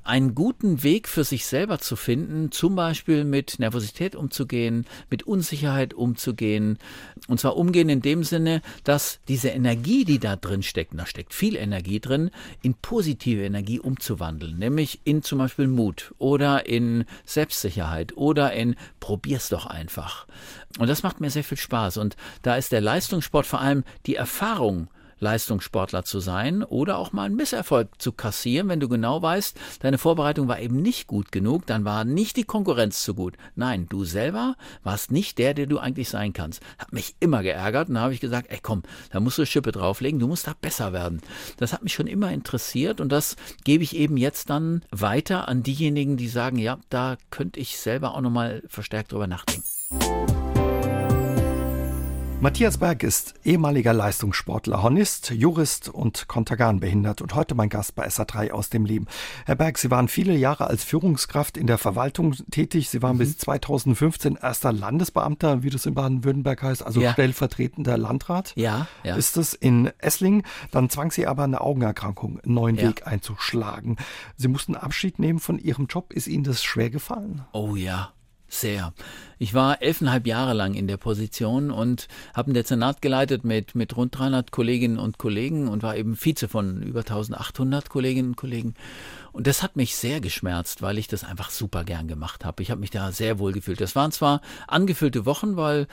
einen 0.04 0.34
guten 0.34 0.82
Weg 0.82 1.08
für 1.08 1.24
sich 1.24 1.46
selber 1.46 1.78
zu 1.78 1.96
finden, 1.96 2.52
zum 2.52 2.76
Beispiel 2.76 3.24
mit 3.24 3.60
Nervosität 3.60 4.16
umzugehen, 4.16 4.88
mit 5.12 5.22
Unsicherheit 5.28 5.94
umzugehen. 5.94 6.80
Und 7.28 7.40
zwar 7.40 7.56
umgehen 7.56 7.88
in 7.88 8.02
dem 8.02 8.24
Sinne, 8.24 8.64
dass 8.84 9.20
diese 9.28 9.50
Energie, 9.50 10.04
die 10.04 10.18
da 10.18 10.36
drin 10.36 10.64
steckt, 10.64 10.94
da 10.98 11.06
steckt 11.06 11.36
viel 11.36 11.56
Energie 11.56 12.00
drin, 12.00 12.32
in 12.64 12.74
positive 12.74 13.44
Energie 13.44 13.80
umzuwandeln, 13.80 14.58
nämlich 14.58 15.02
in 15.04 15.22
zum 15.22 15.38
Beispiel 15.38 15.68
Mut 15.68 16.16
oder 16.18 16.66
in 16.66 17.06
Selbstsicherheit 17.24 18.18
oder 18.18 18.54
in 18.54 18.76
probier's 19.00 19.50
doch 19.50 19.68
einfach. 19.68 20.26
Und 20.80 20.90
das 20.90 21.04
macht 21.04 21.22
mir 21.22 21.30
sehr 21.30 21.44
viel 21.44 21.60
Spaß. 21.60 21.98
Und 21.98 22.16
da 22.42 22.56
ist 22.56 22.72
der 22.72 22.82
Leistungssport 22.82 23.46
vor 23.46 23.62
allem 23.62 23.84
die 24.08 24.16
Erfahrung, 24.16 24.88
Leistungssportler 25.22 26.04
zu 26.04 26.20
sein 26.20 26.64
oder 26.64 26.98
auch 26.98 27.14
mal 27.14 27.24
einen 27.24 27.36
Misserfolg 27.36 28.02
zu 28.02 28.12
kassieren, 28.12 28.68
wenn 28.68 28.80
du 28.80 28.90
genau 28.90 29.22
weißt, 29.22 29.58
deine 29.80 29.98
Vorbereitung 29.98 30.48
war 30.48 30.60
eben 30.60 30.82
nicht 30.82 31.08
gut 31.08 31.32
genug, 31.32 31.66
dann 31.68 31.86
war 31.86 32.04
nicht 32.04 32.36
die 32.36 32.44
Konkurrenz 32.44 33.04
zu 33.04 33.14
gut. 33.14 33.38
Nein, 33.56 33.88
du 33.88 34.04
selber 34.04 34.56
warst 34.84 35.12
nicht 35.12 35.38
der, 35.38 35.54
der 35.54 35.68
du 35.68 35.80
eigentlich 35.80 36.10
sein 36.10 36.34
kannst. 36.34 36.62
Hat 36.78 36.92
mich 36.92 37.16
immer 37.20 37.44
geärgert 37.44 37.88
und 37.90 37.96
da 37.96 38.02
habe 38.02 38.14
ich 38.14 38.20
gesagt, 38.20 38.48
ey 38.50 38.60
komm, 38.62 38.84
da 39.12 39.20
musst 39.20 39.38
du 39.38 39.46
Schippe 39.46 39.72
drauflegen, 39.72 40.20
du 40.20 40.28
musst 40.28 40.48
da 40.48 40.54
besser 40.60 40.92
werden. 40.92 41.22
Das 41.58 41.72
hat 41.72 41.84
mich 41.84 41.94
schon 41.94 42.08
immer 42.08 42.32
interessiert 42.32 43.00
und 43.00 43.12
das 43.12 43.36
gebe 43.64 43.84
ich 43.84 43.96
eben 43.96 44.18
jetzt 44.18 44.50
dann 44.50 44.82
weiter 44.92 45.48
an 45.48 45.64
diejenigen, 45.64 46.18
die 46.18 46.28
sagen, 46.28 46.58
ja, 46.58 46.80
da 46.90 47.18
könnte 47.30 47.60
ich 47.60 47.78
selber 47.78 48.16
auch 48.16 48.22
nochmal 48.22 48.64
verstärkt 48.68 49.12
drüber 49.12 49.28
nachdenken. 49.28 49.64
Matthias 52.42 52.80
Berg 52.80 53.04
ist 53.04 53.36
ehemaliger 53.44 53.94
Leistungssportler, 53.94 54.82
Hornist, 54.82 55.30
Jurist 55.30 55.90
und 55.90 56.28
Kontergan 56.28 56.80
behindert 56.80 57.22
und 57.22 57.36
heute 57.36 57.54
mein 57.54 57.70
Gast 57.70 57.94
bei 57.94 58.08
SA3 58.08 58.50
aus 58.50 58.72
dem 58.72 58.84
Leben. 58.84 59.06
Herr 59.46 59.54
Berg, 59.54 59.78
Sie 59.78 59.92
waren 59.92 60.08
viele 60.08 60.36
Jahre 60.36 60.66
als 60.66 60.84
Führungskraft 60.84 61.56
in 61.56 61.68
der 61.68 61.78
Verwaltung 61.78 62.34
tätig. 62.50 62.90
Sie 62.90 63.04
waren 63.04 63.18
mhm. 63.18 63.20
bis 63.20 63.38
2015 63.38 64.40
erster 64.42 64.74
Landesbeamter, 64.74 65.62
wie 65.62 65.70
das 65.70 65.86
in 65.86 65.94
Baden-Württemberg 65.94 66.64
heißt, 66.64 66.84
also 66.84 67.00
ja. 67.00 67.14
stellvertretender 67.14 68.00
Landrat. 68.00 68.54
Ja, 68.56 68.88
ja. 69.04 69.18
Ist 69.18 69.38
es 69.38 69.54
in 69.54 69.92
Esslingen. 70.00 70.42
Dann 70.72 70.90
zwang 70.90 71.12
Sie 71.12 71.28
aber 71.28 71.44
eine 71.44 71.62
Augenerkrankung, 71.62 72.40
einen 72.40 72.56
neuen 72.56 72.76
ja. 72.76 72.88
Weg 72.88 73.06
einzuschlagen. 73.06 73.98
Sie 74.36 74.48
mussten 74.48 74.76
Abschied 74.76 75.20
nehmen 75.20 75.40
von 75.40 75.60
Ihrem 75.60 75.86
Job. 75.86 76.12
Ist 76.12 76.28
Ihnen 76.28 76.44
das 76.44 76.64
schwer 76.64 76.90
gefallen? 76.90 77.46
Oh 77.52 77.76
ja, 77.76 78.14
sehr. 78.52 78.94
Ich 79.40 79.54
war 79.54 79.82
elfeinhalb 79.82 80.28
Jahre 80.28 80.54
lang 80.54 80.74
in 80.76 80.88
der 80.88 80.98
Position 80.98 81.72
und 81.72 82.08
habe 82.36 82.52
ein 82.52 82.54
Dezernat 82.54 83.02
geleitet 83.02 83.44
mit, 83.44 83.76
mit 83.76 83.96
rund 83.98 84.18
300 84.18 84.52
Kolleginnen 84.52 85.00
und 85.00 85.18
Kollegen 85.18 85.68
und 85.68 85.84
war 85.84 85.96
eben 85.96 86.16
Vize 86.16 86.48
von 86.48 86.84
über 86.84 87.00
1800 87.00 87.90
Kolleginnen 87.90 88.30
und 88.30 88.36
Kollegen. 88.36 88.76
Und 89.32 89.48
das 89.48 89.64
hat 89.64 89.78
mich 89.78 89.96
sehr 89.96 90.20
geschmerzt, 90.20 90.82
weil 90.82 90.98
ich 90.98 91.08
das 91.08 91.24
einfach 91.24 91.50
super 91.50 91.84
gern 91.84 92.08
gemacht 92.08 92.46
habe. 92.46 92.62
Ich 92.62 92.70
habe 92.70 92.82
mich 92.82 92.92
da 92.92 93.12
sehr 93.12 93.40
wohl 93.40 93.54
gefühlt. 93.54 93.82
Das 93.82 93.96
waren 93.96 94.12
zwar 94.12 94.42
angefüllte 94.68 95.26
Wochen, 95.26 95.56
weil 95.56 95.88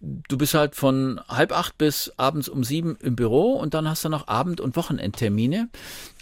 du 0.00 0.36
bist 0.36 0.54
halt 0.54 0.74
von 0.74 1.20
halb 1.28 1.52
acht 1.52 1.78
bis 1.78 2.12
abends 2.16 2.48
um 2.48 2.64
sieben 2.64 2.96
im 3.00 3.14
Büro 3.14 3.52
und 3.52 3.74
dann 3.74 3.88
hast 3.88 4.04
du 4.04 4.08
noch 4.08 4.26
Abend- 4.26 4.60
und 4.60 4.74
Wochenendtermine. 4.76 5.68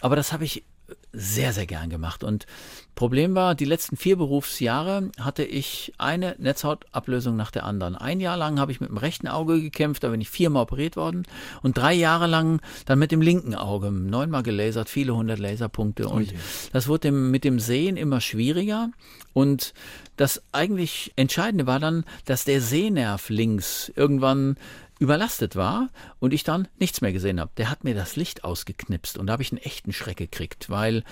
Aber 0.01 0.17
das 0.17 0.33
habe 0.33 0.45
ich 0.45 0.65
sehr, 1.13 1.53
sehr 1.53 1.67
gern 1.67 1.91
gemacht. 1.91 2.23
Und 2.25 2.47
Problem 2.95 3.35
war, 3.35 3.55
die 3.55 3.65
letzten 3.65 3.97
vier 3.97 4.17
Berufsjahre 4.17 5.11
hatte 5.19 5.43
ich 5.43 5.93
eine 5.99 6.37
Netzhautablösung 6.39 7.37
nach 7.37 7.51
der 7.51 7.65
anderen. 7.65 7.97
Ein 7.97 8.21
Jahr 8.21 8.37
lang 8.37 8.61
habe 8.61 8.73
ich 8.73 8.81
mit 8.81 8.91
dem 8.91 8.97
rechten 8.97 9.27
Auge 9.27 9.61
gekämpft, 9.61 10.05
da 10.05 10.09
bin 10.09 10.21
ich 10.21 10.31
viermal 10.31 10.63
operiert 10.63 10.97
worden. 10.97 11.25
Und 11.63 11.79
drei 11.79 11.95
Jahre 11.95 12.27
lang 12.27 12.61
dann 12.85 12.99
mit 12.99 13.11
dem 13.11 13.23
linken 13.23 13.55
Auge, 13.55 13.91
neunmal 13.91 14.43
gelasert, 14.43 14.89
viele 14.89 15.15
hundert 15.15 15.39
Laserpunkte. 15.39 16.09
Und 16.09 16.29
okay. 16.29 16.39
das 16.73 16.89
wurde 16.89 17.09
dem, 17.09 17.31
mit 17.31 17.45
dem 17.45 17.59
Sehen 17.59 17.97
immer 17.97 18.21
schwieriger. 18.21 18.91
Und 19.33 19.75
das 20.17 20.43
eigentlich 20.53 21.13
Entscheidende 21.17 21.67
war 21.67 21.81
dann, 21.81 22.05
dass 22.27 22.45
der 22.45 22.61
Sehnerv 22.61 23.31
links 23.31 23.91
irgendwann 23.97 24.57
überlastet 25.01 25.57
war 25.57 25.89
und 26.21 26.33
ich 26.33 26.45
dann 26.45 26.69
nichts 26.79 27.01
mehr 27.01 27.13
gesehen 27.13 27.41
habe. 27.41 27.51
Der 27.57 27.71
hat 27.71 27.83
mir 27.83 27.95
das 27.95 28.15
Licht 28.17 28.45
ausgeknipst 28.45 29.19
und 29.19 29.27
da 29.27 29.33
habe 29.33 29.43
ich 29.43 29.51
einen 29.51 29.63
echten 29.63 29.93
Schreck 29.93 30.19
gekriegt, 30.19 30.71
weil 30.71 31.03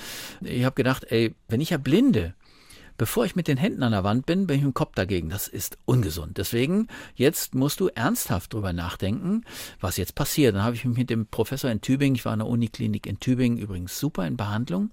ich 0.42 0.64
habe 0.64 0.76
gedacht, 0.76 1.04
ey, 1.10 1.34
wenn 1.48 1.60
ich 1.60 1.70
ja 1.70 1.78
blinde, 1.78 2.34
bevor 2.98 3.24
ich 3.24 3.34
mit 3.34 3.48
den 3.48 3.56
Händen 3.56 3.82
an 3.82 3.92
der 3.92 4.04
Wand 4.04 4.26
bin, 4.26 4.46
bin 4.46 4.56
ich 4.56 4.62
dem 4.62 4.74
Kopf 4.74 4.94
dagegen. 4.94 5.30
Das 5.30 5.48
ist 5.48 5.78
ungesund. 5.86 6.36
Deswegen, 6.36 6.88
jetzt 7.14 7.54
musst 7.54 7.80
du 7.80 7.88
ernsthaft 7.88 8.52
drüber 8.52 8.74
nachdenken, 8.74 9.44
was 9.80 9.96
jetzt 9.96 10.14
passiert. 10.14 10.54
Dann 10.54 10.64
habe 10.64 10.76
ich 10.76 10.84
mich 10.84 10.98
mit 10.98 11.08
dem 11.08 11.26
Professor 11.26 11.70
in 11.70 11.80
Tübingen, 11.80 12.16
ich 12.16 12.26
war 12.26 12.34
in 12.34 12.40
der 12.40 12.48
Uniklinik 12.48 13.06
in 13.06 13.20
Tübingen, 13.20 13.56
übrigens 13.56 13.98
super 13.98 14.26
in 14.26 14.36
Behandlung, 14.36 14.90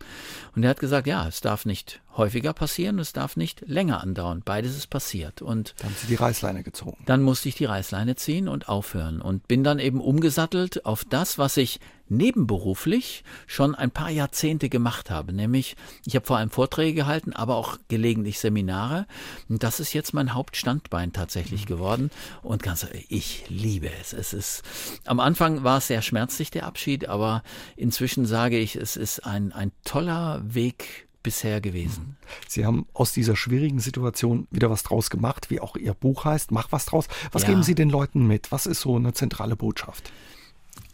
und 0.55 0.63
er 0.63 0.69
hat 0.69 0.79
gesagt, 0.79 1.07
ja, 1.07 1.27
es 1.27 1.41
darf 1.41 1.65
nicht 1.65 2.01
häufiger 2.17 2.53
passieren, 2.53 2.99
es 2.99 3.13
darf 3.13 3.35
nicht 3.37 3.61
länger 3.67 4.01
andauern. 4.01 4.41
Beides 4.43 4.75
ist 4.77 4.87
passiert. 4.87 5.41
Und 5.41 5.75
dann 5.77 5.89
haben 5.89 5.95
Sie 5.99 6.07
die 6.07 6.15
Reißleine 6.15 6.63
gezogen. 6.63 6.97
Dann 7.05 7.21
musste 7.21 7.49
ich 7.49 7.55
die 7.55 7.65
Reißleine 7.65 8.15
ziehen 8.15 8.47
und 8.47 8.69
aufhören 8.69 9.21
und 9.21 9.47
bin 9.47 9.63
dann 9.63 9.79
eben 9.79 9.99
umgesattelt 9.99 10.85
auf 10.85 11.03
das, 11.05 11.37
was 11.37 11.57
ich 11.57 11.79
nebenberuflich 12.07 13.23
schon 13.47 13.73
ein 13.73 13.91
paar 13.91 14.09
Jahrzehnte 14.09 14.69
gemacht 14.69 15.09
habe. 15.09 15.33
Nämlich, 15.33 15.75
ich 16.05 16.15
habe 16.15 16.25
vor 16.25 16.37
allem 16.37 16.51
Vorträge 16.51 16.93
gehalten, 16.93 17.33
aber 17.33 17.55
auch 17.55 17.77
gelegentlich 17.87 18.39
Seminare. 18.39 19.07
Und 19.49 19.63
das 19.63 19.79
ist 19.79 19.93
jetzt 19.93 20.13
mein 20.13 20.33
Hauptstandbein 20.33 21.13
tatsächlich 21.13 21.63
mhm. 21.63 21.67
geworden. 21.67 22.11
Und 22.43 22.61
ganz, 22.63 22.85
ich 23.09 23.45
liebe 23.49 23.89
es. 24.01 24.13
Es 24.13 24.33
ist, 24.33 24.63
am 25.05 25.19
Anfang 25.19 25.63
war 25.63 25.79
es 25.79 25.87
sehr 25.87 26.01
schmerzlich, 26.01 26.51
der 26.51 26.65
Abschied, 26.65 27.09
aber 27.09 27.43
inzwischen 27.75 28.25
sage 28.25 28.59
ich, 28.59 28.75
es 28.75 28.95
ist 28.95 29.25
ein, 29.25 29.51
ein 29.51 29.71
toller 29.83 30.41
Weg 30.45 31.04
bisher 31.25 31.59
gewesen. 31.59 32.17
Sie 32.47 32.65
haben 32.65 32.85
aus 32.93 33.11
dieser 33.11 33.35
schwierigen 33.35 33.79
Situation 33.79 34.47
wieder 34.51 34.69
was 34.69 34.83
draus 34.83 35.09
gemacht, 35.09 35.49
wie 35.49 35.59
auch 35.59 35.75
Ihr 35.75 35.95
Buch 35.95 36.23
heißt, 36.23 36.51
Mach 36.51 36.71
was 36.71 36.85
draus. 36.85 37.07
Was 37.31 37.41
ja. 37.41 37.49
geben 37.49 37.63
Sie 37.63 37.73
den 37.73 37.89
Leuten 37.89 38.27
mit? 38.27 38.51
Was 38.51 38.67
ist 38.67 38.81
so 38.81 38.95
eine 38.95 39.13
zentrale 39.13 39.55
Botschaft? 39.55 40.11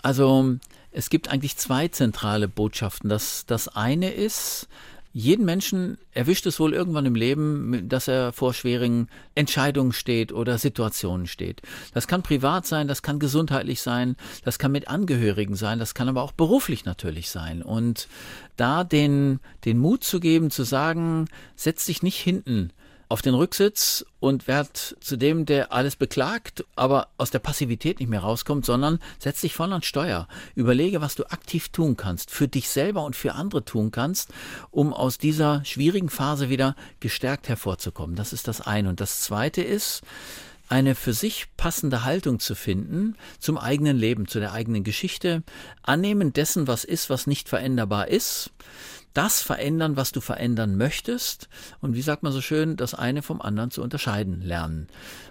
Also 0.02 0.56
es 0.92 1.10
gibt 1.10 1.28
eigentlich 1.28 1.58
zwei 1.58 1.90
zentrale 1.90 2.48
Botschaften. 2.48 3.10
Das, 3.10 3.46
das 3.46 3.68
eine 3.68 4.10
ist, 4.12 4.70
jeden 5.14 5.46
Menschen 5.46 5.98
erwischt 6.12 6.46
es 6.46 6.60
wohl 6.60 6.74
irgendwann 6.74 7.06
im 7.06 7.16
Leben, 7.16 7.90
dass 7.90 8.08
er 8.08 8.32
vor 8.32 8.54
schwierigen 8.54 9.08
Entscheidungen 9.36 9.92
steht 9.92 10.32
oder 10.32 10.58
Situationen 10.58 11.28
steht. 11.28 11.62
Das 11.94 12.08
kann 12.08 12.24
privat 12.24 12.66
sein, 12.66 12.88
das 12.88 13.02
kann 13.02 13.20
gesundheitlich 13.20 13.82
sein, 13.82 14.16
das 14.46 14.58
kann 14.58 14.72
mit 14.72 14.88
Angehörigen 14.88 15.56
sein, 15.56 15.80
das 15.80 15.94
kann 15.94 16.08
aber 16.08 16.22
auch 16.22 16.32
beruflich 16.32 16.86
natürlich 16.86 17.30
sein. 17.30 17.62
Und 17.62 18.08
da 18.56 18.84
den, 18.84 19.40
den 19.66 19.80
Mut 19.80 20.04
zu 20.04 20.20
geben, 20.20 20.50
zu 20.50 20.64
sagen, 20.64 21.28
setz 21.56 21.86
dich 21.86 22.04
nicht 22.04 22.18
hinten 22.18 22.72
auf 23.12 23.22
den 23.22 23.36
Rücksitz 23.36 24.06
und 24.22 24.48
werd 24.48 24.96
zu 25.02 25.18
dem, 25.18 25.46
der 25.46 25.74
alles 25.74 25.98
beklagt, 25.98 26.64
aber 26.78 27.10
aus 27.18 27.30
der 27.30 27.40
Passivität 27.40 28.00
nicht 28.00 28.08
mehr 28.08 28.22
rauskommt, 28.22 28.66
sondern 28.66 29.00
setz 29.20 29.42
dich 29.42 29.54
voll 29.54 29.74
an 29.74 29.84
Steuer. 29.84 30.30
Überlege, 30.56 31.02
was 31.02 31.16
du 31.16 31.26
aktiv 31.26 31.70
tun 31.70 31.98
kannst, 31.98 32.32
für 32.32 32.48
dich 32.48 32.70
selber 32.70 33.04
und 33.04 33.18
für 33.18 33.34
andere 33.34 33.66
tun 33.66 33.92
kannst, 33.92 34.30
um 34.72 34.94
aus 34.94 35.18
dieser 35.18 35.66
schwierigen 35.66 36.10
Phase 36.10 36.50
wieder 36.50 36.78
gestärkt 37.02 37.50
hervorzukommen. 37.50 38.16
Das 38.16 38.32
ist 38.32 38.48
das 38.48 38.62
eine. 38.62 38.88
Und 38.88 39.02
das 39.02 39.20
zweite 39.20 39.62
ist, 39.62 40.04
eine 40.70 40.96
für 40.96 41.12
sich 41.12 41.48
passende 41.58 42.06
Haltung 42.06 42.40
zu 42.40 42.56
finden 42.56 43.18
zum 43.40 43.58
eigenen 43.58 43.98
Leben, 43.98 44.30
zu 44.30 44.40
der 44.40 44.54
eigenen 44.54 44.86
Geschichte, 44.86 45.44
annehmen 45.84 46.32
dessen, 46.32 46.66
was 46.66 46.86
ist, 46.86 47.10
was 47.10 47.28
nicht 47.28 47.50
veränderbar 47.50 48.08
ist, 48.08 48.52
das 49.14 49.42
verändern, 49.42 49.98
was 49.98 50.12
du 50.12 50.22
verändern 50.22 50.78
möchtest 50.78 51.50
und 51.82 51.96
wie 51.96 52.02
sagt 52.02 52.24
man 52.24 52.32
so 52.32 52.42
schön, 52.42 52.76
das 52.78 52.94
eine 52.94 53.22
vom 53.22 53.42
anderen 53.42 53.72
zu 53.72 53.82
unterscheiden 53.82 54.42
lernen. 54.42 54.88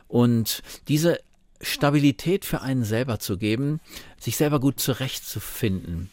Und 0.09 0.63
diese 0.89 1.19
Stabilität 1.61 2.45
für 2.45 2.63
einen 2.63 2.85
selber 2.85 3.19
zu 3.19 3.37
geben, 3.37 3.81
sich 4.19 4.37
selber 4.37 4.61
gut 4.61 4.81
zurechtzufinden. 4.81 6.11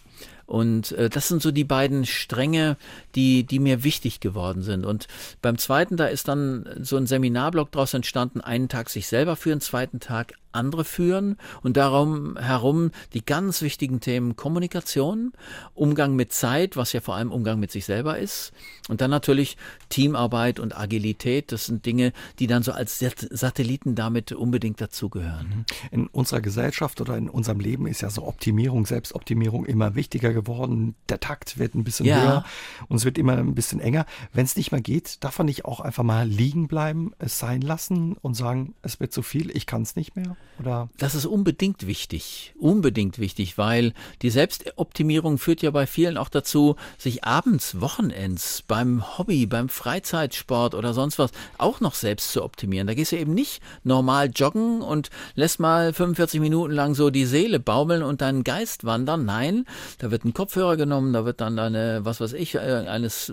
Und 0.47 0.93
äh, 0.93 1.09
das 1.09 1.27
sind 1.27 1.41
so 1.41 1.51
die 1.51 1.65
beiden 1.65 2.05
Stränge, 2.05 2.77
die, 3.15 3.43
die 3.43 3.59
mir 3.59 3.83
wichtig 3.83 4.21
geworden 4.21 4.63
sind. 4.63 4.85
Und 4.85 5.07
beim 5.41 5.57
zweiten, 5.57 5.97
da 5.97 6.07
ist 6.07 6.29
dann 6.29 6.67
so 6.81 6.95
ein 6.97 7.05
Seminarblock 7.05 7.71
daraus 7.71 7.93
entstanden, 7.93 8.41
einen 8.41 8.69
Tag 8.69 8.89
sich 8.89 9.07
selber 9.07 9.35
führen, 9.35 9.59
zweiten 9.61 9.99
Tag 9.99 10.33
andere 10.57 10.83
führen 10.83 11.37
und 11.61 11.77
darum 11.77 12.37
herum 12.37 12.91
die 13.13 13.23
ganz 13.23 13.61
wichtigen 13.61 13.99
Themen 13.99 14.35
Kommunikation, 14.35 15.31
Umgang 15.73 16.15
mit 16.15 16.33
Zeit, 16.33 16.75
was 16.75 16.93
ja 16.93 16.99
vor 16.99 17.15
allem 17.15 17.31
Umgang 17.31 17.59
mit 17.59 17.71
sich 17.71 17.85
selber 17.85 18.17
ist 18.17 18.51
und 18.89 19.01
dann 19.01 19.11
natürlich 19.11 19.57
Teamarbeit 19.89 20.59
und 20.59 20.77
Agilität, 20.77 21.51
das 21.51 21.67
sind 21.67 21.85
Dinge, 21.85 22.11
die 22.39 22.47
dann 22.47 22.63
so 22.63 22.71
als 22.71 22.99
Satelliten 22.99 23.95
damit 23.95 24.31
unbedingt 24.31 24.81
dazugehören. 24.81 25.65
In 25.91 26.07
unserer 26.07 26.41
Gesellschaft 26.41 26.99
oder 26.99 27.17
in 27.17 27.29
unserem 27.29 27.59
Leben 27.59 27.87
ist 27.87 28.01
ja 28.01 28.09
so 28.09 28.25
Optimierung, 28.25 28.85
Selbstoptimierung 28.85 29.65
immer 29.65 29.95
wichtiger 29.95 30.33
geworden, 30.41 30.95
der 31.09 31.19
Takt 31.19 31.57
wird 31.57 31.75
ein 31.75 31.83
bisschen 31.83 32.05
Ja. 32.05 32.21
höher 32.21 32.43
und 32.89 32.97
es 32.97 33.05
wird 33.05 33.17
immer 33.17 33.33
ein 33.37 33.55
bisschen 33.55 33.79
enger. 33.79 34.05
Wenn 34.33 34.45
es 34.45 34.55
nicht 34.55 34.71
mehr 34.71 34.81
geht, 34.81 35.23
darf 35.23 35.37
man 35.37 35.45
nicht 35.47 35.65
auch 35.65 35.79
einfach 35.79 36.03
mal 36.03 36.27
liegen 36.27 36.67
bleiben, 36.67 37.11
es 37.19 37.39
sein 37.39 37.61
lassen 37.61 38.15
und 38.21 38.33
sagen, 38.35 38.73
es 38.81 38.99
wird 38.99 39.11
zu 39.13 39.21
viel, 39.21 39.49
ich 39.55 39.65
kann 39.65 39.81
es 39.81 39.95
nicht 39.95 40.15
mehr? 40.15 40.35
Oder 40.59 40.89
Das 40.97 41.15
ist 41.15 41.25
unbedingt 41.25 41.85
wichtig, 41.87 42.53
unbedingt 42.57 43.19
wichtig, 43.19 43.57
weil 43.57 43.93
die 44.21 44.29
Selbstoptimierung 44.29 45.37
führt 45.37 45.61
ja 45.61 45.71
bei 45.71 45.85
vielen 45.87 46.17
auch 46.17 46.29
dazu, 46.29 46.75
sich 46.97 47.23
abends, 47.23 47.79
Wochenends 47.81 48.61
beim 48.67 49.17
Hobby, 49.17 49.45
beim 49.45 49.69
Freizeitsport 49.69 50.73
oder 50.75 50.93
sonst 50.93 51.19
was 51.19 51.31
auch 51.57 51.79
noch 51.81 51.93
selbst 51.95 52.31
zu 52.31 52.43
optimieren. 52.43 52.87
Da 52.87 52.93
gehst 52.93 53.11
du 53.11 53.17
eben 53.17 53.33
nicht 53.33 53.61
normal 53.83 54.29
joggen 54.33 54.81
und 54.81 55.09
lässt 55.35 55.59
mal 55.59 55.93
45 55.93 56.39
Minuten 56.39 56.73
lang 56.73 56.95
so 56.95 57.09
die 57.09 57.25
Seele 57.25 57.59
baumeln 57.59 58.03
und 58.03 58.21
deinen 58.21 58.43
Geist 58.43 58.83
wandern. 58.83 59.25
Nein, 59.25 59.65
da 59.99 60.11
wird 60.11 60.25
ein 60.27 60.33
Kopfhörer 60.33 60.77
genommen, 60.77 61.13
da 61.13 61.25
wird 61.25 61.41
dann 61.41 61.57
eine, 61.59 62.01
was 62.03 62.21
weiß 62.21 62.33
ich, 62.33 62.55
äh, 62.55 62.59
eines, 62.59 63.31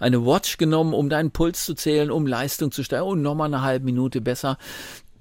eine 0.00 0.26
Watch 0.26 0.58
genommen, 0.58 0.94
um 0.94 1.08
deinen 1.08 1.30
Puls 1.30 1.64
zu 1.64 1.74
zählen, 1.74 2.10
um 2.10 2.26
Leistung 2.26 2.72
zu 2.72 2.82
steigern 2.82 3.08
und 3.08 3.22
nochmal 3.22 3.46
eine 3.46 3.62
halbe 3.62 3.84
Minute 3.84 4.20
besser 4.20 4.58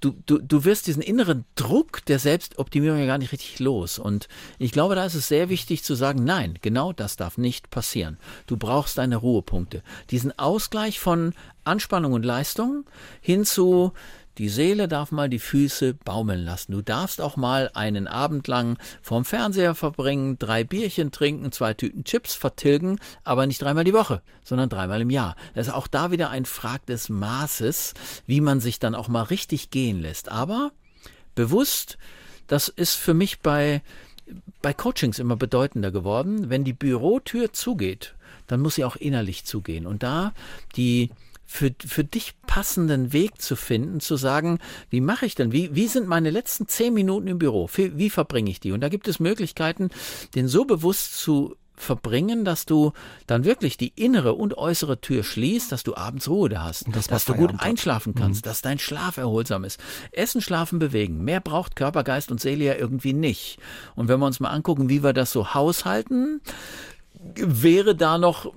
du, 0.03 0.13
du, 0.25 0.39
du 0.39 0.65
wirst 0.65 0.87
diesen 0.87 1.01
inneren 1.01 1.45
Druck 1.55 2.03
der 2.05 2.19
Selbstoptimierung 2.19 2.99
ja 2.99 3.05
gar 3.05 3.17
nicht 3.17 3.31
richtig 3.31 3.59
los. 3.59 3.99
Und 3.99 4.27
ich 4.59 4.71
glaube, 4.71 4.95
da 4.95 5.05
ist 5.05 5.15
es 5.15 5.27
sehr 5.27 5.49
wichtig 5.49 5.83
zu 5.83 5.95
sagen, 5.95 6.23
nein, 6.23 6.59
genau 6.61 6.93
das 6.93 7.15
darf 7.15 7.37
nicht 7.37 7.69
passieren. 7.69 8.17
Du 8.47 8.57
brauchst 8.57 8.97
deine 8.97 9.17
Ruhepunkte. 9.17 9.81
Diesen 10.11 10.37
Ausgleich 10.37 10.99
von 10.99 11.33
Anspannung 11.63 12.13
und 12.13 12.25
Leistung 12.25 12.85
hin 13.21 13.45
zu 13.45 13.93
die 14.37 14.49
Seele 14.49 14.87
darf 14.87 15.11
mal 15.11 15.29
die 15.29 15.39
Füße 15.39 15.93
baumeln 15.93 16.43
lassen. 16.43 16.71
Du 16.71 16.81
darfst 16.81 17.21
auch 17.21 17.37
mal 17.37 17.69
einen 17.73 18.07
Abend 18.07 18.47
lang 18.47 18.77
vorm 19.01 19.25
Fernseher 19.25 19.75
verbringen, 19.75 20.39
drei 20.39 20.63
Bierchen 20.63 21.11
trinken, 21.11 21.51
zwei 21.51 21.73
Tüten 21.73 22.03
Chips 22.03 22.33
vertilgen, 22.33 22.99
aber 23.23 23.45
nicht 23.45 23.61
dreimal 23.61 23.83
die 23.83 23.93
Woche, 23.93 24.21
sondern 24.43 24.69
dreimal 24.69 25.01
im 25.01 25.09
Jahr. 25.09 25.35
Das 25.53 25.67
ist 25.67 25.73
auch 25.73 25.87
da 25.87 26.11
wieder 26.11 26.29
ein 26.29 26.45
Frag 26.45 26.85
des 26.87 27.09
Maßes, 27.09 27.93
wie 28.25 28.41
man 28.41 28.59
sich 28.59 28.79
dann 28.79 28.95
auch 28.95 29.07
mal 29.07 29.23
richtig 29.23 29.69
gehen 29.69 30.01
lässt. 30.01 30.29
Aber 30.29 30.71
bewusst, 31.35 31.97
das 32.47 32.69
ist 32.69 32.95
für 32.95 33.13
mich 33.13 33.39
bei, 33.39 33.81
bei 34.61 34.73
Coachings 34.73 35.19
immer 35.19 35.35
bedeutender 35.35 35.91
geworden. 35.91 36.49
Wenn 36.49 36.63
die 36.63 36.73
Bürotür 36.73 37.53
zugeht, 37.53 38.15
dann 38.47 38.61
muss 38.61 38.75
sie 38.75 38.85
auch 38.85 38.95
innerlich 38.95 39.45
zugehen. 39.45 39.85
Und 39.85 40.03
da 40.03 40.33
die 40.75 41.11
für, 41.45 41.71
für 41.85 42.03
dich 42.03 42.33
passenden 42.47 43.13
Weg 43.13 43.41
zu 43.41 43.55
finden, 43.55 43.99
zu 43.99 44.15
sagen, 44.15 44.59
wie 44.89 45.01
mache 45.01 45.25
ich 45.25 45.35
denn, 45.35 45.51
wie, 45.51 45.75
wie 45.75 45.87
sind 45.87 46.07
meine 46.07 46.29
letzten 46.29 46.67
zehn 46.67 46.93
Minuten 46.93 47.27
im 47.27 47.39
Büro, 47.39 47.69
wie, 47.75 47.97
wie 47.97 48.09
verbringe 48.09 48.49
ich 48.49 48.59
die? 48.59 48.71
Und 48.71 48.81
da 48.81 48.89
gibt 48.89 49.07
es 49.07 49.19
Möglichkeiten, 49.19 49.89
den 50.35 50.47
so 50.47 50.65
bewusst 50.65 51.17
zu 51.17 51.55
verbringen, 51.75 52.45
dass 52.45 52.65
du 52.65 52.93
dann 53.27 53.45
wirklich 53.45 53.77
die 53.77 53.93
innere 53.95 54.33
und 54.33 54.57
äußere 54.57 55.01
Tür 55.01 55.23
schließt, 55.23 55.71
dass 55.71 55.83
du 55.83 55.95
abends 55.95 56.29
Ruhe 56.29 56.49
da 56.49 56.63
hast, 56.63 56.85
das 56.91 57.07
dass 57.07 57.25
du 57.25 57.33
gut 57.33 57.53
einschlafen 57.59 58.15
kannst, 58.15 58.45
dass 58.45 58.61
dein 58.61 58.79
Schlaf 58.79 59.17
erholsam 59.17 59.63
ist. 59.63 59.79
Essen, 60.11 60.41
schlafen, 60.41 60.79
bewegen. 60.79 61.23
Mehr 61.23 61.41
braucht 61.41 61.75
Körper, 61.75 62.03
Geist 62.03 62.31
und 62.31 62.39
Seele 62.39 62.65
ja 62.65 62.75
irgendwie 62.75 63.13
nicht. 63.13 63.57
Und 63.95 64.07
wenn 64.07 64.19
wir 64.19 64.27
uns 64.27 64.39
mal 64.39 64.49
angucken, 64.49 64.89
wie 64.89 65.03
wir 65.03 65.13
das 65.13 65.31
so 65.31 65.53
haushalten, 65.53 66.41
wäre 67.35 67.95
da 67.95 68.17
noch 68.17 68.53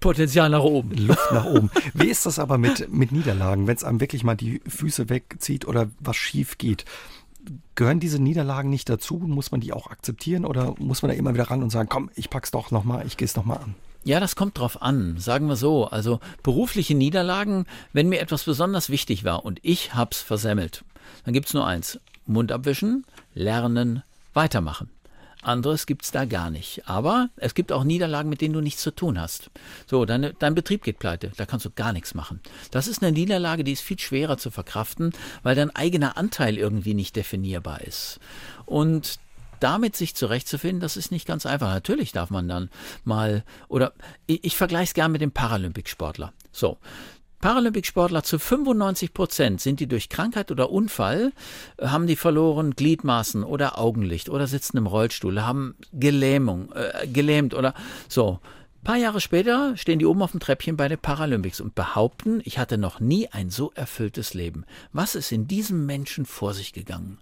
Potenzial 0.00 0.50
nach 0.50 0.62
oben. 0.62 0.96
Luft 0.96 1.32
nach 1.32 1.44
oben. 1.44 1.70
Wie 1.94 2.08
ist 2.08 2.26
das 2.26 2.38
aber 2.38 2.58
mit, 2.58 2.92
mit 2.92 3.12
Niederlagen, 3.12 3.66
wenn 3.66 3.76
es 3.76 3.84
einem 3.84 4.00
wirklich 4.00 4.24
mal 4.24 4.36
die 4.36 4.60
Füße 4.66 5.08
wegzieht 5.08 5.66
oder 5.66 5.88
was 6.00 6.16
schief 6.16 6.58
geht? 6.58 6.84
Gehören 7.74 8.00
diese 8.00 8.20
Niederlagen 8.20 8.70
nicht 8.70 8.88
dazu? 8.88 9.16
Muss 9.18 9.50
man 9.50 9.60
die 9.60 9.72
auch 9.72 9.90
akzeptieren 9.90 10.44
oder 10.44 10.74
muss 10.78 11.02
man 11.02 11.10
da 11.10 11.16
immer 11.16 11.34
wieder 11.34 11.50
ran 11.50 11.62
und 11.62 11.70
sagen, 11.70 11.88
komm, 11.88 12.10
ich 12.14 12.30
pack's 12.30 12.50
doch 12.50 12.70
nochmal, 12.70 13.06
ich 13.06 13.16
geh's 13.16 13.36
nochmal 13.36 13.58
an? 13.58 13.74
Ja, 14.04 14.20
das 14.20 14.36
kommt 14.36 14.58
drauf 14.58 14.80
an, 14.82 15.18
sagen 15.18 15.48
wir 15.48 15.56
so. 15.56 15.86
Also 15.86 16.20
berufliche 16.42 16.94
Niederlagen, 16.94 17.66
wenn 17.92 18.08
mir 18.08 18.20
etwas 18.20 18.44
besonders 18.44 18.90
wichtig 18.90 19.24
war 19.24 19.44
und 19.44 19.60
ich 19.62 19.94
hab's 19.94 20.20
versemmelt, 20.20 20.84
dann 21.24 21.34
gibt's 21.34 21.54
nur 21.54 21.66
eins. 21.66 22.00
Mund 22.26 22.52
abwischen, 22.52 23.04
lernen, 23.34 24.02
weitermachen. 24.34 24.90
Anderes 25.42 25.86
gibt's 25.86 26.10
da 26.10 26.24
gar 26.24 26.50
nicht. 26.50 26.88
Aber 26.88 27.30
es 27.36 27.54
gibt 27.54 27.72
auch 27.72 27.84
Niederlagen, 27.84 28.28
mit 28.28 28.40
denen 28.40 28.54
du 28.54 28.60
nichts 28.60 28.82
zu 28.82 28.90
tun 28.90 29.20
hast. 29.20 29.50
So, 29.86 30.04
deine, 30.04 30.34
dein 30.34 30.54
Betrieb 30.54 30.82
geht 30.82 30.98
pleite, 30.98 31.32
da 31.36 31.46
kannst 31.46 31.66
du 31.66 31.70
gar 31.70 31.92
nichts 31.92 32.14
machen. 32.14 32.40
Das 32.70 32.88
ist 32.88 33.02
eine 33.02 33.12
Niederlage, 33.12 33.64
die 33.64 33.72
ist 33.72 33.82
viel 33.82 33.98
schwerer 33.98 34.38
zu 34.38 34.50
verkraften, 34.50 35.12
weil 35.42 35.54
dein 35.54 35.74
eigener 35.74 36.16
Anteil 36.16 36.58
irgendwie 36.58 36.94
nicht 36.94 37.16
definierbar 37.16 37.82
ist. 37.82 38.20
Und 38.66 39.18
damit 39.60 39.96
sich 39.96 40.14
zurechtzufinden, 40.14 40.80
das 40.80 40.96
ist 40.96 41.10
nicht 41.10 41.26
ganz 41.26 41.46
einfach. 41.46 41.68
Natürlich 41.68 42.12
darf 42.12 42.30
man 42.30 42.48
dann 42.48 42.70
mal, 43.04 43.44
oder 43.68 43.92
ich, 44.26 44.44
ich 44.44 44.56
vergleiche 44.56 44.90
es 44.90 44.94
gern 44.94 45.12
mit 45.12 45.20
dem 45.20 45.32
Paralympicsportler. 45.32 46.32
So. 46.52 46.78
Paralympicsportler 47.40 48.24
zu 48.24 48.38
95 48.38 49.14
Prozent 49.14 49.60
sind 49.60 49.78
die 49.78 49.86
durch 49.86 50.08
Krankheit 50.08 50.50
oder 50.50 50.70
Unfall, 50.70 51.32
äh, 51.76 51.86
haben 51.86 52.06
die 52.06 52.16
verloren 52.16 52.74
Gliedmaßen 52.74 53.44
oder 53.44 53.78
Augenlicht 53.78 54.28
oder 54.28 54.46
sitzen 54.46 54.76
im 54.76 54.86
Rollstuhl, 54.86 55.42
haben 55.42 55.76
Gelähmung, 55.92 56.72
äh, 56.72 57.06
gelähmt 57.06 57.54
oder 57.54 57.74
so. 58.08 58.40
Ein 58.80 58.84
paar 58.84 58.96
Jahre 58.96 59.20
später 59.20 59.76
stehen 59.76 59.98
die 59.98 60.06
oben 60.06 60.22
auf 60.22 60.32
dem 60.32 60.40
Treppchen 60.40 60.76
bei 60.76 60.88
den 60.88 60.98
Paralympics 60.98 61.60
und 61.60 61.74
behaupten, 61.74 62.40
ich 62.44 62.58
hatte 62.58 62.78
noch 62.78 63.00
nie 63.00 63.28
ein 63.28 63.50
so 63.50 63.72
erfülltes 63.74 64.34
Leben. 64.34 64.64
Was 64.92 65.14
ist 65.14 65.30
in 65.30 65.46
diesem 65.46 65.86
Menschen 65.86 66.26
vor 66.26 66.54
sich 66.54 66.72
gegangen? 66.72 67.18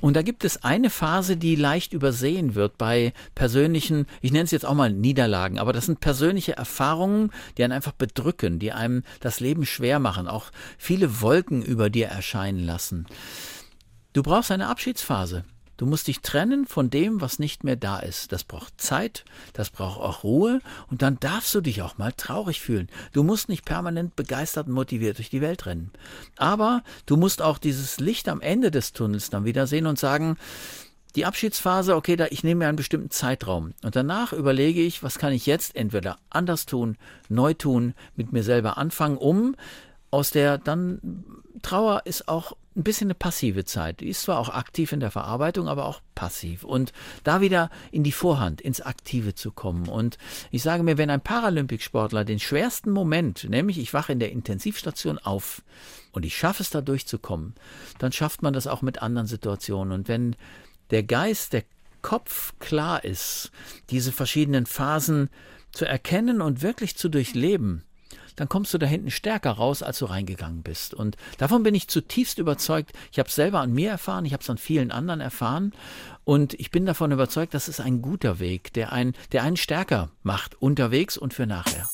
Und 0.00 0.14
da 0.14 0.22
gibt 0.22 0.44
es 0.44 0.64
eine 0.64 0.90
Phase, 0.90 1.36
die 1.36 1.56
leicht 1.56 1.92
übersehen 1.92 2.54
wird 2.54 2.78
bei 2.78 3.12
persönlichen, 3.34 4.06
ich 4.20 4.32
nenne 4.32 4.44
es 4.44 4.50
jetzt 4.50 4.66
auch 4.66 4.74
mal 4.74 4.92
Niederlagen, 4.92 5.58
aber 5.58 5.72
das 5.72 5.86
sind 5.86 6.00
persönliche 6.00 6.56
Erfahrungen, 6.56 7.30
die 7.56 7.64
einen 7.64 7.72
einfach 7.72 7.92
bedrücken, 7.92 8.58
die 8.58 8.72
einem 8.72 9.02
das 9.20 9.40
Leben 9.40 9.64
schwer 9.64 9.98
machen, 9.98 10.28
auch 10.28 10.50
viele 10.78 11.20
Wolken 11.20 11.62
über 11.62 11.90
dir 11.90 12.08
erscheinen 12.08 12.60
lassen. 12.60 13.06
Du 14.12 14.22
brauchst 14.22 14.50
eine 14.50 14.68
Abschiedsphase. 14.68 15.44
Du 15.76 15.86
musst 15.86 16.06
dich 16.06 16.20
trennen 16.20 16.66
von 16.66 16.90
dem, 16.90 17.20
was 17.20 17.38
nicht 17.38 17.64
mehr 17.64 17.76
da 17.76 17.98
ist. 17.98 18.32
Das 18.32 18.44
braucht 18.44 18.80
Zeit, 18.80 19.24
das 19.52 19.70
braucht 19.70 20.00
auch 20.00 20.22
Ruhe 20.24 20.60
und 20.90 21.02
dann 21.02 21.18
darfst 21.18 21.54
du 21.54 21.60
dich 21.60 21.82
auch 21.82 21.98
mal 21.98 22.12
traurig 22.12 22.60
fühlen. 22.60 22.88
Du 23.12 23.22
musst 23.22 23.48
nicht 23.48 23.64
permanent 23.64 24.16
begeistert 24.16 24.68
und 24.68 24.74
motiviert 24.74 25.18
durch 25.18 25.30
die 25.30 25.40
Welt 25.40 25.66
rennen. 25.66 25.90
Aber 26.36 26.82
du 27.06 27.16
musst 27.16 27.42
auch 27.42 27.58
dieses 27.58 27.98
Licht 27.98 28.28
am 28.28 28.40
Ende 28.40 28.70
des 28.70 28.92
Tunnels 28.92 29.30
dann 29.30 29.44
wieder 29.44 29.66
sehen 29.66 29.86
und 29.86 29.98
sagen, 29.98 30.36
die 31.16 31.26
Abschiedsphase, 31.26 31.94
okay, 31.94 32.16
da 32.16 32.26
ich 32.30 32.42
nehme 32.42 32.60
mir 32.60 32.68
einen 32.68 32.76
bestimmten 32.76 33.10
Zeitraum 33.10 33.72
und 33.82 33.94
danach 33.94 34.32
überlege 34.32 34.82
ich, 34.82 35.02
was 35.02 35.18
kann 35.18 35.32
ich 35.32 35.46
jetzt 35.46 35.76
entweder 35.76 36.18
anders 36.28 36.66
tun, 36.66 36.96
neu 37.28 37.54
tun, 37.54 37.94
mit 38.16 38.32
mir 38.32 38.42
selber 38.42 38.78
anfangen, 38.78 39.16
um 39.16 39.54
aus 40.10 40.30
der 40.30 40.58
dann 40.58 41.24
Trauer 41.62 42.02
ist 42.04 42.28
auch 42.28 42.56
ein 42.76 42.82
bisschen 42.82 43.06
eine 43.06 43.14
passive 43.14 43.64
Zeit. 43.64 44.00
Die 44.00 44.08
ist 44.08 44.22
zwar 44.22 44.38
auch 44.38 44.48
aktiv 44.48 44.92
in 44.92 45.00
der 45.00 45.10
Verarbeitung, 45.10 45.68
aber 45.68 45.86
auch 45.86 46.00
passiv. 46.14 46.64
Und 46.64 46.92
da 47.22 47.40
wieder 47.40 47.70
in 47.92 48.02
die 48.02 48.12
Vorhand, 48.12 48.60
ins 48.60 48.80
Aktive 48.80 49.34
zu 49.34 49.52
kommen. 49.52 49.88
Und 49.88 50.18
ich 50.50 50.62
sage 50.62 50.82
mir, 50.82 50.98
wenn 50.98 51.10
ein 51.10 51.20
Paralympicsportler 51.20 52.24
den 52.24 52.40
schwersten 52.40 52.90
Moment, 52.90 53.44
nämlich 53.48 53.78
ich 53.78 53.94
wache 53.94 54.12
in 54.12 54.18
der 54.18 54.32
Intensivstation 54.32 55.18
auf 55.18 55.62
und 56.12 56.24
ich 56.24 56.36
schaffe 56.36 56.62
es 56.62 56.70
da 56.70 56.80
durchzukommen, 56.80 57.54
dann 57.98 58.12
schafft 58.12 58.42
man 58.42 58.52
das 58.52 58.66
auch 58.66 58.82
mit 58.82 59.02
anderen 59.02 59.26
Situationen. 59.28 59.92
Und 59.92 60.08
wenn 60.08 60.34
der 60.90 61.04
Geist, 61.04 61.52
der 61.52 61.64
Kopf 62.02 62.54
klar 62.58 63.04
ist, 63.04 63.50
diese 63.90 64.12
verschiedenen 64.12 64.66
Phasen 64.66 65.30
zu 65.72 65.84
erkennen 65.84 66.40
und 66.40 66.62
wirklich 66.62 66.96
zu 66.96 67.08
durchleben, 67.08 67.84
dann 68.36 68.48
kommst 68.48 68.74
du 68.74 68.78
da 68.78 68.86
hinten 68.86 69.10
stärker 69.10 69.52
raus, 69.52 69.82
als 69.82 69.98
du 69.98 70.06
reingegangen 70.06 70.62
bist. 70.62 70.94
Und 70.94 71.16
davon 71.38 71.62
bin 71.62 71.74
ich 71.74 71.88
zutiefst 71.88 72.38
überzeugt. 72.38 72.92
Ich 73.12 73.18
habe 73.18 73.28
es 73.28 73.34
selber 73.34 73.60
an 73.60 73.72
mir 73.72 73.90
erfahren, 73.90 74.24
ich 74.24 74.32
habe 74.32 74.42
es 74.42 74.50
an 74.50 74.58
vielen 74.58 74.90
anderen 74.90 75.20
erfahren. 75.20 75.72
Und 76.24 76.54
ich 76.54 76.70
bin 76.70 76.86
davon 76.86 77.12
überzeugt, 77.12 77.54
das 77.54 77.68
ist 77.68 77.80
ein 77.80 78.02
guter 78.02 78.38
Weg, 78.38 78.72
der 78.72 78.92
einen, 78.92 79.14
der 79.32 79.42
einen 79.42 79.56
stärker 79.56 80.10
macht, 80.22 80.60
unterwegs 80.60 81.18
und 81.18 81.34
für 81.34 81.46
nachher. 81.46 81.88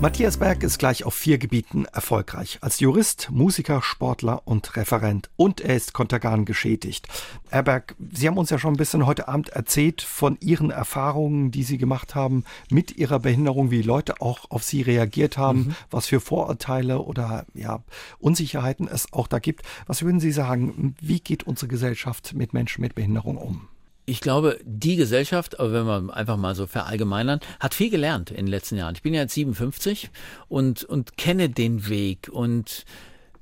Matthias 0.00 0.36
Berg 0.36 0.62
ist 0.62 0.78
gleich 0.78 1.02
auf 1.02 1.14
vier 1.14 1.38
Gebieten 1.38 1.84
erfolgreich. 1.86 2.58
Als 2.60 2.78
Jurist, 2.78 3.30
Musiker, 3.32 3.82
Sportler 3.82 4.42
und 4.44 4.76
Referent. 4.76 5.28
Und 5.34 5.60
er 5.60 5.74
ist 5.74 5.92
Kontergan 5.92 6.44
geschädigt. 6.44 7.08
Herr 7.50 7.64
Berg, 7.64 7.96
Sie 8.12 8.28
haben 8.28 8.38
uns 8.38 8.50
ja 8.50 8.60
schon 8.60 8.74
ein 8.74 8.76
bisschen 8.76 9.06
heute 9.06 9.26
Abend 9.26 9.48
erzählt 9.48 10.00
von 10.00 10.38
Ihren 10.40 10.70
Erfahrungen, 10.70 11.50
die 11.50 11.64
Sie 11.64 11.78
gemacht 11.78 12.14
haben 12.14 12.44
mit 12.70 12.96
Ihrer 12.96 13.18
Behinderung, 13.18 13.72
wie 13.72 13.82
Leute 13.82 14.20
auch 14.20 14.48
auf 14.52 14.62
Sie 14.62 14.82
reagiert 14.82 15.36
haben, 15.36 15.58
mhm. 15.58 15.74
was 15.90 16.06
für 16.06 16.20
Vorurteile 16.20 17.00
oder 17.00 17.44
ja, 17.54 17.82
Unsicherheiten 18.20 18.86
es 18.86 19.12
auch 19.12 19.26
da 19.26 19.40
gibt. 19.40 19.62
Was 19.88 20.02
würden 20.02 20.20
Sie 20.20 20.30
sagen, 20.30 20.94
wie 21.00 21.18
geht 21.18 21.42
unsere 21.42 21.66
Gesellschaft 21.66 22.34
mit 22.34 22.54
Menschen 22.54 22.82
mit 22.82 22.94
Behinderung 22.94 23.36
um? 23.36 23.68
Ich 24.08 24.22
glaube, 24.22 24.58
die 24.64 24.96
Gesellschaft, 24.96 25.56
wenn 25.58 25.84
wir 25.84 26.16
einfach 26.16 26.38
mal 26.38 26.54
so 26.54 26.66
verallgemeinern, 26.66 27.40
hat 27.60 27.74
viel 27.74 27.90
gelernt 27.90 28.30
in 28.30 28.46
den 28.46 28.46
letzten 28.46 28.76
Jahren. 28.76 28.94
Ich 28.94 29.02
bin 29.02 29.12
ja 29.12 29.20
jetzt 29.20 29.34
57 29.34 30.08
und, 30.48 30.82
und 30.84 31.18
kenne 31.18 31.50
den 31.50 31.88
Weg 31.90 32.30
und 32.32 32.86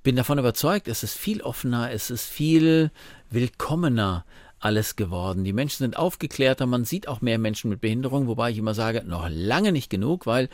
bin 0.03 0.17
davon 0.17 0.41
überzeugt, 0.41 0.89
es 0.89 1.05
ist 1.05 1.15
viel 1.15 1.41
offener, 1.41 1.93
es 1.93 2.11
ist 2.11 2.27
viel 2.27 2.91
willkommener. 3.31 4.25
alles 4.59 4.97
geworden. 4.97 5.45
Die 5.45 5.53
Menschen 5.53 5.85
sind 5.85 5.97
aufgeklärter, 5.97 6.67
man 6.67 6.85
sieht 6.85 7.07
auch 7.07 7.21
mehr 7.21 7.39
Menschen 7.39 7.71
mit 7.71 7.81
Behinderung, 7.81 8.27
wobei 8.27 8.51
ich 8.51 8.59
immer 8.59 8.75
sage, 8.75 9.05
noch 9.07 9.29
lange 9.31 9.71
nicht 9.71 9.91
genug, 9.91 10.27
weil 10.27 10.49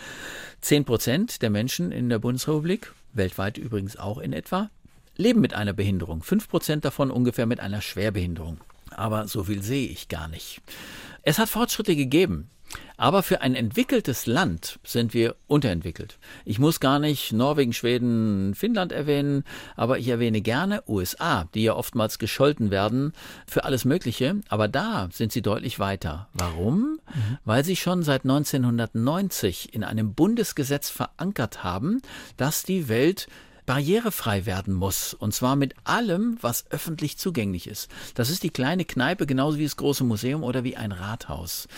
10 0.61 0.85
Prozent 0.85 1.41
der 1.41 1.49
Menschen 1.49 1.93
in 1.93 2.11
der 2.11 2.19
Bundesrepublik, 2.19 2.93
weltweit 3.15 3.57
übrigens 3.57 3.97
auch 3.97 4.19
in 4.19 4.35
etwa, 4.35 4.69
leben 5.17 5.41
mit 5.41 5.55
einer 5.55 5.73
Behinderung. 5.73 6.23
5 6.23 6.49
Prozent 6.49 6.85
davon 6.85 7.11
ungefähr 7.11 7.47
mit 7.47 7.61
einer 7.61 7.81
Schwerbehinderung. 7.81 8.59
Aber 8.97 9.29
so 9.29 9.45
viel 9.45 9.63
sehe 9.63 9.89
ich 9.89 10.09
gar 10.09 10.29
nicht. 10.29 10.61
Es 11.23 11.39
hat 11.39 11.49
Fortschritte 11.49 11.97
gegeben. 11.97 12.51
Aber 12.97 13.23
für 13.23 13.41
ein 13.41 13.55
entwickeltes 13.55 14.27
Land 14.27 14.79
sind 14.85 15.13
wir 15.13 15.35
unterentwickelt. 15.47 16.19
Ich 16.45 16.59
muss 16.59 16.81
gar 16.81 16.99
nicht 16.99 17.33
Norwegen, 17.33 17.73
Schweden, 17.73 18.55
Finnland 18.55 18.93
erwähnen, 18.93 19.45
aber 19.77 19.99
ich 19.99 20.09
erwähne 20.09 20.41
gerne 20.41 20.83
USA, 20.87 21.49
die 21.55 21.65
ja 21.65 21.75
oftmals 21.75 22.19
gescholten 22.19 22.71
werden 22.71 23.13
für 23.47 23.65
alles 23.65 23.85
Mögliche. 23.85 24.37
Aber 24.49 24.69
da 24.69 25.09
sind 25.13 25.33
sie 25.33 25.43
deutlich 25.43 25.79
weiter. 25.79 26.29
Warum? 26.33 27.01
Mhm. 27.15 27.39
Weil 27.45 27.65
sie 27.65 27.77
schon 27.77 28.03
seit 28.03 28.23
1990 28.23 29.75
in 29.75 29.85
einem 29.85 30.15
Bundesgesetz 30.15 30.89
verankert 30.89 31.65
haben, 31.65 32.01
dass 32.37 32.63
die 32.63 32.89
Welt 32.89 33.27
barrierefrei 33.73 34.45
werden 34.45 34.75
muss. 34.75 35.15
Und 35.15 35.33
zwar 35.33 35.57
mit 35.57 35.75
allem, 35.85 36.37
was 36.43 36.71
öffentlich 36.71 37.17
zugänglich 37.17 37.67
ist. 37.67 37.89
Das 38.15 38.29
ist 38.29 38.43
die 38.43 38.51
kleine 38.51 38.85
Kneipe 38.85 39.25
genauso 39.25 39.57
wie 39.57 39.65
das 39.65 39.79
große 39.79 40.05
Museum 40.05 40.45
oder 40.45 40.63
wie 40.63 40.77
ein 40.77 40.93
Rathaus. 40.93 41.69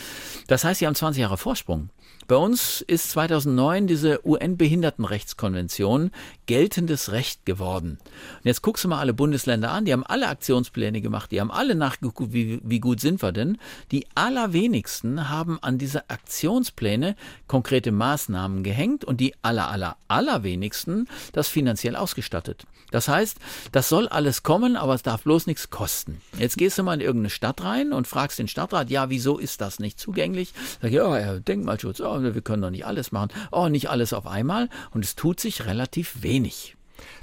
Das 0.47 0.65
heißt, 0.65 0.79
sie 0.79 0.87
haben 0.87 0.95
20 0.95 1.21
Jahre 1.21 1.37
Vorsprung. 1.37 1.89
Bei 2.27 2.35
uns 2.35 2.81
ist 2.81 3.11
2009 3.11 3.87
diese 3.87 4.27
UN-Behindertenrechtskonvention 4.27 6.11
geltendes 6.45 7.11
Recht 7.11 7.45
geworden. 7.45 7.97
Und 8.01 8.45
jetzt 8.45 8.61
guckst 8.61 8.83
du 8.83 8.87
mal 8.87 8.99
alle 8.99 9.13
Bundesländer 9.13 9.71
an, 9.71 9.85
die 9.85 9.93
haben 9.93 10.05
alle 10.05 10.27
Aktionspläne 10.27 11.01
gemacht, 11.01 11.31
die 11.31 11.41
haben 11.41 11.51
alle 11.51 11.75
nachgeguckt, 11.75 12.33
wie, 12.33 12.59
wie 12.63 12.79
gut 12.79 12.99
sind 12.99 13.21
wir 13.21 13.31
denn. 13.31 13.57
Die 13.91 14.05
allerwenigsten 14.15 15.29
haben 15.29 15.59
an 15.61 15.77
diese 15.77 16.09
Aktionspläne 16.09 17.15
konkrete 17.47 17.91
Maßnahmen 17.91 18.63
gehängt 18.63 19.05
und 19.05 19.19
die 19.19 19.33
aller, 19.41 19.69
aller, 19.69 19.97
allerwenigsten 20.07 21.07
das 21.33 21.47
finanziell 21.47 21.95
ausgestattet. 21.95 22.65
Das 22.91 23.07
heißt, 23.07 23.37
das 23.71 23.89
soll 23.89 24.07
alles 24.07 24.43
kommen, 24.43 24.77
aber 24.77 24.93
es 24.93 25.03
darf 25.03 25.23
bloß 25.23 25.47
nichts 25.47 25.69
kosten. 25.69 26.21
Jetzt 26.37 26.57
gehst 26.57 26.77
du 26.77 26.83
mal 26.83 26.93
in 26.93 27.01
irgendeine 27.01 27.29
Stadt 27.29 27.63
rein 27.63 27.91
und 27.91 28.07
fragst 28.07 28.39
den 28.39 28.47
Stadtrat, 28.47 28.89
ja, 28.89 29.09
wieso 29.09 29.37
ist 29.37 29.61
das 29.61 29.79
nicht 29.79 29.99
zugänglich? 29.99 30.53
Sag 30.81 30.91
ich, 30.91 31.01
oh, 31.01 31.15
ja, 31.15 31.39
Denkmalschutz, 31.39 31.99
oh, 31.99 32.21
wir 32.21 32.41
können 32.41 32.61
doch 32.61 32.69
nicht 32.69 32.85
alles 32.85 33.11
machen. 33.11 33.31
Oh, 33.51 33.67
nicht 33.67 33.89
alles 33.89 34.13
auf 34.13 34.27
einmal. 34.27 34.69
Und 34.91 35.03
es 35.03 35.15
tut 35.15 35.39
sich 35.39 35.65
relativ 35.65 36.21
wenig. 36.21 36.34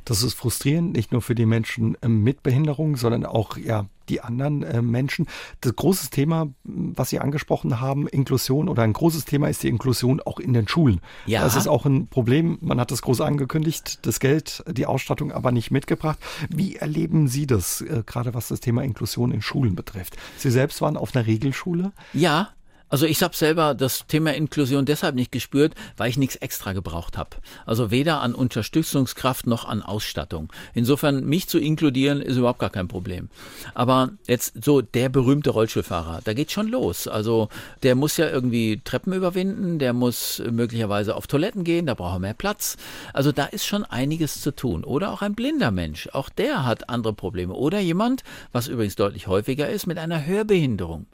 Das 0.04 0.22
ist 0.22 0.34
frustrierend, 0.34 0.94
nicht 0.94 1.12
nur 1.12 1.22
für 1.22 1.34
die 1.34 1.46
Menschen 1.46 1.96
ähm, 2.02 2.22
mit 2.22 2.42
Behinderung, 2.42 2.96
sondern 2.96 3.24
auch 3.24 3.56
ja 3.56 3.86
die 4.08 4.20
anderen 4.20 4.62
äh, 4.64 4.82
Menschen. 4.82 5.26
Das 5.60 5.74
große 5.76 6.10
Thema, 6.10 6.48
was 6.64 7.10
Sie 7.10 7.20
angesprochen 7.20 7.80
haben, 7.80 8.08
Inklusion 8.08 8.68
oder 8.68 8.82
ein 8.82 8.92
großes 8.92 9.24
Thema 9.24 9.48
ist 9.48 9.62
die 9.62 9.68
Inklusion 9.68 10.20
auch 10.20 10.40
in 10.40 10.52
den 10.52 10.66
Schulen. 10.66 11.00
Ja. 11.26 11.42
Das 11.42 11.54
ist 11.54 11.68
auch 11.68 11.86
ein 11.86 12.08
Problem. 12.08 12.58
Man 12.60 12.80
hat 12.80 12.90
das 12.90 13.02
groß 13.02 13.20
angekündigt, 13.20 14.04
das 14.04 14.18
Geld, 14.18 14.64
die 14.68 14.86
Ausstattung 14.86 15.30
aber 15.30 15.52
nicht 15.52 15.70
mitgebracht. 15.70 16.18
Wie 16.50 16.76
erleben 16.76 17.28
Sie 17.28 17.46
das, 17.46 17.80
äh, 17.80 18.02
gerade 18.04 18.34
was 18.34 18.48
das 18.48 18.60
Thema 18.60 18.82
Inklusion 18.82 19.30
in 19.30 19.40
Schulen 19.40 19.76
betrifft? 19.76 20.16
Sie 20.36 20.50
selbst 20.50 20.80
waren 20.80 20.96
auf 20.96 21.14
einer 21.14 21.26
Regelschule? 21.26 21.92
Ja, 22.12 22.50
also 22.92 23.06
ich 23.06 23.22
habe 23.22 23.34
selber 23.34 23.74
das 23.74 24.06
Thema 24.06 24.34
Inklusion 24.34 24.84
deshalb 24.84 25.14
nicht 25.14 25.32
gespürt, 25.32 25.74
weil 25.96 26.10
ich 26.10 26.18
nichts 26.18 26.36
extra 26.36 26.74
gebraucht 26.74 27.16
habe. 27.16 27.30
Also 27.64 27.90
weder 27.90 28.20
an 28.20 28.34
Unterstützungskraft 28.34 29.46
noch 29.46 29.64
an 29.64 29.80
Ausstattung. 29.80 30.52
Insofern 30.74 31.24
mich 31.24 31.48
zu 31.48 31.58
inkludieren 31.58 32.20
ist 32.20 32.36
überhaupt 32.36 32.58
gar 32.58 32.68
kein 32.68 32.88
Problem. 32.88 33.30
Aber 33.72 34.10
jetzt 34.26 34.62
so 34.62 34.82
der 34.82 35.08
berühmte 35.08 35.48
Rollstuhlfahrer, 35.48 36.20
da 36.22 36.34
geht 36.34 36.52
schon 36.52 36.68
los. 36.68 37.08
Also 37.08 37.48
der 37.82 37.94
muss 37.94 38.18
ja 38.18 38.28
irgendwie 38.28 38.82
Treppen 38.84 39.14
überwinden, 39.14 39.78
der 39.78 39.94
muss 39.94 40.42
möglicherweise 40.50 41.16
auf 41.16 41.26
Toiletten 41.26 41.64
gehen, 41.64 41.86
da 41.86 41.94
braucht 41.94 42.16
er 42.16 42.18
mehr 42.18 42.34
Platz. 42.34 42.76
Also 43.14 43.32
da 43.32 43.46
ist 43.46 43.64
schon 43.64 43.86
einiges 43.86 44.42
zu 44.42 44.54
tun. 44.54 44.84
Oder 44.84 45.12
auch 45.12 45.22
ein 45.22 45.34
blinder 45.34 45.70
Mensch, 45.70 46.10
auch 46.12 46.28
der 46.28 46.66
hat 46.66 46.90
andere 46.90 47.14
Probleme. 47.14 47.54
Oder 47.54 47.80
jemand, 47.80 48.22
was 48.52 48.68
übrigens 48.68 48.96
deutlich 48.96 49.28
häufiger 49.28 49.70
ist, 49.70 49.86
mit 49.86 49.96
einer 49.96 50.26
Hörbehinderung. 50.26 51.06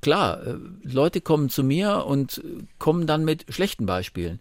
Klar, 0.00 0.46
äh, 0.46 0.54
Leute 0.84 1.23
kommen 1.24 1.48
zu 1.48 1.64
mir 1.64 2.04
und 2.06 2.42
kommen 2.78 3.06
dann 3.06 3.24
mit 3.24 3.46
schlechten 3.48 3.86
Beispielen. 3.86 4.40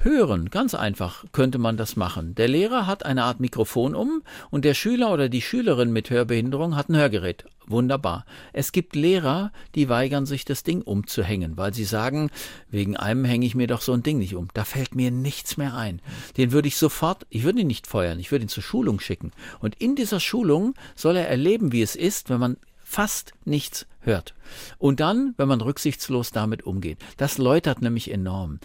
Hören, 0.00 0.48
ganz 0.50 0.74
einfach 0.74 1.24
könnte 1.32 1.58
man 1.58 1.76
das 1.76 1.96
machen. 1.96 2.36
Der 2.36 2.46
Lehrer 2.46 2.86
hat 2.86 3.04
eine 3.04 3.24
Art 3.24 3.40
Mikrofon 3.40 3.96
um 3.96 4.22
und 4.48 4.64
der 4.64 4.74
Schüler 4.74 5.12
oder 5.12 5.28
die 5.28 5.42
Schülerin 5.42 5.92
mit 5.92 6.08
Hörbehinderung 6.08 6.76
hat 6.76 6.88
ein 6.88 6.96
Hörgerät. 6.96 7.46
Wunderbar. 7.66 8.24
Es 8.52 8.70
gibt 8.70 8.94
Lehrer, 8.94 9.50
die 9.74 9.88
weigern 9.88 10.24
sich, 10.24 10.44
das 10.44 10.62
Ding 10.62 10.82
umzuhängen, 10.82 11.56
weil 11.56 11.74
sie 11.74 11.82
sagen, 11.82 12.30
wegen 12.70 12.96
einem 12.96 13.24
hänge 13.24 13.44
ich 13.44 13.56
mir 13.56 13.66
doch 13.66 13.80
so 13.80 13.92
ein 13.92 14.04
Ding 14.04 14.18
nicht 14.18 14.36
um. 14.36 14.46
Da 14.54 14.64
fällt 14.64 14.94
mir 14.94 15.10
nichts 15.10 15.56
mehr 15.56 15.74
ein. 15.74 16.00
Den 16.36 16.52
würde 16.52 16.68
ich 16.68 16.76
sofort, 16.76 17.26
ich 17.28 17.42
würde 17.42 17.62
ihn 17.62 17.66
nicht 17.66 17.88
feuern, 17.88 18.20
ich 18.20 18.30
würde 18.30 18.44
ihn 18.44 18.48
zur 18.48 18.62
Schulung 18.62 19.00
schicken. 19.00 19.32
Und 19.58 19.74
in 19.80 19.96
dieser 19.96 20.20
Schulung 20.20 20.74
soll 20.94 21.16
er 21.16 21.28
erleben, 21.28 21.72
wie 21.72 21.82
es 21.82 21.96
ist, 21.96 22.30
wenn 22.30 22.38
man 22.38 22.56
fast 22.88 23.34
nichts 23.44 23.86
hört. 24.00 24.34
Und 24.78 25.00
dann, 25.00 25.34
wenn 25.36 25.46
man 25.46 25.60
rücksichtslos 25.60 26.32
damit 26.32 26.64
umgeht. 26.64 26.98
Das 27.18 27.36
läutert 27.36 27.82
nämlich 27.82 28.10
enorm. 28.10 28.60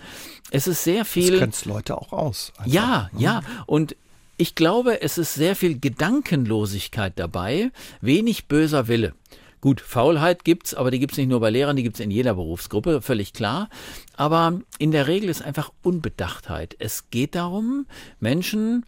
Es 0.50 0.66
ist 0.66 0.84
sehr 0.86 1.04
viel. 1.04 1.32
Das 1.32 1.40
grenzt 1.40 1.66
Leute 1.66 1.98
auch 1.98 2.14
aus. 2.14 2.54
Einfach. 2.58 2.72
Ja, 2.72 3.10
ne? 3.12 3.22
ja. 3.22 3.42
Und 3.66 3.98
ich 4.38 4.56
glaube, 4.56 5.02
es 5.02 5.18
ist 5.18 5.34
sehr 5.34 5.58
viel 5.58 5.78
Gedankenlosigkeit 5.78 7.14
dabei, 7.18 7.72
wenig 8.00 8.48
böser 8.48 8.88
Wille. 8.88 9.14
Gut, 9.60 9.80
Faulheit 9.80 10.44
gibt's, 10.44 10.74
aber 10.74 10.92
die 10.92 11.00
gibt's 11.00 11.18
nicht 11.18 11.30
nur 11.30 11.40
bei 11.40 11.50
Lehrern, 11.50 11.76
die 11.76 11.84
gibt's 11.84 12.00
in 12.00 12.12
jeder 12.12 12.34
Berufsgruppe, 12.34 13.02
völlig 13.02 13.32
klar. 13.34 13.70
Aber 14.16 14.60
in 14.78 14.92
der 14.92 15.08
Regel 15.08 15.30
ist 15.30 15.42
einfach 15.42 15.72
Unbedachtheit. 15.84 16.76
Es 16.80 17.10
geht 17.12 17.36
darum, 17.36 17.88
Menschen 18.20 18.86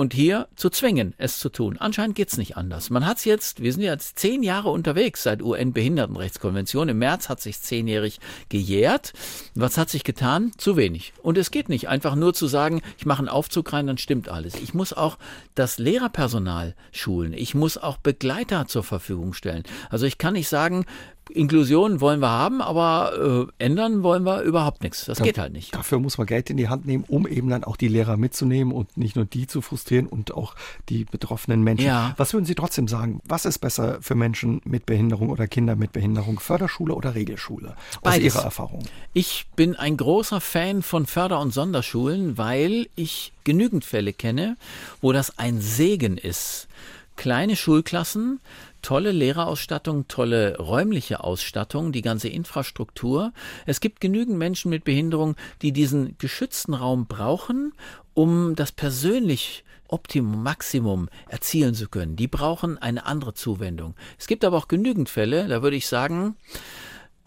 und 0.00 0.14
hier 0.14 0.48
zu 0.56 0.70
zwingen, 0.70 1.12
es 1.18 1.38
zu 1.38 1.50
tun. 1.50 1.76
Anscheinend 1.78 2.16
geht's 2.16 2.38
nicht 2.38 2.56
anders. 2.56 2.88
Man 2.88 3.04
hat's 3.04 3.26
jetzt, 3.26 3.60
wir 3.60 3.70
sind 3.70 3.82
jetzt 3.82 4.18
zehn 4.18 4.42
Jahre 4.42 4.70
unterwegs 4.70 5.24
seit 5.24 5.42
UN-Behindertenrechtskonvention. 5.42 6.88
Im 6.88 6.98
März 6.98 7.28
hat 7.28 7.42
sich 7.42 7.60
zehnjährig 7.60 8.18
gejährt. 8.48 9.12
Was 9.54 9.76
hat 9.76 9.90
sich 9.90 10.02
getan? 10.02 10.52
Zu 10.56 10.78
wenig. 10.78 11.12
Und 11.22 11.36
es 11.36 11.50
geht 11.50 11.68
nicht, 11.68 11.88
einfach 11.88 12.14
nur 12.14 12.32
zu 12.32 12.46
sagen, 12.46 12.80
ich 12.96 13.04
mache 13.04 13.18
einen 13.18 13.28
Aufzug 13.28 13.74
rein, 13.74 13.86
dann 13.86 13.98
stimmt 13.98 14.30
alles. 14.30 14.54
Ich 14.54 14.72
muss 14.72 14.94
auch 14.94 15.18
das 15.60 15.78
Lehrerpersonal 15.78 16.74
schulen. 16.90 17.34
Ich 17.34 17.54
muss 17.54 17.76
auch 17.76 17.98
Begleiter 17.98 18.66
zur 18.66 18.82
Verfügung 18.82 19.34
stellen. 19.34 19.62
Also 19.90 20.06
ich 20.06 20.16
kann 20.16 20.32
nicht 20.32 20.48
sagen, 20.48 20.86
Inklusion 21.30 22.00
wollen 22.00 22.20
wir 22.20 22.30
haben, 22.30 22.60
aber 22.60 23.48
äh, 23.58 23.64
ändern 23.64 24.02
wollen 24.02 24.24
wir 24.24 24.42
überhaupt 24.42 24.82
nichts. 24.82 25.04
Das 25.04 25.18
da, 25.18 25.24
geht 25.24 25.38
halt 25.38 25.52
nicht. 25.52 25.74
Dafür 25.74 25.98
muss 25.98 26.18
man 26.18 26.26
Geld 26.26 26.50
in 26.50 26.56
die 26.56 26.68
Hand 26.68 26.86
nehmen, 26.86 27.04
um 27.06 27.26
eben 27.26 27.48
dann 27.48 27.64
auch 27.64 27.76
die 27.76 27.88
Lehrer 27.88 28.16
mitzunehmen 28.16 28.72
und 28.72 28.96
nicht 28.96 29.16
nur 29.16 29.24
die 29.24 29.46
zu 29.46 29.60
frustrieren 29.62 30.06
und 30.06 30.32
auch 30.32 30.54
die 30.88 31.04
betroffenen 31.04 31.62
Menschen. 31.62 31.86
Ja. 31.86 32.14
Was 32.16 32.32
würden 32.32 32.44
Sie 32.44 32.54
trotzdem 32.54 32.88
sagen? 32.88 33.20
Was 33.24 33.44
ist 33.44 33.58
besser 33.58 33.98
für 34.00 34.14
Menschen 34.14 34.60
mit 34.64 34.86
Behinderung 34.86 35.30
oder 35.30 35.46
Kinder 35.46 35.76
mit 35.76 35.92
Behinderung? 35.92 36.40
Förderschule 36.40 36.94
oder 36.94 37.14
Regelschule? 37.14 37.76
Aus 37.96 38.00
Beides. 38.02 38.34
Ihrer 38.34 38.44
Erfahrung. 38.44 38.82
Ich 39.12 39.46
bin 39.56 39.76
ein 39.76 39.96
großer 39.96 40.40
Fan 40.40 40.82
von 40.82 41.06
Förder- 41.06 41.40
und 41.40 41.52
Sonderschulen, 41.52 42.38
weil 42.38 42.88
ich 42.96 43.32
genügend 43.44 43.84
Fälle 43.84 44.12
kenne, 44.12 44.56
wo 45.00 45.12
das 45.12 45.38
ein 45.38 45.49
Segen 45.58 46.18
ist. 46.18 46.68
Kleine 47.16 47.56
Schulklassen, 47.56 48.40
tolle 48.82 49.12
Lehrerausstattung, 49.12 50.06
tolle 50.08 50.58
räumliche 50.58 51.24
Ausstattung, 51.24 51.92
die 51.92 52.02
ganze 52.02 52.28
Infrastruktur. 52.28 53.32
Es 53.66 53.80
gibt 53.80 54.00
genügend 54.00 54.38
Menschen 54.38 54.70
mit 54.70 54.84
Behinderung, 54.84 55.36
die 55.62 55.72
diesen 55.72 56.16
geschützten 56.18 56.74
Raum 56.74 57.06
brauchen, 57.06 57.72
um 58.14 58.54
das 58.54 58.72
persönlich 58.72 59.64
Optimum, 59.88 60.42
Maximum 60.42 61.08
erzielen 61.28 61.74
zu 61.74 61.88
können. 61.88 62.16
Die 62.16 62.28
brauchen 62.28 62.78
eine 62.78 63.06
andere 63.06 63.34
Zuwendung. 63.34 63.94
Es 64.18 64.26
gibt 64.26 64.44
aber 64.44 64.56
auch 64.56 64.68
genügend 64.68 65.08
Fälle, 65.08 65.48
da 65.48 65.62
würde 65.62 65.76
ich 65.76 65.88
sagen, 65.88 66.36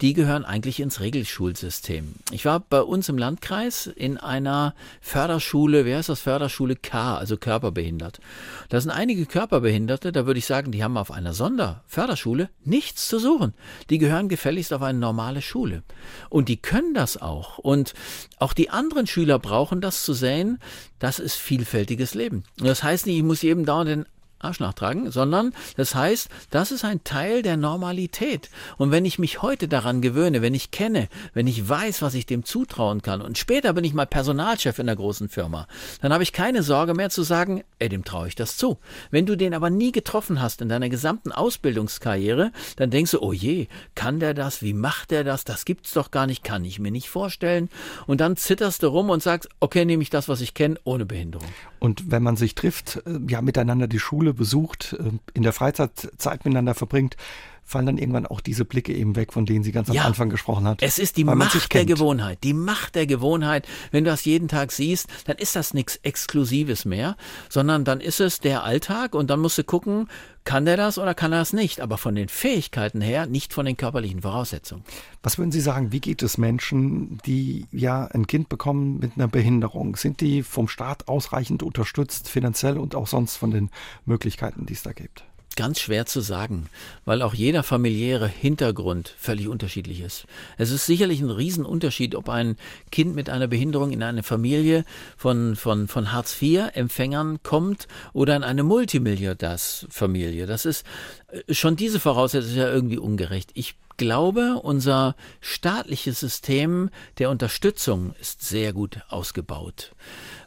die 0.04 0.14
gehören 0.14 0.44
eigentlich 0.44 0.82
ins 0.82 1.00
Regelschulsystem. 1.00 2.16
Ich 2.32 2.44
war 2.44 2.60
bei 2.60 2.82
uns 2.82 3.08
im 3.08 3.18
Landkreis 3.18 3.88
in 3.88 4.18
einer 4.18 4.76
Förderschule, 5.00 5.86
wer 5.86 6.02
ist 6.02 6.10
das? 6.10 6.20
Förderschule 6.20 6.76
K, 6.76 7.18
also 7.18 7.38
körperbehindert. 7.38 8.20
Da 8.68 8.82
sind 8.82 8.92
einige 8.92 9.26
Körperbehinderte, 9.26 10.12
da 10.12 10.26
würde 10.26 10.40
ich 10.40 10.46
sagen, 10.46 10.74
die 10.74 10.84
haben 10.84 10.98
auf 10.98 11.10
einer 11.10 11.34
Sonderförderschule 11.34 12.50
nichts 12.66 13.08
zu 13.08 13.18
suchen. 13.18 13.54
Die 13.90 13.98
gehören 13.98 14.28
gefälligst 14.28 14.74
auf 14.74 14.82
eine 14.82 15.00
normale 15.00 15.42
Schule. 15.42 15.84
Und 16.30 16.50
die 16.50 16.58
können 16.58 16.94
das 16.94 17.22
auch. 17.22 17.58
Und 17.58 17.94
auch 18.40 18.52
die 18.52 18.72
anderen 18.72 19.08
Schüler 19.08 19.40
brauchen 19.40 19.80
das 19.80 20.04
zu 20.04 20.14
sehen, 20.14 20.60
das 21.00 21.20
ist 21.20 21.36
vielfältiges 21.36 22.14
Leben. 22.14 22.44
Das 22.58 22.84
heißt 22.84 23.06
nicht, 23.06 23.20
ich 23.20 23.24
muss 23.24 23.42
jedem 23.42 23.66
dauernd 23.66 23.90
den 23.90 24.06
Arsch 24.44 24.60
nachtragen, 24.60 25.12
sondern 25.12 25.54
das 25.78 25.96
heißt, 25.96 26.30
das 26.50 26.72
ist 26.72 26.86
ein 26.86 27.04
Teil 27.04 27.42
der 27.42 27.58
Normalität. 27.58 28.50
Und 28.78 28.92
wenn 28.92 29.06
ich 29.06 29.20
mich 29.20 29.42
heute 29.42 29.68
daran 29.68 30.02
gewöhne, 30.02 30.42
wenn 30.42 30.54
ich 30.54 30.72
kenne, 30.72 31.08
wenn 31.34 31.48
ich 31.48 31.68
weiß, 31.68 32.02
was 32.02 32.14
ich 32.14 32.26
dem 32.26 32.44
zutrauen 32.44 33.02
kann 33.02 33.22
und 33.22 33.38
später 33.38 33.74
bin 33.74 33.84
ich 33.84 33.94
mal 33.94 34.06
Personalchef 34.06 34.80
in 34.80 34.88
einer 34.88 34.96
großen 34.96 35.30
Firma, 35.30 35.68
dann 36.02 36.14
habe 36.14 36.24
ich 36.24 36.34
keine 36.34 36.64
Sorge 36.64 36.94
mehr 36.94 37.10
zu 37.10 37.24
sagen, 37.24 37.64
ey, 37.80 37.90
dem 37.90 38.04
traue 38.04 38.28
ich 38.28 38.36
das 38.36 38.58
zu. 38.58 38.78
Wenn 39.12 39.26
du 39.26 39.36
den 39.36 39.54
aber 39.54 39.70
nie 39.70 39.92
getroffen 39.92 40.42
hast 40.42 40.62
in 40.62 40.70
deiner 40.70 40.90
gesamten 40.90 41.32
Ausbildungskarriere, 41.32 42.52
dann 42.76 42.90
denkst 42.90 43.12
du, 43.12 43.22
oh 43.22 43.34
je, 43.34 43.68
kann 43.96 44.20
der 44.20 44.34
das? 44.34 44.62
Wie 44.62 44.74
macht 44.74 45.12
der 45.12 45.24
das? 45.24 45.44
Das 45.44 45.66
gibt's 45.66 45.94
doch 45.94 46.12
gar 46.12 46.28
nicht, 46.28 46.44
kann 46.44 46.66
ich 46.66 46.80
mir 46.80 46.92
nicht 46.92 47.10
vorstellen. 47.10 47.70
Und 48.08 48.22
dann 48.22 48.36
zitterst 48.36 48.84
du 48.84 48.88
rum 48.88 49.10
und 49.10 49.24
sagst, 49.24 49.50
okay, 49.60 49.86
nehme 49.86 50.04
ich 50.04 50.10
das, 50.10 50.30
was 50.30 50.42
ich 50.42 50.54
kenne, 50.54 50.80
ohne 50.84 51.06
Behinderung. 51.06 51.48
Und 51.80 52.12
wenn 52.12 52.24
man 52.24 52.38
sich 52.38 52.56
trifft, 52.56 53.02
äh, 53.06 53.20
ja, 53.28 53.42
miteinander 53.42 53.88
die 53.88 54.00
Schule 54.00 54.33
besucht, 54.34 54.96
äh, 55.00 55.12
in 55.34 55.44
der 55.44 55.54
Freizeit 55.54 56.12
Zeit 56.18 56.46
miteinander 56.46 56.74
verbringt, 56.74 57.18
fallen 57.64 57.86
dann 57.86 57.98
irgendwann 57.98 58.26
auch 58.26 58.42
diese 58.42 58.66
Blicke 58.66 58.94
eben 58.94 59.16
weg, 59.16 59.34
von 59.34 59.46
denen 59.46 59.64
sie 59.64 59.72
ganz 59.72 59.90
am 59.90 59.96
ja, 59.96 60.04
Anfang 60.04 60.30
gesprochen 60.30 60.68
hat. 60.68 60.82
Es 60.82 61.00
ist 61.00 61.18
die 61.18 61.24
Macht 61.24 61.74
der 61.74 61.86
Gewohnheit. 61.86 62.40
Die 62.44 62.54
Macht 62.54 62.96
der 62.96 63.08
Gewohnheit. 63.08 63.68
Wenn 63.92 64.04
du 64.04 64.12
das 64.12 64.26
jeden 64.26 64.48
Tag 64.48 64.72
siehst, 64.72 65.08
dann 65.26 65.38
ist 65.38 65.56
das 65.56 65.74
nichts 65.74 65.98
Exklusives 65.98 66.86
mehr, 66.86 67.16
sondern 67.50 67.86
dann 67.86 68.02
ist 68.02 68.20
es 68.20 68.40
der 68.40 68.64
Alltag 68.64 69.16
und 69.16 69.30
dann 69.30 69.40
musst 69.40 69.58
du 69.58 69.64
gucken, 69.64 70.08
kann 70.46 70.66
der 70.66 70.76
das 70.76 70.98
oder 70.98 71.14
kann 71.14 71.32
er 71.32 71.40
das 71.40 71.54
nicht? 71.54 71.80
Aber 71.80 71.98
von 71.98 72.16
den 72.16 72.28
Fähigkeiten 72.28 73.00
her, 73.00 73.28
nicht 73.28 73.54
von 73.54 73.66
den 73.66 73.78
körperlichen 73.78 74.22
Voraussetzungen. 74.22 74.84
Was 75.22 75.38
würden 75.38 75.52
Sie 75.52 75.62
sagen, 75.62 75.92
wie 75.94 76.02
geht 76.02 76.22
es 76.22 76.38
Menschen, 76.38 77.20
die 77.26 77.66
ja 77.72 78.06
ein 78.08 78.28
Kind 78.28 78.50
bekommen 78.50 79.00
mit 79.00 79.14
einer 79.16 79.30
Behinderung? 79.30 79.96
Sind 79.96 80.20
die 80.20 80.44
vom 80.44 80.68
Staat 80.68 81.08
ausreichend 81.08 81.64
unterstützt, 81.64 82.28
finanziell 82.28 82.78
und 82.78 82.94
auch 82.94 83.08
sonst 83.08 83.38
von 83.38 83.52
den 83.52 83.70
Möglichkeiten, 84.06 84.66
die 84.66 84.74
es 84.74 84.84
da 84.84 84.92
gibt? 84.92 85.24
Ganz 85.56 85.80
schwer 85.80 86.08
zu 86.08 86.22
sagen, 86.22 86.68
weil 87.06 87.22
auch 87.22 87.36
jeder 87.36 87.62
familiäre 87.62 88.28
Hintergrund 88.28 89.14
völlig 89.20 89.48
unterschiedlich 89.48 90.02
ist. 90.02 90.26
Es 90.58 90.72
ist 90.72 90.88
sicherlich 90.88 91.22
ein 91.22 91.30
Riesenunterschied, 91.30 92.16
ob 92.16 92.30
ein 92.30 92.58
Kind 92.92 93.14
mit 93.14 93.30
einer 93.30 93.48
Behinderung 93.48 93.92
in 93.92 94.02
eine 94.02 94.24
Familie 94.24 94.84
von, 95.16 95.56
von, 95.56 95.88
von 95.88 96.12
Hartz-IV-Empfängern 96.12 97.44
kommt 97.44 97.88
oder 98.14 98.36
in 98.36 98.44
eine 98.44 98.64
Multimilliardärsfamilie. 98.64 100.48
Das 100.48 100.66
ist 100.66 100.88
äh, 101.28 101.54
schon 101.54 101.76
diese 101.76 102.00
Voraussetzung 102.00 102.50
ist 102.50 102.58
ja 102.58 102.70
irgendwie 102.70 102.98
ungerecht. 102.98 103.52
Ich 103.54 103.76
glaube, 103.98 104.60
unser 104.62 105.16
staatliches 105.40 106.20
System 106.20 106.90
der 107.20 107.30
Unterstützung 107.30 108.16
ist 108.20 108.42
sehr 108.42 108.74
gut 108.74 109.02
ausgebaut. 109.10 109.92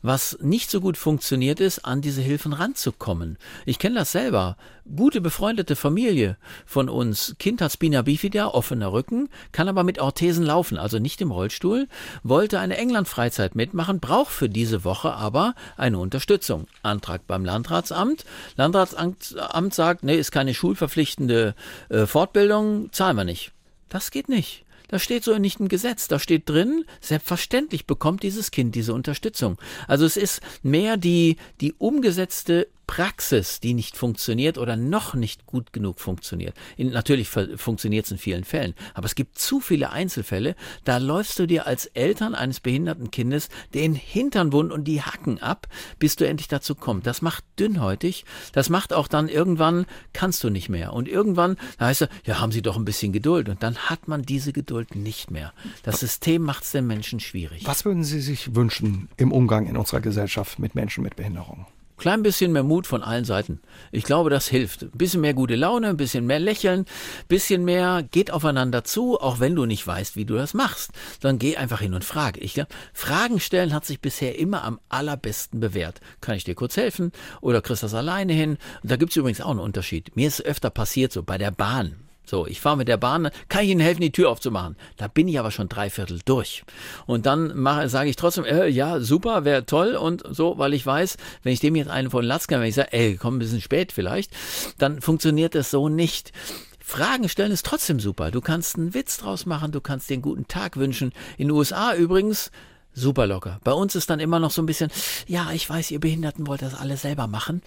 Was 0.08 0.38
nicht 0.40 0.70
so 0.70 0.80
gut 0.80 0.96
funktioniert 0.96 1.58
ist, 1.58 1.84
an 1.84 2.00
diese 2.00 2.22
Hilfen 2.22 2.52
ranzukommen. 2.52 3.38
Ich 3.64 3.80
kenne 3.80 3.96
das 3.96 4.12
selber. 4.12 4.56
Gute 4.94 5.20
befreundete 5.20 5.74
Familie 5.74 6.36
von 6.64 6.88
uns, 6.88 7.34
Kind 7.40 7.60
hat 7.60 7.72
Spina 7.72 8.02
bifida, 8.02 8.46
offener 8.46 8.92
Rücken, 8.92 9.28
kann 9.50 9.68
aber 9.68 9.82
mit 9.82 9.98
Orthesen 9.98 10.46
laufen, 10.46 10.78
also 10.78 11.00
nicht 11.00 11.20
im 11.22 11.32
Rollstuhl, 11.32 11.88
wollte 12.22 12.60
eine 12.60 12.76
England-Freizeit 12.76 13.56
mitmachen, 13.56 13.98
braucht 13.98 14.30
für 14.30 14.48
diese 14.48 14.84
Woche 14.84 15.12
aber 15.12 15.56
eine 15.76 15.98
Unterstützung. 15.98 16.68
Antrag 16.84 17.26
beim 17.26 17.44
Landratsamt. 17.44 18.24
Landratsamt 18.54 19.74
sagt, 19.74 20.04
nee, 20.04 20.14
ist 20.14 20.30
keine 20.30 20.54
schulverpflichtende 20.54 21.56
äh, 21.88 22.06
Fortbildung, 22.06 22.92
zahlen 22.92 23.16
wir 23.16 23.24
nicht. 23.24 23.50
Das 23.88 24.12
geht 24.12 24.28
nicht. 24.28 24.65
Das 24.88 25.02
steht 25.02 25.24
so 25.24 25.36
nicht 25.38 25.60
im 25.60 25.68
Gesetz. 25.68 26.08
Da 26.08 26.18
steht 26.18 26.48
drin, 26.48 26.84
selbstverständlich 27.00 27.86
bekommt 27.86 28.22
dieses 28.22 28.50
Kind 28.50 28.74
diese 28.74 28.94
Unterstützung. 28.94 29.58
Also 29.88 30.04
es 30.04 30.16
ist 30.16 30.40
mehr 30.62 30.96
die, 30.96 31.36
die 31.60 31.72
umgesetzte 31.72 32.68
Praxis, 32.86 33.60
die 33.60 33.74
nicht 33.74 33.96
funktioniert 33.96 34.58
oder 34.58 34.76
noch 34.76 35.14
nicht 35.14 35.46
gut 35.46 35.72
genug 35.72 35.98
funktioniert. 36.00 36.54
In, 36.76 36.90
natürlich 36.90 37.28
funktioniert 37.28 38.06
es 38.06 38.12
in 38.12 38.18
vielen 38.18 38.44
Fällen, 38.44 38.74
aber 38.94 39.06
es 39.06 39.14
gibt 39.14 39.38
zu 39.38 39.60
viele 39.60 39.90
Einzelfälle, 39.90 40.54
da 40.84 40.98
läufst 40.98 41.38
du 41.38 41.46
dir 41.46 41.66
als 41.66 41.86
Eltern 41.86 42.34
eines 42.34 42.60
behinderten 42.60 43.10
Kindes 43.10 43.48
den 43.74 43.94
Hintern 43.94 44.52
wund 44.52 44.72
und 44.72 44.84
die 44.84 45.02
Hacken 45.02 45.42
ab, 45.42 45.68
bis 45.98 46.16
du 46.16 46.26
endlich 46.26 46.48
dazu 46.48 46.74
kommst. 46.74 47.06
Das 47.06 47.22
macht 47.22 47.44
dünnhäutig, 47.58 48.24
das 48.52 48.70
macht 48.70 48.92
auch 48.92 49.08
dann 49.08 49.28
irgendwann 49.28 49.86
kannst 50.12 50.44
du 50.44 50.50
nicht 50.50 50.68
mehr 50.68 50.92
und 50.92 51.08
irgendwann 51.08 51.56
heißt 51.80 52.02
es, 52.02 52.08
ja, 52.24 52.40
haben 52.40 52.52
Sie 52.52 52.62
doch 52.62 52.76
ein 52.76 52.84
bisschen 52.84 53.12
Geduld 53.12 53.48
und 53.48 53.62
dann 53.62 53.76
hat 53.76 54.08
man 54.08 54.22
diese 54.22 54.52
Geduld 54.52 54.94
nicht 54.94 55.30
mehr. 55.30 55.52
Das 55.82 56.00
System 56.00 56.42
macht 56.42 56.64
es 56.64 56.72
den 56.72 56.86
Menschen 56.86 57.20
schwierig. 57.20 57.66
Was 57.66 57.84
würden 57.84 58.04
Sie 58.04 58.20
sich 58.20 58.54
wünschen 58.54 59.08
im 59.16 59.32
Umgang 59.32 59.66
in 59.66 59.76
unserer 59.76 60.00
Gesellschaft 60.00 60.58
mit 60.58 60.74
Menschen 60.74 61.02
mit 61.02 61.16
Behinderung? 61.16 61.66
Klein 61.96 62.22
bisschen 62.22 62.52
mehr 62.52 62.62
Mut 62.62 62.86
von 62.86 63.02
allen 63.02 63.24
Seiten. 63.24 63.60
Ich 63.90 64.04
glaube, 64.04 64.28
das 64.28 64.48
hilft. 64.48 64.82
Ein 64.82 64.90
bisschen 64.90 65.22
mehr 65.22 65.34
gute 65.34 65.56
Laune, 65.56 65.88
ein 65.88 65.96
bisschen 65.96 66.26
mehr 66.26 66.38
Lächeln, 66.38 66.80
ein 66.80 67.26
bisschen 67.28 67.64
mehr 67.64 68.06
geht 68.10 68.30
aufeinander 68.30 68.84
zu, 68.84 69.18
auch 69.18 69.40
wenn 69.40 69.54
du 69.54 69.64
nicht 69.64 69.86
weißt, 69.86 70.16
wie 70.16 70.26
du 70.26 70.34
das 70.34 70.54
machst. 70.54 70.90
Dann 71.20 71.38
geh 71.38 71.56
einfach 71.56 71.80
hin 71.80 71.94
und 71.94 72.04
frage. 72.04 72.40
Ich 72.40 72.54
glaube, 72.54 72.68
Fragen 72.92 73.40
stellen 73.40 73.72
hat 73.72 73.84
sich 73.84 74.00
bisher 74.00 74.38
immer 74.38 74.64
am 74.64 74.78
allerbesten 74.88 75.60
bewährt. 75.60 76.00
Kann 76.20 76.36
ich 76.36 76.44
dir 76.44 76.54
kurz 76.54 76.76
helfen? 76.76 77.12
Oder 77.40 77.62
kriegst 77.62 77.82
du 77.82 77.86
das 77.86 77.94
alleine 77.94 78.32
hin? 78.34 78.58
Und 78.82 78.90
da 78.90 78.96
gibt 78.96 79.12
es 79.12 79.16
übrigens 79.16 79.40
auch 79.40 79.50
einen 79.50 79.60
Unterschied. 79.60 80.14
Mir 80.16 80.28
ist 80.28 80.44
öfter 80.44 80.70
passiert, 80.70 81.12
so 81.12 81.22
bei 81.22 81.38
der 81.38 81.50
Bahn. 81.50 82.05
So, 82.28 82.46
ich 82.46 82.60
fahre 82.60 82.76
mit 82.76 82.88
der 82.88 82.96
Bahn, 82.96 83.30
kann 83.48 83.64
ich 83.64 83.70
Ihnen 83.70 83.80
helfen, 83.80 84.00
die 84.00 84.10
Tür 84.10 84.30
aufzumachen? 84.30 84.76
Da 84.96 85.06
bin 85.06 85.28
ich 85.28 85.38
aber 85.38 85.52
schon 85.52 85.68
dreiviertel 85.68 86.18
durch. 86.24 86.64
Und 87.06 87.24
dann 87.24 87.64
sage 87.88 88.10
ich 88.10 88.16
trotzdem, 88.16 88.44
äh, 88.44 88.66
ja, 88.66 88.98
super, 88.98 89.44
wäre 89.44 89.64
toll 89.64 89.94
und 89.94 90.24
so, 90.28 90.58
weil 90.58 90.74
ich 90.74 90.84
weiß, 90.84 91.16
wenn 91.44 91.52
ich 91.52 91.60
dem 91.60 91.76
jetzt 91.76 91.88
einen 91.88 92.10
von 92.10 92.24
Latz 92.24 92.48
kann, 92.48 92.60
wenn 92.60 92.68
ich 92.68 92.74
sage, 92.74 92.92
ey, 92.92 93.16
komm 93.16 93.36
ein 93.36 93.38
bisschen 93.38 93.60
spät 93.60 93.92
vielleicht, 93.92 94.32
dann 94.78 95.00
funktioniert 95.00 95.54
das 95.54 95.70
so 95.70 95.88
nicht. 95.88 96.32
Fragen 96.80 97.28
stellen 97.28 97.52
ist 97.52 97.64
trotzdem 97.64 98.00
super. 98.00 98.30
Du 98.30 98.40
kannst 98.40 98.76
einen 98.76 98.94
Witz 98.94 99.18
draus 99.18 99.46
machen, 99.46 99.70
du 99.70 99.80
kannst 99.80 100.10
dir 100.10 100.14
einen 100.14 100.22
guten 100.22 100.48
Tag 100.48 100.76
wünschen. 100.76 101.12
In 101.38 101.48
den 101.48 101.56
USA 101.56 101.94
übrigens 101.94 102.50
super 102.92 103.26
locker. 103.26 103.60
Bei 103.62 103.72
uns 103.72 103.94
ist 103.94 104.10
dann 104.10 104.20
immer 104.20 104.40
noch 104.40 104.50
so 104.50 104.62
ein 104.62 104.66
bisschen, 104.66 104.90
ja, 105.28 105.50
ich 105.52 105.68
weiß, 105.68 105.92
ihr 105.92 106.00
Behinderten 106.00 106.46
wollt 106.46 106.62
das 106.62 106.74
alle 106.74 106.96
selber 106.96 107.28
machen. 107.28 107.62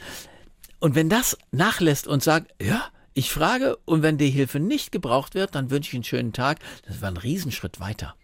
Und 0.79 0.95
wenn 0.95 1.09
das 1.09 1.37
nachlässt 1.51 2.07
und 2.07 2.23
sagt, 2.23 2.53
ja, 2.61 2.81
ich 3.13 3.31
frage 3.31 3.77
und 3.85 4.01
wenn 4.01 4.17
die 4.17 4.29
Hilfe 4.29 4.59
nicht 4.59 4.91
gebraucht 4.91 5.35
wird, 5.35 5.55
dann 5.55 5.71
wünsche 5.71 5.89
ich 5.89 5.95
einen 5.95 6.03
schönen 6.03 6.33
Tag. 6.33 6.59
Das 6.87 7.01
war 7.01 7.09
ein 7.09 7.17
Riesenschritt 7.17 7.79
weiter. 7.79 8.15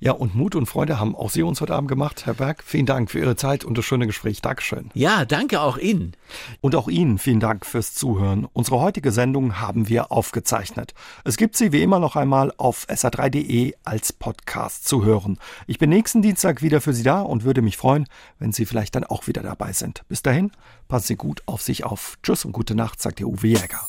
Ja, 0.00 0.12
und 0.12 0.36
Mut 0.36 0.54
und 0.54 0.66
Freude 0.66 1.00
haben 1.00 1.16
auch 1.16 1.28
Sie 1.28 1.42
uns 1.42 1.60
heute 1.60 1.74
Abend 1.74 1.88
gemacht, 1.88 2.24
Herr 2.24 2.34
Berg. 2.34 2.62
Vielen 2.64 2.86
Dank 2.86 3.10
für 3.10 3.18
Ihre 3.18 3.34
Zeit 3.34 3.64
und 3.64 3.76
das 3.76 3.84
schöne 3.84 4.06
Gespräch. 4.06 4.40
Dankeschön. 4.40 4.90
Ja, 4.94 5.24
danke 5.24 5.60
auch 5.60 5.76
Ihnen. 5.76 6.12
Und 6.60 6.76
auch 6.76 6.86
Ihnen 6.86 7.18
vielen 7.18 7.40
Dank 7.40 7.66
fürs 7.66 7.94
Zuhören. 7.94 8.46
Unsere 8.52 8.80
heutige 8.80 9.10
Sendung 9.10 9.60
haben 9.60 9.88
wir 9.88 10.12
aufgezeichnet. 10.12 10.94
Es 11.24 11.36
gibt 11.36 11.56
sie 11.56 11.72
wie 11.72 11.82
immer 11.82 11.98
noch 11.98 12.14
einmal 12.14 12.52
auf 12.58 12.86
sr3.de 12.88 13.74
als 13.82 14.12
Podcast 14.12 14.86
zu 14.86 15.04
hören. 15.04 15.38
Ich 15.66 15.78
bin 15.78 15.90
nächsten 15.90 16.22
Dienstag 16.22 16.62
wieder 16.62 16.80
für 16.80 16.92
Sie 16.92 17.02
da 17.02 17.20
und 17.22 17.42
würde 17.42 17.62
mich 17.62 17.76
freuen, 17.76 18.06
wenn 18.38 18.52
Sie 18.52 18.66
vielleicht 18.66 18.94
dann 18.94 19.04
auch 19.04 19.26
wieder 19.26 19.42
dabei 19.42 19.72
sind. 19.72 20.04
Bis 20.08 20.22
dahin, 20.22 20.52
passen 20.86 21.08
Sie 21.08 21.16
gut 21.16 21.42
auf 21.46 21.60
sich 21.62 21.82
auf. 21.82 22.18
Tschüss 22.22 22.44
und 22.44 22.52
gute 22.52 22.76
Nacht, 22.76 23.02
sagt 23.02 23.18
der 23.18 23.26
Uwe 23.26 23.48
Jäger. 23.48 23.88